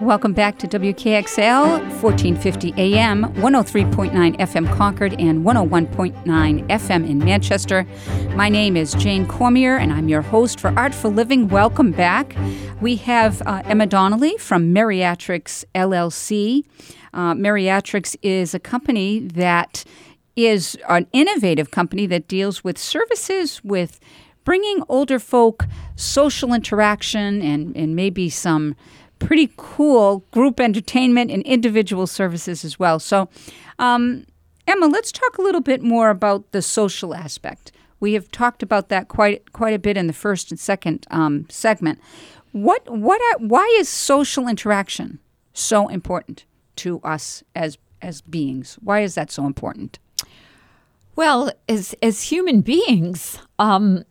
Welcome 0.01 0.33
back 0.33 0.57
to 0.57 0.67
WKXL, 0.67 1.79
1450 2.01 2.73
AM, 2.75 3.25
103.9 3.35 4.35
FM 4.35 4.75
Concord, 4.75 5.13
and 5.19 5.45
101.9 5.45 6.67
FM 6.67 7.07
in 7.07 7.19
Manchester. 7.19 7.85
My 8.33 8.49
name 8.49 8.75
is 8.75 8.95
Jane 8.95 9.27
Cormier, 9.27 9.77
and 9.77 9.93
I'm 9.93 10.09
your 10.09 10.23
host 10.23 10.59
for 10.59 10.69
Artful 10.75 11.11
Living. 11.11 11.49
Welcome 11.49 11.91
back. 11.91 12.35
We 12.81 12.95
have 12.95 13.43
uh, 13.43 13.61
Emma 13.65 13.85
Donnelly 13.85 14.39
from 14.39 14.73
Meriatrics 14.73 15.65
LLC. 15.75 16.65
Uh, 17.13 17.35
is 18.23 18.55
a 18.55 18.59
company 18.59 19.19
that 19.19 19.83
is 20.35 20.75
an 20.89 21.05
innovative 21.13 21.69
company 21.69 22.07
that 22.07 22.27
deals 22.27 22.63
with 22.63 22.79
services 22.79 23.63
with 23.63 23.99
bringing 24.43 24.83
older 24.89 25.19
folk 25.19 25.67
social 25.95 26.53
interaction 26.53 27.43
and, 27.43 27.75
and 27.77 27.95
maybe 27.95 28.29
some 28.29 28.75
pretty 29.25 29.51
cool 29.55 30.25
group 30.31 30.59
entertainment 30.59 31.31
and 31.31 31.43
individual 31.43 32.07
services 32.07 32.65
as 32.65 32.79
well. 32.79 32.99
So, 32.99 33.29
um, 33.79 34.25
Emma, 34.67 34.87
let's 34.87 35.11
talk 35.11 35.37
a 35.37 35.41
little 35.41 35.61
bit 35.61 35.81
more 35.81 36.09
about 36.09 36.51
the 36.51 36.61
social 36.61 37.13
aspect. 37.13 37.71
We 37.99 38.13
have 38.13 38.31
talked 38.31 38.63
about 38.63 38.89
that 38.89 39.07
quite 39.07 39.53
quite 39.53 39.73
a 39.73 39.79
bit 39.79 39.97
in 39.97 40.07
the 40.07 40.13
first 40.13 40.51
and 40.51 40.59
second 40.59 41.05
um, 41.11 41.45
segment. 41.49 41.99
What 42.51 42.89
what 42.89 43.21
are, 43.21 43.45
why 43.47 43.75
is 43.79 43.87
social 43.87 44.47
interaction 44.47 45.19
so 45.53 45.87
important 45.87 46.45
to 46.77 46.99
us 47.01 47.43
as 47.55 47.77
as 48.01 48.21
beings? 48.21 48.77
Why 48.81 49.01
is 49.01 49.15
that 49.15 49.31
so 49.31 49.45
important? 49.45 49.99
Well, 51.15 51.51
as 51.69 51.93
as 52.01 52.23
human 52.23 52.61
beings, 52.61 53.37
um, 53.59 54.03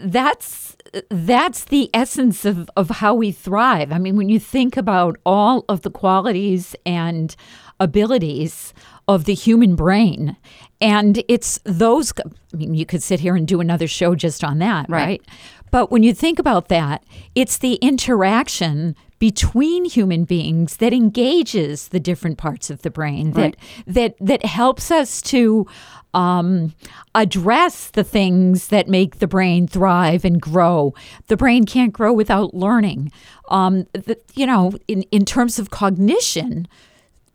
that's 0.00 0.76
that's 1.10 1.64
the 1.64 1.90
essence 1.92 2.44
of, 2.44 2.70
of 2.76 2.88
how 2.90 3.14
we 3.14 3.32
thrive. 3.32 3.92
I 3.92 3.98
mean, 3.98 4.16
when 4.16 4.28
you 4.28 4.38
think 4.38 4.76
about 4.76 5.16
all 5.26 5.64
of 5.68 5.82
the 5.82 5.90
qualities 5.90 6.76
and 6.86 7.34
abilities 7.80 8.72
of 9.08 9.24
the 9.24 9.34
human 9.34 9.74
brain, 9.74 10.36
and 10.80 11.22
it's 11.28 11.58
those, 11.64 12.12
I 12.18 12.56
mean, 12.56 12.74
you 12.74 12.86
could 12.86 13.02
sit 13.02 13.20
here 13.20 13.36
and 13.36 13.46
do 13.46 13.60
another 13.60 13.88
show 13.88 14.14
just 14.14 14.44
on 14.44 14.58
that, 14.58 14.88
right? 14.88 15.04
right? 15.04 15.22
But 15.70 15.90
when 15.90 16.02
you 16.02 16.14
think 16.14 16.38
about 16.38 16.68
that, 16.68 17.04
it's 17.34 17.58
the 17.58 17.74
interaction 17.76 18.94
between 19.18 19.84
human 19.86 20.24
beings 20.24 20.76
that 20.76 20.92
engages 20.92 21.88
the 21.88 22.00
different 22.00 22.38
parts 22.38 22.70
of 22.70 22.82
the 22.82 22.90
brain 22.90 23.32
that 23.32 23.40
right. 23.40 23.56
that 23.86 24.14
that 24.20 24.44
helps 24.44 24.90
us 24.90 25.22
to 25.22 25.66
um, 26.14 26.74
address 27.14 27.88
the 27.90 28.04
things 28.04 28.68
that 28.68 28.88
make 28.88 29.18
the 29.18 29.26
brain 29.26 29.66
thrive 29.66 30.24
and 30.24 30.40
grow. 30.40 30.94
The 31.26 31.36
brain 31.36 31.66
can't 31.66 31.92
grow 31.92 32.12
without 32.12 32.54
learning. 32.54 33.12
Um, 33.48 33.86
the, 33.92 34.18
you 34.34 34.46
know, 34.46 34.72
in, 34.88 35.02
in 35.10 35.24
terms 35.24 35.58
of 35.58 35.70
cognition, 35.70 36.66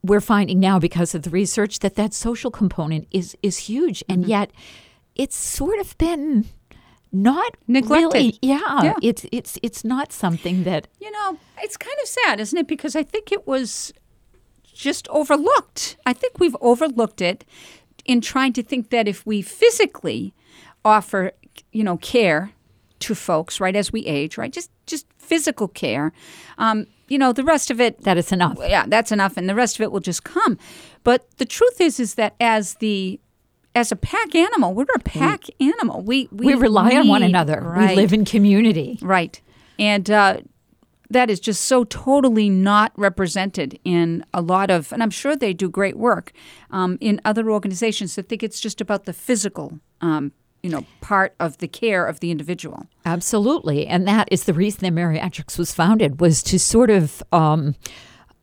we're 0.02 0.22
finding 0.22 0.60
now 0.60 0.80
because 0.80 1.14
of 1.14 1.24
the 1.24 1.30
research 1.30 1.80
that 1.80 1.96
that 1.96 2.14
social 2.14 2.52
component 2.52 3.08
is 3.12 3.36
is 3.44 3.58
huge, 3.58 4.04
and 4.08 4.22
mm-hmm. 4.22 4.32
yet 4.32 4.52
it's 5.16 5.36
sort 5.36 5.78
of 5.80 5.98
been 5.98 6.46
not 7.12 7.58
neglected. 7.68 8.14
Really, 8.14 8.40
yeah, 8.42 8.84
yeah, 8.84 8.94
it's 9.04 9.26
it's 9.32 9.60
it's 9.62 9.84
not 9.84 10.14
something 10.14 10.64
that 10.64 10.88
you 11.02 11.12
know. 11.12 11.38
It's 11.62 11.76
kind 11.76 11.96
of 12.02 12.08
sad, 12.08 12.40
isn't 12.40 12.58
it? 12.58 12.68
Because 12.68 12.96
I 12.96 13.04
think 13.04 13.34
it 13.34 13.46
was 13.46 13.92
just 14.74 15.10
overlooked. 15.10 15.98
I 16.06 16.14
think 16.14 16.40
we've 16.40 16.56
overlooked 16.62 17.20
it 17.20 17.44
in 18.06 18.22
trying 18.22 18.54
to 18.54 18.64
think 18.64 18.90
that 18.90 19.08
if 19.08 19.26
we 19.26 19.42
physically 19.42 20.34
offer, 20.84 21.32
you 21.72 21.84
know, 21.84 21.98
care 21.98 22.52
to 23.00 23.16
folks, 23.16 23.60
right, 23.60 23.76
as 23.76 23.92
we 23.92 24.06
age, 24.06 24.38
right, 24.38 24.52
just 24.52 24.72
just 24.86 25.06
physical 25.18 25.68
care, 25.68 26.12
um, 26.58 26.88
you 27.08 27.18
know, 27.18 27.32
the 27.34 27.44
rest 27.44 27.72
of 27.72 27.80
it 27.80 28.02
that 28.04 28.18
is 28.18 28.32
enough. 28.32 28.58
Yeah, 28.60 28.86
that's 28.88 29.12
enough, 29.12 29.38
and 29.38 29.48
the 29.50 29.56
rest 29.56 29.78
of 29.78 29.82
it 29.82 29.92
will 29.92 30.00
just 30.00 30.24
come. 30.24 30.58
But 31.04 31.26
the 31.38 31.46
truth 31.46 31.82
is, 31.82 32.00
is 32.00 32.16
that 32.16 32.36
as 32.40 32.76
the 32.76 33.20
as 33.76 33.92
a 33.92 33.96
pack 33.96 34.36
animal, 34.36 34.74
we're 34.74 34.86
a 34.96 35.00
pack 35.00 35.46
we, 35.60 35.72
animal. 35.72 36.02
We 36.02 36.28
we, 36.32 36.48
we 36.48 36.54
rely 36.56 36.90
need, 36.90 36.98
on 36.98 37.08
one 37.08 37.24
another. 37.24 37.62
Right. 37.62 37.92
We 37.92 37.96
live 37.96 38.14
in 38.14 38.26
community. 38.26 39.00
Right, 39.02 39.42
and 39.78 40.10
uh, 40.10 40.38
that 41.10 41.30
is 41.30 41.40
just 41.40 41.66
so 41.66 41.84
totally 41.84 42.50
not 42.50 42.92
represented 42.96 43.80
in 43.84 44.24
a 44.34 44.42
lot 44.42 44.70
of, 44.70 44.92
and 44.94 45.02
I'm 45.02 45.10
sure 45.10 45.36
they 45.36 45.54
do 45.54 45.70
great 45.70 45.98
work 45.98 46.32
um, 46.72 46.98
in 47.02 47.20
other 47.26 47.50
organizations 47.50 48.16
that 48.16 48.30
think 48.30 48.44
it's 48.44 48.60
just 48.60 48.80
about 48.80 49.06
the 49.06 49.14
physical. 49.14 49.80
Um, 50.02 50.32
you 50.62 50.70
know, 50.70 50.86
part 51.00 51.34
of 51.40 51.60
the 51.60 51.70
care 51.70 52.06
of 52.06 52.20
the 52.20 52.32
individual. 52.32 52.86
Absolutely, 53.06 53.88
and 53.88 54.06
that 54.06 54.28
is 54.30 54.44
the 54.44 54.54
reason 54.54 54.82
that 54.82 55.00
Meriatrics 55.00 55.58
was 55.58 55.74
founded 55.74 56.20
was 56.20 56.44
to 56.44 56.60
sort 56.60 56.90
of 56.90 57.24
um, 57.32 57.76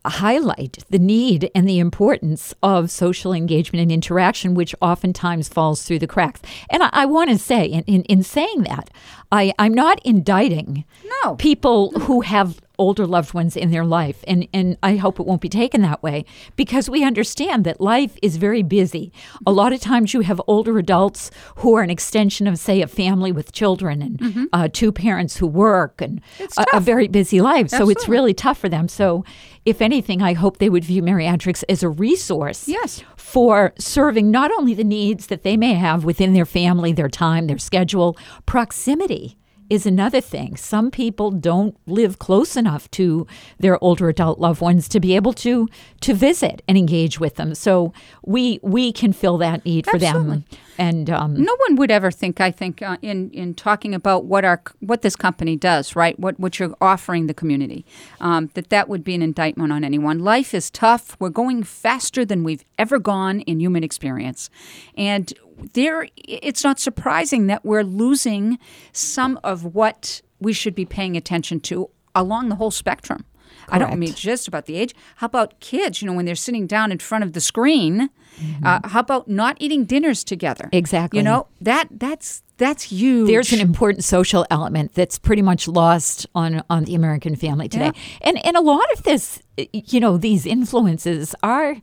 highlight 0.08 0.78
the 0.90 0.98
need 0.98 1.50
and 1.54 1.68
the 1.68 1.78
importance 1.78 2.54
of 2.62 2.90
social 2.90 3.32
engagement 3.32 3.82
and 3.82 3.92
interaction, 3.92 4.54
which 4.54 4.74
oftentimes 4.80 5.48
falls 5.48 5.82
through 5.82 5.98
the 5.98 6.06
cracks. 6.06 6.40
And 6.70 6.82
I, 6.82 6.90
I 6.92 7.06
want 7.06 7.30
to 7.30 7.38
say, 7.38 7.66
in, 7.66 7.82
in, 7.84 8.02
in 8.04 8.22
saying 8.22 8.62
that, 8.62 8.90
I, 9.32 9.52
I'm 9.58 9.74
not 9.74 10.00
indicting 10.04 10.84
no. 11.24 11.36
people 11.36 11.90
who 12.00 12.20
have 12.20 12.60
older 12.78 13.06
loved 13.06 13.34
ones 13.34 13.56
in 13.56 13.70
their 13.70 13.84
life. 13.84 14.24
And, 14.26 14.48
and 14.52 14.76
I 14.82 14.96
hope 14.96 15.18
it 15.20 15.26
won't 15.26 15.40
be 15.40 15.48
taken 15.48 15.82
that 15.82 16.02
way 16.02 16.24
because 16.56 16.88
we 16.88 17.04
understand 17.04 17.64
that 17.64 17.80
life 17.80 18.16
is 18.22 18.36
very 18.36 18.62
busy. 18.62 19.12
A 19.46 19.52
lot 19.52 19.72
of 19.72 19.80
times 19.80 20.14
you 20.14 20.20
have 20.20 20.40
older 20.46 20.78
adults 20.78 21.30
who 21.56 21.76
are 21.76 21.82
an 21.82 21.90
extension 21.90 22.46
of, 22.46 22.58
say, 22.58 22.82
a 22.82 22.86
family 22.86 23.32
with 23.32 23.52
children 23.52 24.02
and 24.02 24.18
mm-hmm. 24.18 24.44
uh, 24.52 24.68
two 24.72 24.92
parents 24.92 25.36
who 25.36 25.46
work 25.46 26.00
and 26.00 26.20
a, 26.56 26.64
a, 26.74 26.80
very 26.80 27.08
busy 27.08 27.40
life. 27.40 27.66
Absolutely. 27.66 27.94
So 27.94 28.00
it's 28.00 28.08
really 28.08 28.34
tough 28.34 28.58
for 28.58 28.68
them. 28.68 28.88
So, 28.88 29.24
if 29.64 29.82
anything, 29.82 30.22
I 30.22 30.34
hope 30.34 30.58
they 30.58 30.70
would 30.70 30.84
view 30.84 31.02
Meriatrics 31.02 31.64
as 31.68 31.82
a 31.82 31.88
resource 31.88 32.68
yes. 32.68 33.02
for 33.16 33.74
serving 33.78 34.30
not 34.30 34.52
only 34.52 34.74
the 34.74 34.84
needs 34.84 35.26
that 35.26 35.42
they 35.42 35.56
may 35.56 35.74
have 35.74 36.04
within 36.04 36.34
their 36.34 36.46
family, 36.46 36.92
their 36.92 37.08
time, 37.08 37.48
their 37.48 37.58
schedule, 37.58 38.16
proximity 38.46 39.36
is 39.68 39.86
another 39.86 40.20
thing. 40.20 40.56
Some 40.56 40.90
people 40.90 41.30
don't 41.30 41.76
live 41.86 42.18
close 42.18 42.56
enough 42.56 42.90
to 42.92 43.26
their 43.58 43.82
older 43.82 44.08
adult 44.08 44.38
loved 44.38 44.60
ones 44.60 44.88
to 44.88 45.00
be 45.00 45.16
able 45.16 45.32
to 45.34 45.68
to 46.00 46.14
visit 46.14 46.62
and 46.68 46.78
engage 46.78 47.18
with 47.18 47.36
them. 47.36 47.54
So 47.54 47.92
we 48.24 48.60
we 48.62 48.92
can 48.92 49.12
fill 49.12 49.38
that 49.38 49.64
need 49.64 49.86
for 49.86 49.96
Absolutely. 49.96 50.28
them. 50.28 50.44
And 50.78 51.08
um, 51.08 51.34
no 51.42 51.56
one 51.68 51.76
would 51.76 51.90
ever 51.90 52.10
think, 52.10 52.40
I 52.40 52.50
think, 52.50 52.82
uh, 52.82 52.98
in 53.00 53.30
in 53.30 53.54
talking 53.54 53.94
about 53.94 54.24
what 54.24 54.44
our 54.44 54.62
what 54.80 55.02
this 55.02 55.16
company 55.16 55.56
does, 55.56 55.96
right? 55.96 56.18
What 56.18 56.38
what 56.38 56.58
you're 56.58 56.76
offering 56.80 57.26
the 57.26 57.34
community, 57.34 57.84
um, 58.20 58.50
that 58.54 58.68
that 58.70 58.88
would 58.88 59.02
be 59.02 59.14
an 59.14 59.22
indictment 59.22 59.72
on 59.72 59.84
anyone. 59.84 60.18
Life 60.18 60.54
is 60.54 60.70
tough. 60.70 61.16
We're 61.18 61.30
going 61.30 61.62
faster 61.62 62.24
than 62.24 62.44
we've 62.44 62.64
ever 62.78 62.98
gone 62.98 63.40
in 63.40 63.58
human 63.60 63.82
experience, 63.82 64.50
and 64.96 65.32
there 65.74 66.08
it's 66.16 66.64
not 66.64 66.78
surprising 66.78 67.46
that 67.46 67.64
we're 67.64 67.82
losing 67.82 68.58
some 68.92 69.38
of 69.42 69.74
what 69.74 70.20
we 70.40 70.52
should 70.52 70.74
be 70.74 70.84
paying 70.84 71.16
attention 71.16 71.60
to 71.60 71.90
along 72.14 72.48
the 72.48 72.56
whole 72.56 72.70
spectrum. 72.70 73.24
Correct. 73.66 73.74
I 73.74 73.78
don't 73.78 73.98
mean 73.98 74.14
just 74.14 74.46
about 74.46 74.66
the 74.66 74.76
age. 74.76 74.94
How 75.16 75.26
about 75.26 75.58
kids? 75.60 76.00
You 76.00 76.06
know, 76.06 76.14
when 76.14 76.24
they're 76.24 76.34
sitting 76.34 76.66
down 76.66 76.92
in 76.92 76.98
front 76.98 77.24
of 77.24 77.32
the 77.32 77.40
screen, 77.40 78.10
mm-hmm. 78.38 78.66
uh, 78.66 78.80
how 78.88 79.00
about 79.00 79.28
not 79.28 79.56
eating 79.58 79.84
dinners 79.84 80.22
together? 80.22 80.68
Exactly. 80.72 81.18
You 81.18 81.24
know 81.24 81.48
that 81.60 81.88
that's 81.90 82.42
that's 82.58 82.84
huge. 82.84 83.28
There's 83.28 83.52
an 83.52 83.60
important 83.60 84.04
social 84.04 84.46
element 84.50 84.94
that's 84.94 85.18
pretty 85.18 85.42
much 85.42 85.66
lost 85.66 86.26
on 86.34 86.62
on 86.70 86.84
the 86.84 86.94
American 86.94 87.34
family 87.34 87.68
today, 87.68 87.92
yeah. 87.94 88.18
and 88.28 88.46
and 88.46 88.56
a 88.56 88.60
lot 88.60 88.90
of 88.92 89.02
this, 89.02 89.42
you 89.72 90.00
know, 90.00 90.16
these 90.16 90.46
influences 90.46 91.34
are 91.42 91.76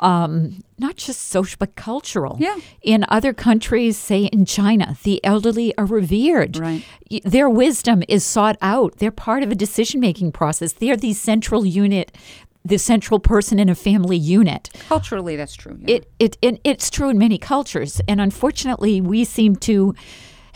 um, 0.00 0.62
not 0.78 0.96
just 0.96 1.28
social 1.28 1.56
but 1.58 1.76
cultural. 1.76 2.36
Yeah. 2.38 2.58
In 2.82 3.04
other 3.08 3.32
countries, 3.32 3.96
say 3.96 4.24
in 4.24 4.44
China, 4.44 4.96
the 5.02 5.24
elderly 5.24 5.76
are 5.76 5.86
revered. 5.86 6.56
Right. 6.56 6.84
Their 7.24 7.48
wisdom 7.48 8.02
is 8.08 8.24
sought 8.24 8.56
out. 8.62 8.98
They're 8.98 9.10
part 9.10 9.42
of 9.42 9.50
a 9.50 9.54
decision 9.54 10.00
making 10.00 10.32
process. 10.32 10.72
They're 10.72 10.96
the 10.96 11.12
central 11.12 11.64
unit 11.64 12.12
the 12.64 12.78
central 12.78 13.18
person 13.18 13.58
in 13.58 13.68
a 13.68 13.74
family 13.74 14.16
unit. 14.16 14.68
Culturally, 14.88 15.36
that's 15.36 15.54
true. 15.54 15.78
Yeah. 15.80 15.96
It, 15.96 16.10
it, 16.18 16.38
it, 16.42 16.60
it's 16.64 16.90
true 16.90 17.08
in 17.08 17.16
many 17.16 17.38
cultures. 17.38 18.00
And 18.06 18.20
unfortunately, 18.20 19.00
we 19.00 19.24
seem 19.24 19.56
to 19.56 19.94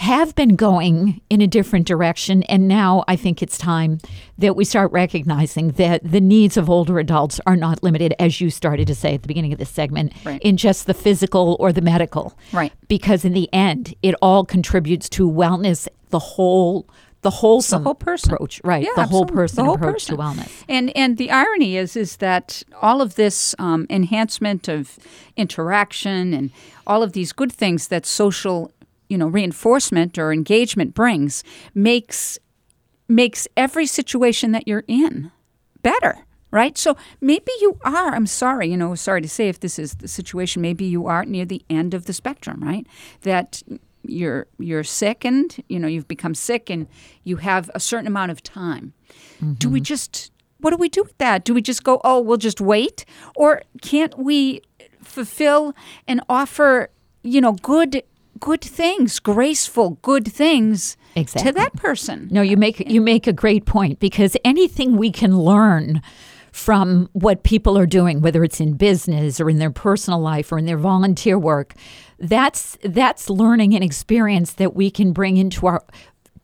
have 0.03 0.35
been 0.35 0.57
going 0.57 1.21
in 1.31 1.41
a 1.41 1.47
different 1.47 1.87
direction. 1.87 2.43
And 2.45 2.67
now 2.67 3.05
I 3.07 3.15
think 3.15 3.41
it's 3.41 3.57
time 3.57 4.01
that 4.37 4.57
we 4.57 4.65
start 4.65 4.91
recognizing 4.91 5.71
that 5.73 6.01
the 6.03 6.21
needs 6.21 6.57
of 6.57 6.69
older 6.69 6.99
adults 6.99 7.41
are 7.47 7.55
not 7.55 7.85
limited, 7.85 8.13
as 8.19 8.41
you 8.41 8.51
started 8.51 8.89
to 8.89 8.97
say 8.97 9.15
at 9.15 9.23
the 9.23 9.29
beginning 9.29 9.53
of 9.53 9.61
this 9.61 9.71
segment, 9.71 10.13
right. 10.25 10.43
in 10.43 10.57
just 10.57 10.89
the 10.89 10.95
physical 10.95 11.57
or 11.61 11.73
the 11.73 11.81
medical. 11.81 12.37
Right. 12.53 12.73
Because 12.89 13.25
in 13.25 13.33
the 13.33 13.49
end, 13.53 13.95
it 14.03 14.17
all 14.21 14.45
contributes 14.45 15.09
to 15.11 15.31
wellness, 15.31 15.87
the 16.11 16.19
whole 16.19 16.89
the 17.21 17.31
wholesome 17.31 17.85
the 17.85 17.91
whole 17.91 17.95
person 17.95 18.35
approach, 18.35 18.61
right? 18.65 18.83
Yeah, 18.83 18.91
the 18.97 19.03
absolutely. 19.03 19.33
whole 19.33 19.37
person 19.37 19.57
the 19.57 19.65
whole 19.65 19.75
approach 19.77 20.09
person. 20.09 20.17
to 20.17 20.23
wellness. 20.23 20.65
And 20.69 20.91
and 20.97 21.17
the 21.17 21.31
irony 21.31 21.77
is 21.77 21.95
is 21.95 22.17
that 22.17 22.65
all 22.83 23.01
of 23.01 23.15
this 23.15 23.55
um, 23.61 23.87
enhancement 23.89 24.67
of 24.67 24.99
interaction 25.37 26.35
and 26.35 26.51
all 26.89 27.05
of 27.05 27.13
these 27.13 27.33
good 27.33 27.53
things 27.53 27.87
that 27.87 28.05
social 28.05 28.73
you 29.13 29.19
know 29.19 29.29
reinforcement 29.29 30.19
or 30.19 30.33
engagement 30.33 30.95
brings 30.95 31.45
makes 31.75 32.39
makes 33.09 33.47
every 33.59 33.87
situation 33.87 34.53
that 34.53 34.67
you're 34.67 34.85
in 34.89 35.31
better 35.83 36.25
right 36.51 36.79
so 36.79 36.97
maybe 37.21 37.53
you 37.61 37.79
are 37.85 38.15
i'm 38.15 38.27
sorry 38.27 38.69
you 38.69 38.77
know 38.77 38.95
sorry 38.95 39.21
to 39.21 39.29
say 39.29 39.49
if 39.49 39.61
this 39.61 39.79
is 39.79 39.97
the 39.97 40.09
situation 40.09 40.63
maybe 40.63 40.87
you 40.87 41.07
are 41.07 41.27
near 41.27 41.45
the 41.45 41.63
end 41.69 41.93
of 41.93 42.07
the 42.07 42.15
spectrum 42.15 42.63
right 42.63 42.87
that 43.21 43.63
you're 44.03 44.47
you're 44.59 44.83
sick 44.83 45.27
and 45.27 45.63
you 45.69 45.79
know 45.79 45.87
you've 45.87 46.09
become 46.09 46.35
sick 46.35 46.71
and 46.71 46.89
you 47.23 47.37
have 47.37 47.71
a 47.75 47.81
certain 47.81 48.07
amount 48.07 48.31
of 48.31 48.43
time 48.43 48.95
mm-hmm. 49.37 49.53
do 49.55 49.69
we 49.69 49.79
mm-hmm. 49.79 49.85
just 49.85 50.33
what 50.59 50.71
do 50.71 50.77
we 50.79 50.89
do 50.89 51.03
with 51.03 51.19
that 51.19 51.45
do 51.45 51.53
we 51.53 51.61
just 51.61 51.85
go 51.85 52.01
oh 52.03 52.19
we'll 52.19 52.39
just 52.39 52.63
wait 52.63 53.05
or 53.37 53.61
can't 53.83 54.19
we 54.19 54.63
fulfill 55.03 55.75
and 56.09 56.23
offer 56.31 56.89
you 57.23 57.41
know 57.41 57.53
good 57.53 58.03
good 58.43 58.61
things, 58.61 59.21
graceful, 59.21 59.91
good 60.03 60.27
things 60.27 60.97
exactly. 61.15 61.53
to 61.53 61.55
that 61.57 61.73
person. 61.75 62.29
No, 62.31 62.43
you 62.43 62.57
make 62.57 62.81
you 62.81 63.01
make 63.01 63.29
a 63.29 63.33
great 63.33 63.65
point 63.67 64.01
because 64.01 64.37
anything 64.45 64.97
we 64.97 65.13
can 65.13 65.39
learn 65.39 66.03
from 66.51 67.09
what 67.13 67.45
people 67.45 67.79
are 67.79 67.87
doing, 67.87 68.21
whether 68.21 68.43
it's 68.43 68.61
in 68.61 68.75
business 68.75 69.41
or 69.41 69.49
in 69.49 69.59
their 69.59 69.71
personal 69.71 70.19
life 70.21 70.51
or 70.51 70.59
in 70.59 70.67
their 70.67 70.77
volunteer 70.77 71.39
work, 71.39 71.75
that's 72.19 72.77
that's 72.83 73.31
learning 73.31 73.75
and 73.75 73.85
experience 73.85 74.55
that 74.55 74.75
we 74.75 74.91
can 74.91 75.13
bring 75.13 75.37
into 75.37 75.69
our 75.69 75.85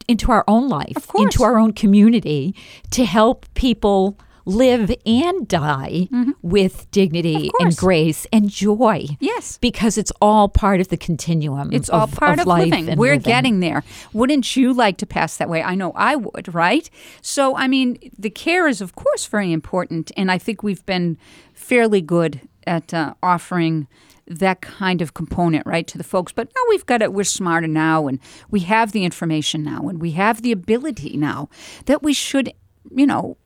into 0.07 0.31
our 0.31 0.45
own 0.47 0.69
life, 0.69 1.11
into 1.17 1.43
our 1.43 1.59
own 1.59 1.73
community 1.73 2.55
to 2.93 3.05
help 3.05 3.45
people 3.55 4.17
live 4.49 4.91
and 5.05 5.47
die 5.47 6.09
with 6.41 6.91
dignity 6.91 7.51
and 7.61 7.77
grace 7.77 8.27
and 8.33 8.49
joy. 8.49 9.07
Yes. 9.21 9.59
Because 9.59 9.99
it's 9.99 10.13
all 10.23 10.49
part 10.49 10.81
of 10.81 10.89
the 10.89 10.97
continuum. 10.97 11.73
It's 11.73 11.91
of, 11.91 12.01
all 12.01 12.07
part 12.07 12.41
of, 12.41 12.47
life 12.47 12.71
living. 12.71 12.89
and 12.89 12.99
We're 12.99 13.13
living. 13.13 13.23
getting 13.23 13.61
there. 13.61 13.85
Wouldn't 14.13 14.57
you 14.57 14.73
like 14.73 14.97
to 14.99 15.07
pass 15.07 15.37
that 15.37 15.49
way? 15.51 15.63
I 15.63 15.75
know 15.75 15.93
I 15.95 16.17
would, 16.17 16.55
right? 16.55 16.89
So, 17.21 17.57
I 17.57 17.69
mean, 17.69 17.99
the 18.19 18.31
care 18.31 18.67
is, 18.67 18.81
of 18.81 18.95
course, 18.95 19.27
very 19.27 19.53
important. 19.53 20.11
And 20.17 20.31
I 20.31 20.39
think 20.39 20.63
we've 20.63 20.85
been 20.87 21.19
fairly 21.53 22.01
good 22.01 22.41
at 22.67 22.95
uh, 22.95 23.15
offering 23.23 23.87
that 24.27 24.61
kind 24.61 25.03
of 25.03 25.15
component, 25.15 25.67
right, 25.67 25.87
to 25.87 25.99
the 25.99 26.05
folks. 26.05 26.33
But 26.33 26.49
now 26.55 26.63
we've 26.69 26.87
got 26.87 27.03
it, 27.03 27.13
we're 27.13 27.25
smarter 27.25 27.67
now, 27.67 28.07
and 28.07 28.19
we 28.51 28.61
have 28.61 28.93
the 28.93 29.05
information 29.05 29.63
now, 29.63 29.89
and 29.89 30.01
we 30.01 30.13
have 30.13 30.43
the 30.43 30.53
ability 30.53 31.17
now 31.17 31.49
that 31.87 32.03
we 32.03 32.13
should, 32.13 32.53
you 32.95 33.07
know, 33.07 33.37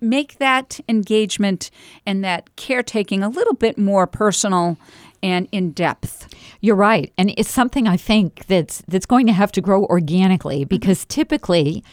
make 0.00 0.38
that 0.38 0.80
engagement 0.88 1.70
and 2.06 2.24
that 2.24 2.54
caretaking 2.56 3.22
a 3.22 3.28
little 3.28 3.54
bit 3.54 3.76
more 3.78 4.06
personal 4.06 4.76
and 5.22 5.48
in 5.52 5.72
depth. 5.72 6.32
You're 6.60 6.76
right, 6.76 7.12
and 7.18 7.32
it's 7.36 7.50
something 7.50 7.86
I 7.86 7.96
think 7.96 8.46
that's 8.46 8.82
that's 8.88 9.06
going 9.06 9.26
to 9.26 9.32
have 9.32 9.52
to 9.52 9.60
grow 9.60 9.84
organically 9.84 10.64
because 10.64 11.04
typically, 11.06 11.84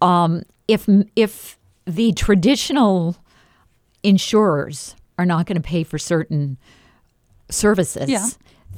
um, 0.00 0.42
if 0.68 0.88
if 1.16 1.58
the 1.86 2.12
traditional 2.12 3.16
insurers 4.02 4.94
are 5.18 5.26
not 5.26 5.46
going 5.46 5.56
to 5.60 5.66
pay 5.66 5.84
for 5.84 5.98
certain 5.98 6.56
services, 7.50 8.08
Yeah. 8.08 8.26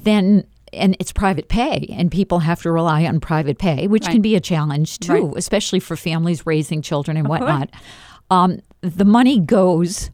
then 0.02 0.44
and 0.72 0.96
it's 0.98 1.12
private 1.12 1.46
pay, 1.48 1.86
and 1.96 2.10
people 2.10 2.40
have 2.40 2.60
to 2.62 2.72
rely 2.72 3.04
on 3.06 3.20
private 3.20 3.58
pay, 3.58 3.86
which 3.86 4.06
Right. 4.06 4.12
can 4.14 4.22
be 4.22 4.34
a 4.34 4.40
challenge 4.40 4.98
too, 4.98 5.26
Right. 5.28 5.36
especially 5.36 5.78
for 5.78 5.94
families 5.96 6.44
raising 6.46 6.82
children 6.82 7.16
and 7.16 7.28
whatnot. 7.28 7.70
Um, 8.34 8.60
the 8.80 9.04
money 9.04 9.38
goes 9.40 10.10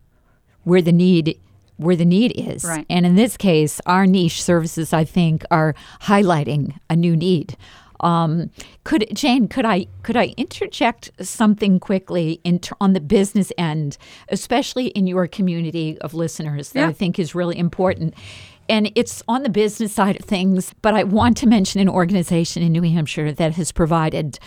where 0.64 0.82
the 0.82 0.92
need 0.92 1.38
where 1.76 1.96
the 1.96 2.04
need 2.04 2.32
is, 2.36 2.62
Right. 2.62 2.84
and 2.90 3.06
in 3.06 3.14
this 3.14 3.38
case, 3.38 3.80
our 3.86 4.04
niche 4.06 4.42
services, 4.42 4.92
I 4.92 5.04
think, 5.04 5.44
are 5.50 5.74
highlighting 6.02 6.74
a 6.90 6.94
new 6.94 7.16
need. 7.16 7.56
Um, 8.00 8.50
could 8.84 9.06
Jane? 9.14 9.48
Could 9.48 9.64
I 9.64 9.86
could 10.02 10.16
I 10.16 10.34
interject 10.36 11.10
something 11.22 11.80
quickly 11.80 12.38
in 12.44 12.58
ter- 12.58 12.76
on 12.80 12.92
the 12.92 13.00
business 13.00 13.50
end, 13.56 13.96
especially 14.28 14.88
in 14.88 15.06
your 15.06 15.26
community 15.26 15.98
of 16.00 16.12
listeners 16.14 16.72
that 16.72 16.80
Yeah. 16.80 16.88
I 16.88 16.92
think 16.92 17.18
is 17.18 17.34
really 17.34 17.58
important. 17.58 18.12
And 18.68 18.92
it's 18.94 19.22
on 19.26 19.42
the 19.42 19.48
business 19.50 19.92
side 19.92 20.16
of 20.20 20.24
things, 20.26 20.74
but 20.82 20.94
I 20.94 21.02
want 21.04 21.36
to 21.38 21.46
mention 21.46 21.80
an 21.80 21.88
organization 21.88 22.62
in 22.62 22.72
New 22.72 22.82
Hampshire 22.82 23.32
that 23.32 23.52
has 23.56 23.72
provided 23.72 24.38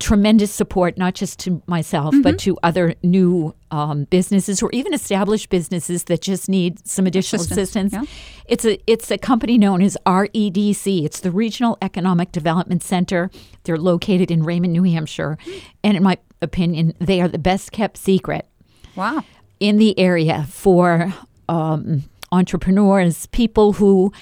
tremendous 0.00 0.50
support, 0.50 0.96
not 0.98 1.14
just 1.14 1.38
to 1.40 1.62
myself, 1.66 2.14
but 2.22 2.34
Mm-hmm. 2.36 2.50
to 2.52 2.58
other 2.62 2.94
new 3.02 3.54
um, 3.70 4.04
businesses 4.04 4.62
or 4.62 4.70
even 4.72 4.92
established 4.94 5.48
businesses 5.50 6.04
that 6.04 6.22
just 6.22 6.48
need 6.48 6.84
some 6.88 7.06
additional 7.06 7.42
Assistance, 7.42 7.92
assistance. 7.92 7.92
yeah. 7.92 8.44
It's 8.48 8.64
a 8.64 8.78
it's 8.90 9.10
a 9.10 9.18
company 9.18 9.58
known 9.58 9.82
as 9.82 9.96
REDC. 10.06 11.04
It's 11.04 11.20
the 11.20 11.30
Regional 11.30 11.78
Economic 11.82 12.32
Development 12.32 12.82
Center. 12.82 13.30
They're 13.64 13.76
located 13.78 14.30
in 14.30 14.42
Raymond, 14.42 14.72
New 14.72 14.82
Hampshire, 14.84 15.38
and 15.84 15.96
in 15.96 16.02
my 16.02 16.18
opinion, 16.42 16.94
they 16.98 17.20
are 17.20 17.28
the 17.28 17.38
best 17.38 17.70
kept 17.70 17.96
secret 17.98 18.46
Wow. 18.96 19.22
in 19.60 19.76
the 19.76 19.96
area 19.98 20.46
for 20.48 21.12
um, 21.48 22.04
entrepreneurs, 22.32 23.26
people 23.26 23.74
who 23.74 24.12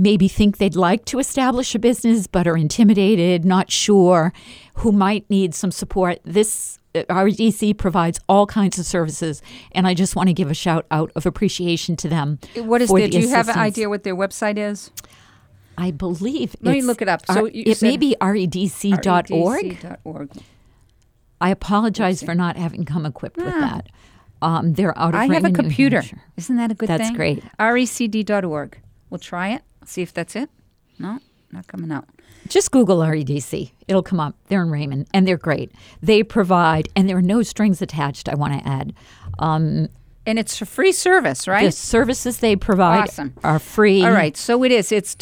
maybe 0.00 0.26
think 0.28 0.56
they'd 0.56 0.74
like 0.74 1.04
to 1.04 1.18
establish 1.18 1.74
a 1.74 1.78
business 1.78 2.26
but 2.26 2.48
are 2.48 2.56
intimidated, 2.56 3.44
not 3.44 3.70
sure, 3.70 4.32
who 4.76 4.90
might 4.90 5.28
need 5.28 5.54
some 5.54 5.70
support. 5.70 6.18
This 6.24 6.78
uh, 6.94 7.02
RDC 7.10 7.76
provides 7.76 8.18
all 8.28 8.46
kinds 8.46 8.78
of 8.78 8.86
services, 8.86 9.42
and 9.72 9.86
I 9.86 9.92
just 9.94 10.16
want 10.16 10.28
to 10.28 10.32
give 10.32 10.50
a 10.50 10.54
shout 10.54 10.86
out 10.90 11.12
of 11.14 11.26
appreciation 11.26 11.96
to 11.96 12.08
them. 12.08 12.38
What 12.56 12.80
is 12.80 12.88
their, 12.88 13.02
the 13.02 13.08
do 13.10 13.20
you 13.20 13.28
have 13.28 13.48
an 13.50 13.58
idea 13.58 13.88
what 13.90 14.02
their 14.02 14.16
website 14.16 14.56
is? 14.56 14.90
I 15.76 15.90
believe. 15.90 16.56
Let 16.62 16.72
me 16.72 16.82
look 16.82 17.00
it 17.02 17.08
up. 17.08 17.24
So 17.26 17.46
it 17.52 17.80
may 17.82 17.96
be 17.96 18.16
redc.org. 18.20 19.28
REDC.org. 19.30 20.30
I 21.42 21.50
apologize 21.50 22.22
for 22.22 22.34
not 22.34 22.56
having 22.56 22.84
come 22.84 23.06
equipped 23.06 23.36
with 23.36 23.46
Ah. 23.54 23.60
that. 23.60 23.86
Um, 24.42 24.72
they're 24.74 24.96
out 24.98 25.14
of 25.14 25.20
I 25.20 25.26
have 25.34 25.44
a 25.44 25.50
computer. 25.50 26.02
Isn't 26.36 26.56
that 26.56 26.70
a 26.70 26.74
good 26.74 26.88
That's 26.88 27.10
thing? 27.10 27.16
That's 27.16 27.16
great. 27.16 27.44
RECD.org. 27.58 28.78
We'll 29.10 29.18
try 29.18 29.50
it. 29.50 29.62
See 29.90 30.02
if 30.02 30.12
that's 30.14 30.36
it. 30.36 30.48
No, 31.00 31.18
not 31.50 31.66
coming 31.66 31.90
out. 31.90 32.06
Just 32.48 32.70
Google 32.70 32.98
REDC. 32.98 33.72
It'll 33.88 34.02
come 34.04 34.20
up. 34.20 34.36
They're 34.48 34.62
in 34.62 34.70
Raymond, 34.70 35.08
and 35.12 35.26
they're 35.26 35.36
great. 35.36 35.72
They 36.00 36.22
provide, 36.22 36.88
and 36.94 37.08
there 37.08 37.16
are 37.16 37.22
no 37.22 37.42
strings 37.42 37.82
attached. 37.82 38.28
I 38.28 38.34
want 38.36 38.52
to 38.60 38.68
add, 38.68 38.92
um, 39.40 39.88
And 40.26 40.38
it's 40.38 40.60
a 40.62 40.66
free 40.66 40.92
service, 40.92 41.48
right? 41.48 41.64
the 41.64 41.72
services 41.72 42.38
they 42.38 42.54
provide 42.54 43.08
Awesome. 43.08 43.34
are 43.42 43.58
free. 43.58 44.04
All 44.04 44.12
right, 44.12 44.36
so 44.36 44.62
it 44.64 44.70
is. 44.70 44.92
It's 44.92 45.16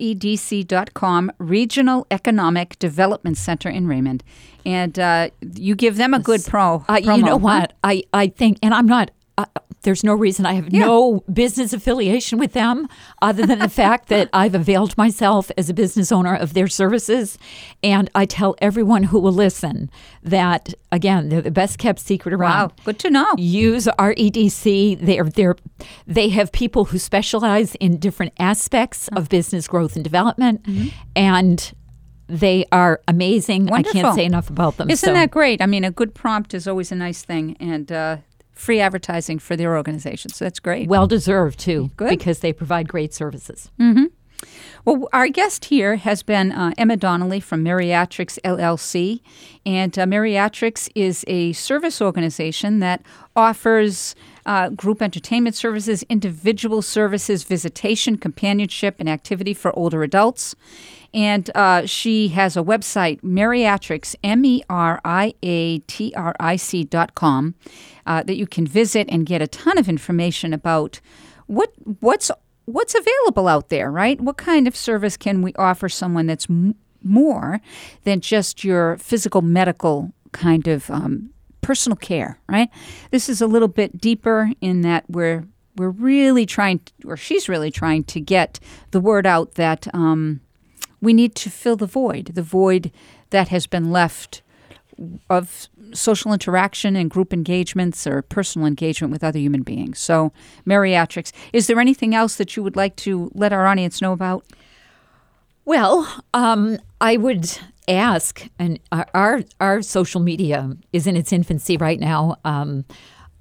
www.redc.com, 0.00 1.32
Regional 1.38 2.06
Economic 2.10 2.78
Development 2.78 3.36
Center 3.36 3.68
in 3.68 3.86
Raymond. 3.86 4.24
And 4.66 4.98
uh, 4.98 5.30
you 5.54 5.74
give 5.74 5.96
them 5.96 6.14
a 6.14 6.18
good 6.20 6.44
pro. 6.44 6.84
Uh, 6.88 6.98
you 7.02 7.22
know 7.22 7.36
what? 7.36 7.74
I, 7.84 8.02
I 8.12 8.28
think, 8.28 8.58
and 8.62 8.74
I'm 8.74 8.86
not. 8.86 9.10
Uh, 9.38 9.44
there's 9.82 10.04
no 10.04 10.14
reason 10.14 10.44
I 10.46 10.52
have 10.54 10.68
Yeah. 10.72 10.80
no 10.86 11.24
business 11.32 11.72
affiliation 11.72 12.38
with 12.38 12.52
them 12.52 12.86
other 13.22 13.46
than 13.46 13.60
the 13.60 13.68
fact 13.82 14.08
that 14.08 14.28
I've 14.32 14.54
availed 14.54 14.96
myself 14.98 15.50
as 15.56 15.70
a 15.70 15.74
business 15.74 16.12
owner 16.12 16.34
of 16.34 16.52
their 16.54 16.68
services. 16.68 17.38
And 17.82 18.10
I 18.14 18.26
tell 18.26 18.54
everyone 18.58 19.04
who 19.04 19.18
will 19.18 19.32
listen 19.32 19.90
that, 20.22 20.74
again, 20.92 21.30
they're 21.30 21.40
the 21.40 21.50
best 21.50 21.78
kept 21.78 21.98
secret 22.00 22.34
around. 22.34 22.70
Wow, 22.70 22.72
good 22.84 22.98
to 23.00 23.10
know. 23.10 23.34
use 23.38 23.86
REDC. 23.98 25.00
They're, 25.00 25.24
they're, 25.24 25.56
they 26.06 26.28
have 26.28 26.52
people 26.52 26.86
who 26.86 26.98
specialize 26.98 27.74
in 27.76 27.98
different 27.98 28.32
aspects 28.38 29.08
of 29.16 29.28
business 29.28 29.66
growth 29.66 29.94
and 29.96 30.04
development, 30.04 30.66
and 31.16 31.72
they 32.26 32.64
are 32.70 33.00
amazing. 33.08 33.72
I 33.72 33.82
can't 33.82 34.14
say 34.14 34.24
enough 34.24 34.50
about 34.50 34.76
them. 34.76 34.90
Isn't 34.90 35.06
So- 35.08 35.14
that 35.14 35.30
great? 35.30 35.60
I 35.62 35.66
mean, 35.66 35.84
a 35.84 35.90
good 35.90 36.14
prompt 36.14 36.54
is 36.54 36.68
always 36.68 36.92
a 36.92 36.94
nice 36.96 37.22
thing, 37.24 37.56
and 37.58 37.90
uh, 37.90 38.18
free 38.60 38.80
advertising 38.80 39.38
for 39.38 39.56
their 39.56 39.76
organization. 39.76 40.30
So 40.30 40.44
that's 40.44 40.60
great. 40.60 40.88
well 40.88 41.06
deserved 41.06 41.58
too? 41.58 41.90
Good. 41.96 42.10
because 42.10 42.40
they 42.40 42.52
provide 42.52 42.86
great 42.88 43.12
services. 43.14 43.70
Well, 44.86 45.08
our 45.12 45.28
guest 45.28 45.66
here 45.66 45.96
has 45.96 46.22
been 46.22 46.52
uh, 46.52 46.72
Emma 46.78 46.96
Donnelly 46.96 47.40
from 47.40 47.62
Meriatrics 47.64 48.38
LLC. 48.42 49.20
And 49.66 49.98
uh, 49.98 50.06
Meriatrics 50.06 50.88
is 50.94 51.24
a 51.28 51.52
service 51.52 52.00
organization 52.00 52.78
that 52.80 53.02
offers 53.36 54.14
uh, 54.46 54.70
group 54.70 55.02
entertainment 55.02 55.54
services, 55.54 56.02
individual 56.08 56.80
services, 56.80 57.44
visitation, 57.44 58.16
companionship, 58.16 58.96
and 58.98 59.08
activity 59.08 59.52
for 59.52 59.76
older 59.78 60.02
adults. 60.02 60.54
And 61.12 61.50
uh, 61.54 61.84
she 61.86 62.28
has 62.28 62.56
a 62.56 62.62
website, 62.62 63.20
Meriatrics, 63.20 64.14
M 64.22 64.44
E 64.44 64.62
R 64.70 65.00
I 65.04 65.34
A 65.42 65.80
T 65.80 66.14
R 66.16 66.34
I 66.40 66.56
C 66.56 66.84
dot 66.84 67.14
com, 67.14 67.54
uh, 68.10 68.24
that 68.24 68.36
you 68.36 68.44
can 68.44 68.66
visit 68.66 69.06
and 69.08 69.24
get 69.24 69.40
a 69.40 69.46
ton 69.46 69.78
of 69.78 69.88
information 69.88 70.52
about 70.52 71.00
what 71.46 71.72
what's 72.00 72.28
what's 72.64 72.96
available 72.96 73.46
out 73.46 73.68
there, 73.68 73.88
right? 73.88 74.20
What 74.20 74.36
kind 74.36 74.66
of 74.66 74.74
service 74.74 75.16
can 75.16 75.42
we 75.42 75.54
offer 75.54 75.88
someone 75.88 76.26
that's 76.26 76.50
m- 76.50 76.74
more 77.04 77.60
than 78.02 78.20
just 78.20 78.64
your 78.64 78.96
physical 78.96 79.42
medical 79.42 80.12
kind 80.32 80.66
of 80.66 80.90
um, 80.90 81.30
personal 81.60 81.94
care, 81.94 82.40
right? 82.48 82.68
This 83.12 83.28
is 83.28 83.40
a 83.40 83.46
little 83.46 83.68
bit 83.68 84.00
deeper 84.00 84.50
in 84.60 84.80
that 84.80 85.04
we're 85.08 85.46
we're 85.76 85.90
really 85.90 86.46
trying, 86.46 86.80
or 87.04 87.16
she's 87.16 87.48
really 87.48 87.70
trying 87.70 88.02
to 88.04 88.20
get 88.20 88.58
the 88.90 89.00
word 89.00 89.24
out 89.24 89.54
that 89.54 89.86
um, 89.94 90.40
we 91.00 91.12
need 91.12 91.36
to 91.36 91.48
fill 91.48 91.76
the 91.76 91.86
void, 91.86 92.32
the 92.34 92.42
void 92.42 92.90
that 93.30 93.48
has 93.48 93.68
been 93.68 93.92
left 93.92 94.42
of 95.28 95.68
social 95.92 96.32
interaction 96.32 96.96
and 96.96 97.10
group 97.10 97.32
engagements 97.32 98.06
or 98.06 98.22
personal 98.22 98.66
engagement 98.66 99.12
with 99.12 99.24
other 99.24 99.38
human 99.38 99.62
beings. 99.62 99.98
So, 99.98 100.32
Meriatrics. 100.66 101.32
Is 101.52 101.66
there 101.66 101.80
anything 101.80 102.14
else 102.14 102.36
that 102.36 102.56
you 102.56 102.62
would 102.62 102.76
like 102.76 102.96
to 102.96 103.30
let 103.34 103.52
our 103.52 103.66
audience 103.66 104.00
know 104.00 104.12
about? 104.12 104.44
Well, 105.64 106.22
um, 106.34 106.78
I 107.00 107.16
would 107.16 107.58
ask, 107.86 108.46
and 108.58 108.78
our, 108.92 109.06
our 109.14 109.42
our 109.60 109.82
social 109.82 110.20
media 110.20 110.76
is 110.92 111.06
in 111.06 111.16
its 111.16 111.32
infancy 111.32 111.76
right 111.76 112.00
now. 112.00 112.36
Um, 112.44 112.84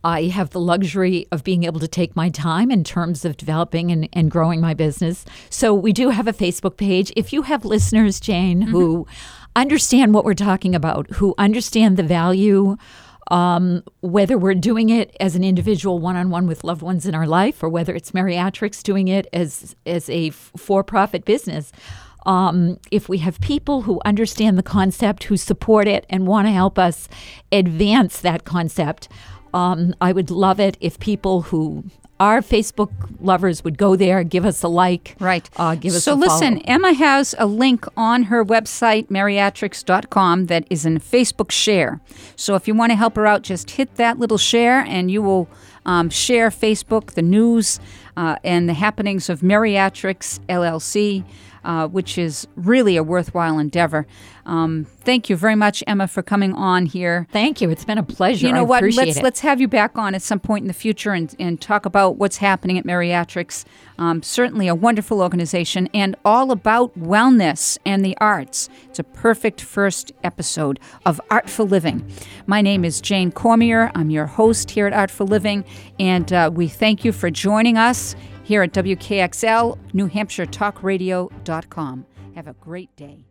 I 0.04 0.24
have 0.24 0.52
the 0.52 0.62
luxury 0.62 1.28
of 1.32 1.44
being 1.44 1.66
able 1.66 1.80
to 1.82 1.88
take 1.88 2.16
my 2.16 2.30
time 2.30 2.72
in 2.72 2.84
terms 2.86 3.26
of 3.26 3.36
developing 3.36 3.92
and, 3.92 4.08
and 4.14 4.32
growing 4.32 4.62
my 4.62 4.74
business. 4.74 5.26
So 5.50 5.74
we 5.74 5.92
do 5.92 6.10
have 6.10 6.28
a 6.28 6.34
Facebook 6.34 6.78
page. 6.78 7.12
If 7.18 7.34
you 7.34 7.42
have 7.42 7.66
listeners, 7.66 8.20
Jane, 8.20 8.62
who 8.62 9.06
understand 9.56 10.14
what 10.14 10.26
we're 10.26 10.34
talking 10.34 10.76
about, 10.76 11.10
who 11.12 11.36
understand 11.38 11.98
the 11.98 12.04
value 12.04 12.78
um, 13.30 13.84
whether 14.02 14.38
we're 14.38 14.56
doing 14.56 14.90
it 14.90 15.16
as 15.20 15.36
an 15.36 15.44
individual 15.44 16.00
one-on-one 16.00 16.48
with 16.48 16.64
loved 16.64 16.82
ones 16.82 17.06
in 17.06 17.14
our 17.14 17.28
life 17.28 17.62
or 17.62 17.70
whether 17.70 17.94
it's 17.94 18.12
Meriatrics 18.12 18.82
doing 18.82 19.08
it 19.08 19.28
as 19.32 19.76
as 19.86 20.10
a 20.10 20.32
for-profit 20.32 21.26
business. 21.26 21.72
Um, 22.26 22.80
if 22.92 23.08
we 23.08 23.20
have 23.20 23.40
people 23.40 23.84
who 23.84 24.02
understand 24.04 24.58
the 24.58 24.64
concept, 24.64 25.26
who 25.26 25.38
support 25.38 25.88
it, 25.88 26.06
and 26.10 26.28
want 26.28 26.48
to 26.48 26.52
help 26.52 26.78
us 26.78 27.08
advance 27.52 28.20
that 28.22 28.44
concept, 28.44 29.08
um, 29.54 29.96
I 30.02 30.12
would 30.12 30.30
love 30.30 30.60
it 30.60 30.78
if 30.82 31.00
people 31.00 31.44
who 31.44 31.86
our 32.20 32.42
Facebook 32.42 32.92
lovers 33.22 33.64
would 33.64 33.78
go 33.78 33.96
there, 33.96 34.24
give 34.24 34.46
us 34.46 34.62
a 34.64 34.68
like, 34.68 35.16
right? 35.20 35.50
Uh, 35.56 35.76
give 35.76 35.92
us 35.94 36.00
a 36.00 36.02
so 36.02 36.14
listen. 36.16 36.56
follow. 36.56 36.66
Emma 36.66 36.94
has 36.94 37.34
a 37.38 37.46
link 37.46 37.86
on 37.96 38.24
her 38.24 38.44
website, 38.44 39.08
meriatrics.com, 39.08 40.48
that 40.48 40.66
is 40.70 40.86
in 40.86 41.00
Facebook 41.00 41.52
share. 41.52 42.02
So 42.36 42.56
if 42.56 42.68
you 42.68 42.74
want 42.74 42.92
to 42.92 42.96
help 42.96 43.16
her 43.16 43.26
out, 43.26 43.44
just 43.44 43.72
hit 43.72 43.96
that 43.96 44.20
little 44.20 44.38
share, 44.38 44.82
and 44.82 45.10
you 45.10 45.22
will 45.22 45.48
um, 45.86 46.10
share 46.10 46.50
Facebook, 46.50 47.12
the 47.12 47.22
news, 47.22 47.80
uh, 48.18 48.36
and 48.44 48.68
the 48.68 48.74
happenings 48.74 49.30
of 49.30 49.40
Meriatrics 49.40 50.40
LLC 50.50 51.24
uh, 51.64 51.88
which 51.88 52.18
is 52.18 52.48
really 52.56 52.98
a 52.98 53.04
worthwhile 53.04 53.60
endeavor. 53.60 54.06
Um, 54.46 54.86
thank 55.02 55.30
you 55.30 55.36
very 55.36 55.56
much, 55.56 55.84
Emma, 55.86 56.08
for 56.08 56.24
coming 56.24 56.54
on 56.54 56.88
here. 56.88 57.28
Thank 57.32 57.62
you. 57.62 57.70
It's 57.70 57.86
been 57.86 58.00
a 58.00 58.04
pleasure. 58.04 58.48
You 58.48 58.54
know 58.54 58.62
I 58.62 58.64
what? 58.64 58.84
Let's 58.84 59.18
it. 59.18 59.24
let's 59.24 59.42
have 59.42 59.62
you 59.62 59.68
back 59.68 59.98
on 59.98 60.16
at 60.16 60.24
some 60.24 60.40
point 60.40 60.64
in 60.64 60.68
the 60.68 60.74
future 60.74 61.12
and, 61.12 61.36
and 61.40 61.62
talk 61.62 61.86
about 61.86 62.18
what's 62.18 62.38
happening 62.38 62.78
at 62.78 62.86
Meriatrics. 62.86 63.66
Um, 64.00 64.24
certainly 64.24 64.68
a 64.68 64.74
wonderful 64.74 65.22
organization 65.22 65.88
and 65.94 66.16
all 66.26 66.52
about 66.52 66.98
wellness 66.98 67.78
and 67.86 68.04
the 68.04 68.18
arts. 68.20 68.70
It's 68.86 68.98
a 68.98 69.04
perfect 69.04 69.62
first 69.62 70.12
episode 70.24 70.80
of 71.06 71.22
Artful 71.30 71.68
Living. 71.68 72.10
My 72.48 72.62
name 72.62 72.84
is 72.84 73.02
Jane 73.02 73.32
Cormier. 73.32 73.92
I'm 73.94 74.10
your 74.10 74.26
host 74.26 74.72
here 74.72 74.88
at 74.88 74.94
Artful 74.94 75.28
Living, 75.28 75.64
and 76.00 76.32
uh, 76.34 76.50
we 76.52 76.68
thank 76.68 77.06
you 77.06 77.12
for 77.12 77.30
joining 77.30 77.78
us 77.78 78.16
here 78.50 78.64
at 78.64 78.74
WKXL, 78.74 79.78
New 79.94 80.08
Hampshire 80.08 80.48
Talk 80.48 80.82
Radio.com. 80.82 82.06
Have 82.34 82.48
a 82.48 82.54
great 82.54 82.94
day. 82.96 83.29